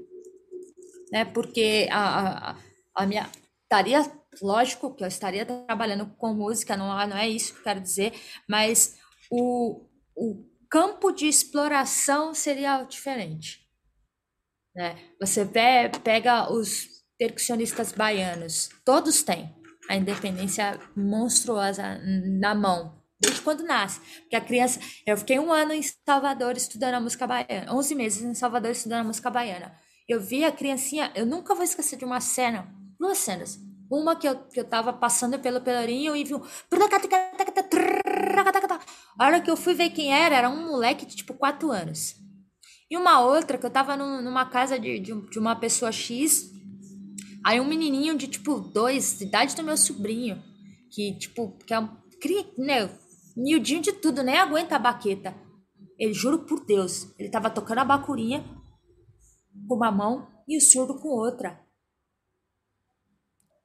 Né? 1.12 1.26
Porque 1.26 1.88
a, 1.92 2.52
a, 2.52 2.58
a 2.96 3.06
minha. 3.06 3.30
Estaria, 3.64 4.02
lógico 4.42 4.96
que 4.96 5.04
eu 5.04 5.08
estaria 5.08 5.46
trabalhando 5.46 6.08
com 6.18 6.34
música, 6.34 6.76
não, 6.76 6.88
não 7.08 7.18
é 7.18 7.30
isso 7.30 7.54
que 7.54 7.60
eu 7.60 7.64
quero 7.64 7.80
dizer, 7.80 8.14
mas 8.48 8.98
o, 9.30 9.86
o 10.16 10.44
campo 10.68 11.12
de 11.12 11.28
exploração 11.28 12.34
seria 12.34 12.82
diferente. 12.82 13.60
Né? 14.76 14.98
Você 15.20 15.46
pega 16.04 16.52
os 16.52 16.88
percussionistas 17.18 17.92
baianos, 17.92 18.70
todos 18.84 19.22
têm 19.22 19.54
a 19.90 19.96
independência 19.96 20.80
monstruosa 20.96 22.00
na 22.40 22.56
mão, 22.56 22.99
desde 23.20 23.42
quando 23.42 23.64
nasce. 23.64 24.00
Porque 24.22 24.36
a 24.36 24.42
criança. 24.42 24.80
Eu 25.06 25.18
fiquei 25.18 25.40
um 25.40 25.52
ano 25.52 25.74
em 25.74 25.82
Salvador 25.82 26.56
estudando 26.56 26.96
a 26.96 27.00
música 27.00 27.28
baiana, 27.28 27.74
11 27.74 27.96
meses 27.96 28.24
em 28.24 28.34
Salvador 28.34 28.72
estudando 28.72 29.02
a 29.02 29.04
música 29.04 29.30
baiana. 29.30 29.74
Eu 30.08 30.20
vi 30.20 30.44
a 30.44 30.52
criancinha, 30.52 31.12
eu 31.16 31.26
nunca 31.26 31.54
vou 31.54 31.64
esquecer 31.64 31.98
de 31.98 32.06
uma 32.06 32.20
cena, 32.20 32.68
duas 33.00 33.18
cenas. 33.18 33.60
Uma 33.92 34.16
que 34.16 34.28
eu, 34.28 34.36
que 34.48 34.60
eu 34.60 34.66
tava 34.66 34.94
passando 34.94 35.40
pelo 35.40 35.62
Pelourinho 35.62 36.16
e 36.16 36.24
vi 36.24 36.36
um. 36.36 36.42
A 39.18 39.26
hora 39.26 39.42
que 39.42 39.50
eu 39.50 39.58
fui 39.58 39.74
ver 39.74 39.90
quem 39.90 40.14
era, 40.14 40.36
era 40.36 40.50
um 40.50 40.68
moleque 40.68 41.08
de 41.08 41.16
tipo 41.16 41.34
4 41.34 41.72
anos. 41.72 42.16
E 42.90 42.98
uma 42.98 43.20
outra 43.20 43.58
que 43.58 43.66
eu 43.66 43.70
tava 43.70 43.98
num, 43.98 44.22
numa 44.22 44.46
casa 44.46 44.80
de, 44.80 45.00
de, 45.00 45.30
de, 45.30 45.40
uma 45.40 45.56
pessoa 45.56 45.92
X. 45.92 46.52
Aí 47.44 47.60
um 47.60 47.66
menininho 47.66 48.16
de 48.16 48.28
tipo 48.28 48.60
2, 48.60 49.22
idade 49.22 49.56
do 49.56 49.64
meu 49.64 49.78
sobrinho. 49.78 50.42
Que 50.92 51.18
tipo, 51.18 51.58
que 51.66 51.74
é 51.74 51.80
um. 51.80 51.90
Né, 52.58 52.90
miudinho 53.42 53.82
de 53.82 53.94
tudo, 53.94 54.24
nem 54.24 54.38
aguenta 54.38 54.76
a 54.76 54.80
baqueta. 54.80 55.36
Ele, 55.98 56.14
juro 56.14 56.46
por 56.46 56.66
Deus, 56.66 57.14
ele 57.18 57.30
tava 57.30 57.50
tocando 57.50 57.80
a 57.80 57.86
bacurinha 57.86 58.44
com 59.68 59.76
uma 59.76 59.92
mão 59.92 60.28
e 60.48 60.58
o 60.58 60.62
surdo 60.62 60.96
com 61.00 61.10
outra. 61.10 61.60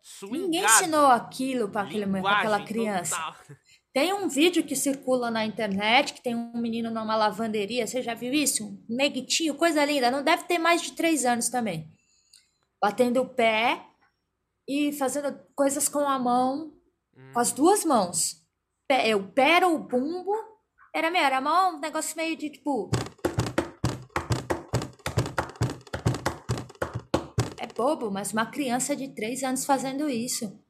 Swingado. 0.03 0.43
Ninguém 0.43 0.65
ensinou 0.65 1.07
aquilo 1.07 1.69
para 1.71 1.83
aquela 1.83 2.65
criança. 2.65 3.17
Total. 3.17 3.57
Tem 3.93 4.13
um 4.13 4.29
vídeo 4.29 4.65
que 4.65 4.75
circula 4.75 5.31
na 5.31 5.47
internet 5.47 6.13
que 6.13 6.21
tem 6.21 6.35
um 6.35 6.61
menino 6.61 6.91
numa 6.91 7.15
lavanderia. 7.15 7.87
Você 7.87 8.03
já 8.03 8.13
viu 8.13 8.33
isso? 8.33 8.65
Um 8.67 8.85
neguitinho, 8.89 9.55
coisa 9.55 9.85
linda. 9.85 10.11
Não 10.11 10.23
deve 10.23 10.43
ter 10.45 10.59
mais 10.59 10.83
de 10.83 10.93
três 10.93 11.25
anos 11.25 11.49
também. 11.49 11.89
Batendo 12.83 13.23
o 13.23 13.29
pé 13.29 13.87
e 14.69 14.93
fazendo 14.93 15.39
coisas 15.55 15.89
com 15.89 16.01
a 16.01 16.19
mão, 16.19 16.75
hum. 17.17 17.33
com 17.33 17.39
as 17.39 17.53
duas 17.53 17.85
mãos. 17.85 18.44
O 18.85 19.33
pé 19.33 19.57
era 19.57 19.67
o 19.67 19.79
bumbo. 19.79 20.33
Era 20.95 21.11
meio, 21.11 21.25
era 21.25 21.41
um 21.41 21.81
negócio 21.81 22.15
meio 22.17 22.37
de 22.37 22.51
tipo. 22.51 22.91
É 27.59 27.67
bobo, 27.67 28.11
mas 28.11 28.33
uma 28.33 28.47
criança 28.47 28.95
de 28.95 29.15
três 29.15 29.43
anos 29.43 29.65
fazendo 29.65 30.09
isso. 30.09 30.63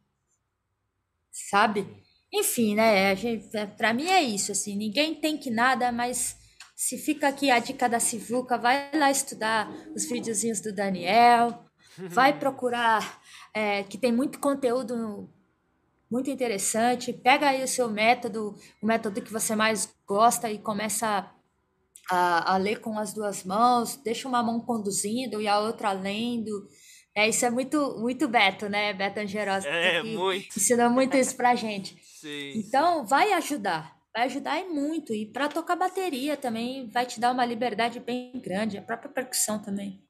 Sabe? 1.50 2.04
Enfim, 2.32 2.76
né? 2.76 3.12
É, 3.12 3.66
Para 3.66 3.92
mim 3.92 4.06
é 4.06 4.22
isso, 4.22 4.52
assim, 4.52 4.76
ninguém 4.76 5.20
tem 5.20 5.36
que 5.36 5.50
nada, 5.50 5.90
mas 5.90 6.36
se 6.76 6.96
fica 6.96 7.28
aqui 7.28 7.50
a 7.50 7.58
dica 7.58 7.88
da 7.88 7.98
Sivuca, 7.98 8.56
vai 8.56 8.90
lá 8.94 9.10
estudar 9.10 9.68
os 9.94 10.08
videozinhos 10.08 10.60
do 10.60 10.72
Daniel, 10.72 11.64
vai 12.10 12.38
procurar, 12.38 13.20
é, 13.52 13.82
que 13.82 13.98
tem 13.98 14.12
muito 14.12 14.38
conteúdo 14.38 15.28
muito 16.14 16.30
interessante, 16.30 17.12
pega 17.12 17.48
aí 17.48 17.64
o 17.64 17.66
seu 17.66 17.90
método, 17.90 18.54
o 18.80 18.86
método 18.86 19.20
que 19.20 19.32
você 19.32 19.56
mais 19.56 19.92
gosta 20.06 20.48
e 20.48 20.60
começa 20.60 21.28
a, 22.08 22.54
a 22.54 22.56
ler 22.56 22.78
com 22.78 22.96
as 22.96 23.12
duas 23.12 23.42
mãos, 23.42 23.96
deixa 23.96 24.28
uma 24.28 24.40
mão 24.40 24.60
conduzindo 24.60 25.42
e 25.42 25.48
a 25.48 25.58
outra 25.58 25.90
lendo, 25.90 26.68
é, 27.16 27.28
isso 27.28 27.44
é 27.44 27.50
muito, 27.50 27.98
muito 27.98 28.28
Beto, 28.28 28.68
né? 28.68 28.92
Beto 28.92 29.18
Angerosa. 29.18 29.68
É, 29.68 30.04
muito. 30.04 30.56
Ensinou 30.56 30.88
muito 30.88 31.16
isso 31.16 31.36
pra 31.36 31.56
gente. 31.56 31.96
Sim, 32.24 32.52
então, 32.56 33.00
sim. 33.00 33.06
vai 33.06 33.32
ajudar. 33.34 33.96
Vai 34.14 34.24
ajudar 34.24 34.58
e 34.58 34.68
muito. 34.68 35.12
E 35.12 35.26
para 35.26 35.48
tocar 35.48 35.76
bateria 35.76 36.38
também 36.38 36.88
vai 36.88 37.04
te 37.04 37.20
dar 37.20 37.32
uma 37.32 37.44
liberdade 37.44 38.00
bem 38.00 38.40
grande. 38.40 38.78
A 38.78 38.82
própria 38.82 39.10
percussão 39.10 39.60
também. 39.60 40.02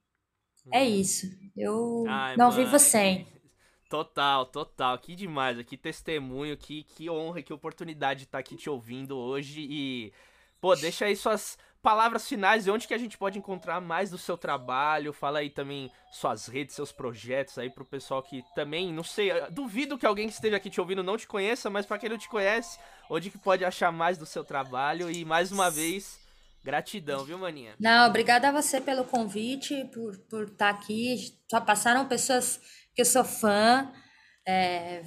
Hum. 0.65 0.71
É 0.73 0.85
isso. 0.85 1.27
Eu 1.57 2.05
Ai, 2.07 2.37
não 2.37 2.51
mano. 2.51 2.65
vivo 2.65 2.79
sem. 2.79 3.27
Total, 3.95 4.45
total. 4.47 4.99
Que 4.99 5.15
demais. 5.15 5.63
Que 5.63 5.77
testemunho, 5.77 6.57
que, 6.57 6.83
que 6.83 7.09
honra, 7.09 7.41
que 7.41 7.53
oportunidade 7.53 8.21
de 8.21 8.25
estar 8.25 8.39
aqui 8.39 8.57
te 8.57 8.69
ouvindo 8.69 9.17
hoje. 9.17 9.61
E, 9.71 10.13
pô, 10.61 10.75
deixa 10.75 11.05
aí 11.05 11.15
suas 11.15 11.57
palavras 11.81 12.29
finais 12.29 12.67
e 12.67 12.71
onde 12.73 12.89
que 12.89 12.95
a 12.95 12.99
gente 12.99 13.17
pode 13.17 13.39
encontrar 13.39 13.81
mais 13.81 14.11
do 14.11 14.19
seu 14.19 14.37
trabalho. 14.37 15.13
Fala 15.13 15.39
aí 15.39 15.49
também 15.49 15.93
suas 16.11 16.49
redes, 16.49 16.75
seus 16.75 16.91
projetos 16.91 17.57
aí 17.57 17.71
pro 17.71 17.85
pessoal 17.85 18.21
que 18.21 18.43
também, 18.53 18.93
não 18.93 19.05
sei, 19.05 19.31
duvido 19.53 19.97
que 19.97 20.07
alguém 20.07 20.27
que 20.27 20.35
esteja 20.35 20.57
aqui 20.57 20.71
te 20.71 20.81
ouvindo 20.81 21.05
não 21.05 21.17
te 21.17 21.29
conheça, 21.29 21.71
mas 21.71 21.87
para 21.87 21.99
quem 21.99 22.09
não 22.09 22.19
te 22.19 22.29
conhece, 22.29 22.81
onde 23.09 23.31
que 23.31 23.39
pode 23.39 23.65
achar 23.65 23.93
mais 23.93 24.19
do 24.19 24.27
seu 24.27 24.43
trabalho 24.43 25.09
e 25.09 25.25
mais 25.25 25.53
uma 25.53 25.71
vez, 25.71 26.19
gratidão, 26.65 27.25
viu, 27.25 27.39
maninha? 27.39 27.77
Não, 27.79 28.09
obrigada 28.09 28.49
a 28.49 28.53
você 28.53 28.81
pelo 28.81 29.05
convite, 29.05 29.85
por 29.95 30.19
por 30.29 30.49
estar 30.49 30.73
tá 30.73 30.81
aqui. 30.81 31.33
Só 31.49 31.61
passaram 31.61 32.09
pessoas 32.09 32.59
que 32.95 33.03
eu 33.03 33.07
sou 33.07 33.25
fã. 33.25 33.91
É, 34.47 35.03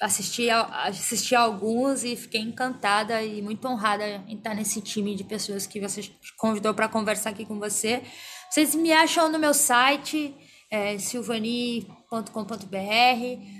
assisti 0.00 0.48
assisti 0.50 1.34
alguns 1.34 2.04
e 2.04 2.16
fiquei 2.16 2.40
encantada 2.40 3.22
e 3.22 3.42
muito 3.42 3.66
honrada 3.66 4.04
em 4.26 4.36
estar 4.36 4.54
nesse 4.54 4.80
time 4.80 5.14
de 5.14 5.24
pessoas 5.24 5.66
que 5.66 5.80
você 5.80 6.10
convidou 6.36 6.72
para 6.74 6.88
conversar 6.88 7.30
aqui 7.30 7.44
com 7.44 7.58
você. 7.58 8.02
Vocês 8.50 8.74
me 8.74 8.92
acham 8.92 9.30
no 9.30 9.38
meu 9.38 9.52
site, 9.52 10.34
é, 10.70 10.98
silvani.com.br. 10.98 12.08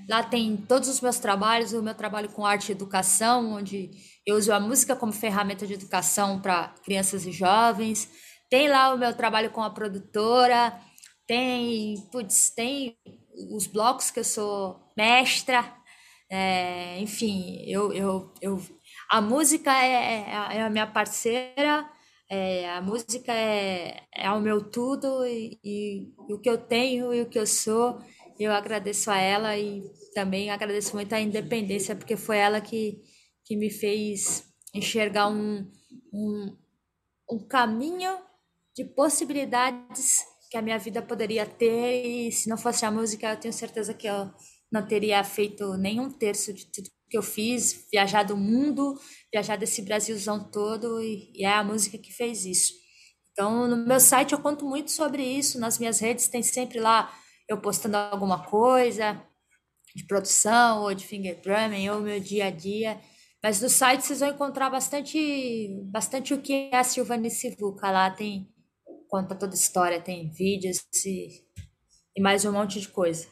Lá 0.08 0.22
tem 0.22 0.56
todos 0.56 0.88
os 0.88 1.00
meus 1.00 1.18
trabalhos, 1.18 1.72
o 1.72 1.82
meu 1.82 1.94
trabalho 1.94 2.28
com 2.30 2.46
arte 2.46 2.68
e 2.68 2.72
educação, 2.72 3.52
onde 3.52 3.90
eu 4.26 4.36
uso 4.36 4.52
a 4.52 4.60
música 4.60 4.96
como 4.96 5.12
ferramenta 5.12 5.66
de 5.66 5.74
educação 5.74 6.40
para 6.40 6.74
crianças 6.84 7.26
e 7.26 7.32
jovens. 7.32 8.08
Tem 8.48 8.68
lá 8.68 8.94
o 8.94 8.98
meu 8.98 9.14
trabalho 9.14 9.50
com 9.50 9.62
a 9.62 9.70
produtora, 9.70 10.78
tem, 11.26 11.96
putz, 12.10 12.50
tem 12.50 12.96
os 13.50 13.66
blocos 13.66 14.10
que 14.10 14.20
eu 14.20 14.24
sou 14.24 14.80
mestra, 14.96 15.74
é, 16.30 17.00
enfim, 17.00 17.64
eu, 17.66 17.92
eu, 17.92 18.34
eu, 18.40 18.62
a 19.10 19.20
música 19.20 19.72
é, 19.72 19.92
é, 19.92 20.56
é 20.56 20.62
a 20.62 20.70
minha 20.70 20.86
parceira, 20.86 21.88
é, 22.28 22.70
a 22.70 22.82
música 22.82 23.32
é, 23.32 24.02
é 24.14 24.30
o 24.30 24.40
meu 24.40 24.62
tudo 24.62 25.24
e, 25.24 25.58
e, 25.64 26.12
e, 26.28 26.32
o 26.34 26.38
que 26.38 26.50
eu 26.50 26.58
tenho 26.58 27.14
e 27.14 27.22
o 27.22 27.28
que 27.28 27.38
eu 27.38 27.46
sou, 27.46 27.98
eu 28.38 28.52
agradeço 28.52 29.10
a 29.10 29.16
ela 29.16 29.56
e 29.56 29.82
também 30.14 30.50
agradeço 30.50 30.94
muito 30.94 31.14
a 31.14 31.20
independência, 31.20 31.96
porque 31.96 32.16
foi 32.16 32.36
ela 32.36 32.60
que, 32.60 33.00
que 33.44 33.56
me 33.56 33.70
fez 33.70 34.44
enxergar 34.74 35.28
um, 35.28 35.70
um, 36.12 36.56
um 37.30 37.38
caminho 37.48 38.18
de 38.76 38.84
possibilidades 38.84 40.24
que 40.50 40.56
a 40.56 40.62
minha 40.62 40.78
vida 40.78 41.02
poderia 41.02 41.46
ter 41.46 42.04
e 42.04 42.32
se 42.32 42.48
não 42.48 42.56
fosse 42.56 42.84
a 42.84 42.90
música, 42.90 43.30
eu 43.30 43.36
tenho 43.36 43.52
certeza 43.52 43.92
que 43.94 44.06
eu 44.06 44.30
não 44.70 44.86
teria 44.86 45.22
feito 45.24 45.76
nenhum 45.76 46.10
terço 46.10 46.52
de 46.52 46.66
tudo 46.70 46.90
que 47.10 47.16
eu 47.16 47.22
fiz, 47.22 47.86
viajado 47.90 48.34
o 48.34 48.36
mundo, 48.36 48.94
viajado 49.32 49.64
esse 49.64 49.82
Brasilzão 49.82 50.50
todo, 50.50 51.00
e, 51.02 51.32
e, 51.34 51.44
é 51.44 51.52
a 51.52 51.64
música 51.64 51.96
que 51.96 52.12
fez 52.12 52.44
isso. 52.44 52.74
Então, 53.32 53.66
no 53.66 53.76
meu 53.76 54.00
site 54.00 54.32
eu 54.32 54.40
conto 54.40 54.66
muito 54.66 54.90
sobre 54.90 55.22
isso, 55.22 55.58
nas 55.58 55.78
minhas 55.78 56.00
redes 56.00 56.28
tem 56.28 56.42
sempre 56.42 56.80
lá 56.80 57.10
eu 57.48 57.60
postando 57.60 57.96
alguma 57.96 58.44
coisa 58.44 59.22
de 59.94 60.06
produção 60.06 60.82
ou 60.82 60.94
de 60.94 61.06
finger 61.06 61.40
drumming 61.40 61.88
ou 61.88 62.00
meu 62.00 62.20
dia 62.20 62.46
a 62.46 62.50
dia. 62.50 63.00
Mas 63.42 63.60
no 63.60 63.68
site 63.68 64.04
vocês 64.04 64.20
vão 64.20 64.30
encontrar 64.30 64.68
bastante, 64.68 65.68
bastante 65.84 66.34
o 66.34 66.42
que 66.42 66.68
é 66.72 66.76
a 66.76 66.84
Silvane 66.84 67.30
Sivuca. 67.30 67.90
Lá 67.90 68.10
tem, 68.10 68.48
conta 69.08 69.34
toda 69.34 69.52
a 69.52 69.54
história, 69.54 70.00
tem 70.00 70.30
vídeos 70.30 70.84
e, 71.04 71.42
e 72.16 72.20
mais 72.20 72.44
um 72.44 72.52
monte 72.52 72.80
de 72.80 72.88
coisa 72.88 73.26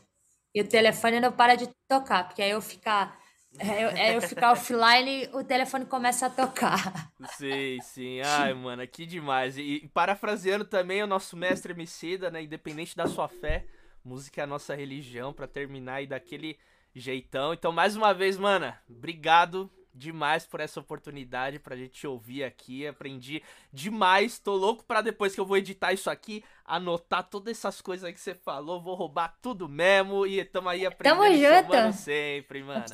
e 0.57 0.63
o 0.63 0.67
telefone 0.67 1.21
não 1.21 1.31
para 1.31 1.55
de 1.55 1.69
tocar, 1.87 2.25
porque 2.25 2.41
aí 2.41 2.51
eu 2.51 2.63
ficar 2.63 3.21
eu, 3.61 4.15
eu 4.15 4.23
ficar 4.23 4.53
offline, 4.53 5.29
o 5.35 5.45
telefone 5.45 5.85
começa 5.85 6.27
a 6.27 6.31
tocar. 6.31 7.11
Sim, 7.37 7.79
sim. 7.83 8.21
Ai, 8.21 8.55
mano, 8.55 8.87
que 8.87 9.07
demais. 9.07 9.57
E, 9.57 9.83
e 9.85 9.89
parafraseando 9.89 10.65
também 10.65 11.03
o 11.03 11.07
nosso 11.07 11.37
mestre 11.37 11.73
Emicida, 11.73 12.31
né? 12.31 12.43
Independente 12.43 12.97
da 12.97 13.07
sua 13.07 13.29
fé, 13.29 13.67
música 14.05 14.43
é 14.43 14.45
a 14.45 14.47
nossa 14.47 14.75
religião, 14.75 15.33
para 15.33 15.47
terminar 15.47 15.97
aí 15.97 16.07
daquele 16.07 16.59
jeitão. 16.95 17.55
Então, 17.55 17.73
mais 17.73 17.97
uma 17.97 18.13
vez, 18.13 18.37
mana, 18.37 18.79
obrigado 18.89 19.71
demais 19.97 20.47
por 20.47 20.61
essa 20.61 20.79
oportunidade 20.79 21.59
pra 21.59 21.75
gente 21.75 22.07
ouvir 22.07 22.45
aqui. 22.45 22.87
Aprendi 22.87 23.43
demais. 23.73 24.39
Tô 24.39 24.55
louco 24.55 24.85
pra 24.85 25.01
depois 25.01 25.35
que 25.35 25.41
eu 25.41 25.47
vou 25.47 25.57
editar 25.57 25.93
isso 25.93 26.11
aqui, 26.11 26.45
anotar 26.65 27.29
todas 27.29 27.57
essas 27.57 27.81
coisas 27.81 28.13
que 28.13 28.21
você 28.21 28.35
falou. 28.35 28.83
Vou 28.83 28.95
roubar 28.95 29.37
tudo 29.41 29.69
mesmo. 29.69 30.27
E 30.27 30.45
tamo 30.45 30.69
aí 30.69 30.85
aprendendo 30.85 31.23
tamo 31.23 31.35
junto. 31.35 31.93
sempre, 31.97 32.63
mano. 32.63 32.85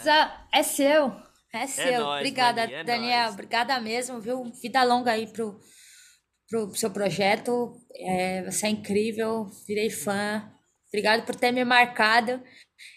É 0.53 0.63
seu. 0.63 1.13
É 1.53 1.67
seu. 1.67 1.85
É 1.85 1.99
nóis, 1.99 2.21
Obrigada, 2.21 2.63
Dani, 2.63 2.75
é 2.75 2.85
Daniel. 2.85 3.23
Nóis. 3.23 3.35
Obrigada 3.35 3.81
mesmo, 3.81 4.21
viu? 4.21 4.45
Vida 4.63 4.83
longa 4.85 5.13
aí 5.13 5.27
pro, 5.27 5.61
pro 6.49 6.75
seu 6.75 6.91
projeto. 6.91 7.75
É, 7.95 8.43
você 8.45 8.67
é 8.67 8.71
incrível. 8.71 9.47
Virei 9.67 9.91
fã. 9.91 10.51
Obrigado 10.89 11.25
por 11.25 11.35
ter 11.35 11.53
me 11.53 11.65
marcado. 11.65 12.43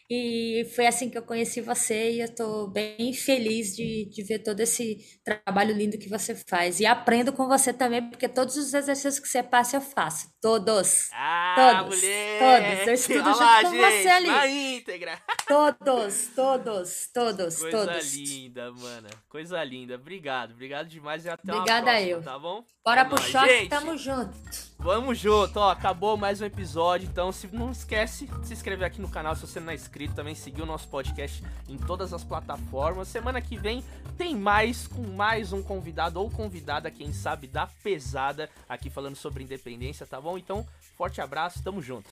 E 0.10 0.70
foi 0.76 0.86
assim 0.86 1.10
que 1.10 1.18
eu 1.18 1.24
conheci 1.24 1.62
você 1.62 2.12
e 2.12 2.20
eu 2.20 2.26
estou 2.26 2.70
bem 2.70 3.12
feliz 3.14 3.76
de, 3.76 4.08
de 4.10 4.24
ver 4.24 4.40
todo 4.40 4.60
esse 4.60 5.00
trabalho 5.24 5.74
lindo 5.76 5.98
que 5.98 6.08
você 6.08 6.36
faz. 6.48 6.80
E 6.80 6.86
aprendo 6.86 7.34
com 7.34 7.48
você 7.48 7.74
também, 7.74 8.08
porque 8.10 8.30
todos 8.30 8.56
os 8.56 8.74
exercícios 8.74 9.20
que 9.20 9.28
você 9.28 9.42
passa 9.42 9.78
eu 9.78 9.82
faço. 9.82 10.30
Todos. 10.40 11.10
Ah, 11.12 11.80
todos. 11.82 11.98
Mulher. 11.98 12.40
Todos. 12.40 12.88
Eu 12.88 12.94
estudo 12.94 13.30
junto 13.30 13.40
lá, 13.40 13.62
com 13.64 13.72
gente, 13.72 13.82
você 13.82 14.08
ali. 14.10 14.28
Na 14.28 14.48
íntegra. 14.48 15.22
Todos, 15.48 16.28
todos, 16.36 17.10
todos, 17.14 17.58
Coisa 17.58 17.78
todos. 17.78 17.96
Coisa 17.96 18.18
linda, 18.18 18.72
mana. 18.74 19.10
Coisa 19.28 19.64
linda. 19.64 19.96
Obrigado, 19.96 20.52
obrigado 20.52 20.88
demais 20.88 21.26
e 21.26 21.30
até 21.30 21.52
Obrigada 21.52 21.86
próxima, 21.92 22.10
eu. 22.10 22.22
tá 22.22 22.38
bom? 22.40 22.64
Bora 22.84 23.02
é 23.02 23.06
pro 23.06 23.16
nóis. 23.16 23.28
choque, 23.28 23.50
gente, 23.50 23.70
tamo 23.70 23.98
junto. 23.98 24.36
Vamos 24.80 25.18
junto, 25.18 25.58
ó, 25.58 25.72
acabou 25.72 26.16
mais 26.18 26.42
um 26.42 26.46
episódio, 26.46 27.08
então 27.10 27.32
se 27.32 27.48
não 27.48 27.72
esquece 27.72 28.28
de 28.28 28.48
se 28.48 28.54
inscrever 28.54 28.86
aqui 28.86 29.02
no 29.02 29.10
canal 29.10 29.36
se 29.36 29.42
você 29.42 29.60
não 29.60 29.72
é 29.72 29.75
inscrito, 29.76 30.16
também 30.16 30.34
seguir 30.34 30.62
o 30.62 30.66
nosso 30.66 30.88
podcast 30.88 31.44
em 31.68 31.78
todas 31.78 32.14
as 32.14 32.24
plataformas. 32.24 33.08
Semana 33.08 33.42
que 33.42 33.58
vem 33.58 33.84
tem 34.18 34.36
mais 34.36 34.88
com 34.88 35.02
mais 35.02 35.54
um 35.54 35.62
convidado 35.62 36.20
ou 36.20 36.30
convidada, 36.30 36.90
quem 36.90 37.14
sabe, 37.14 37.48
da 37.48 37.68
pesada 37.68 38.50
aqui 38.68 38.90
falando 38.90 39.16
sobre 39.16 39.44
independência, 39.44 40.06
tá 40.06 40.20
bom? 40.20 40.38
Então, 40.38 40.66
forte 40.98 41.22
abraço, 41.22 41.62
tamo 41.64 41.82
junto. 41.82 42.10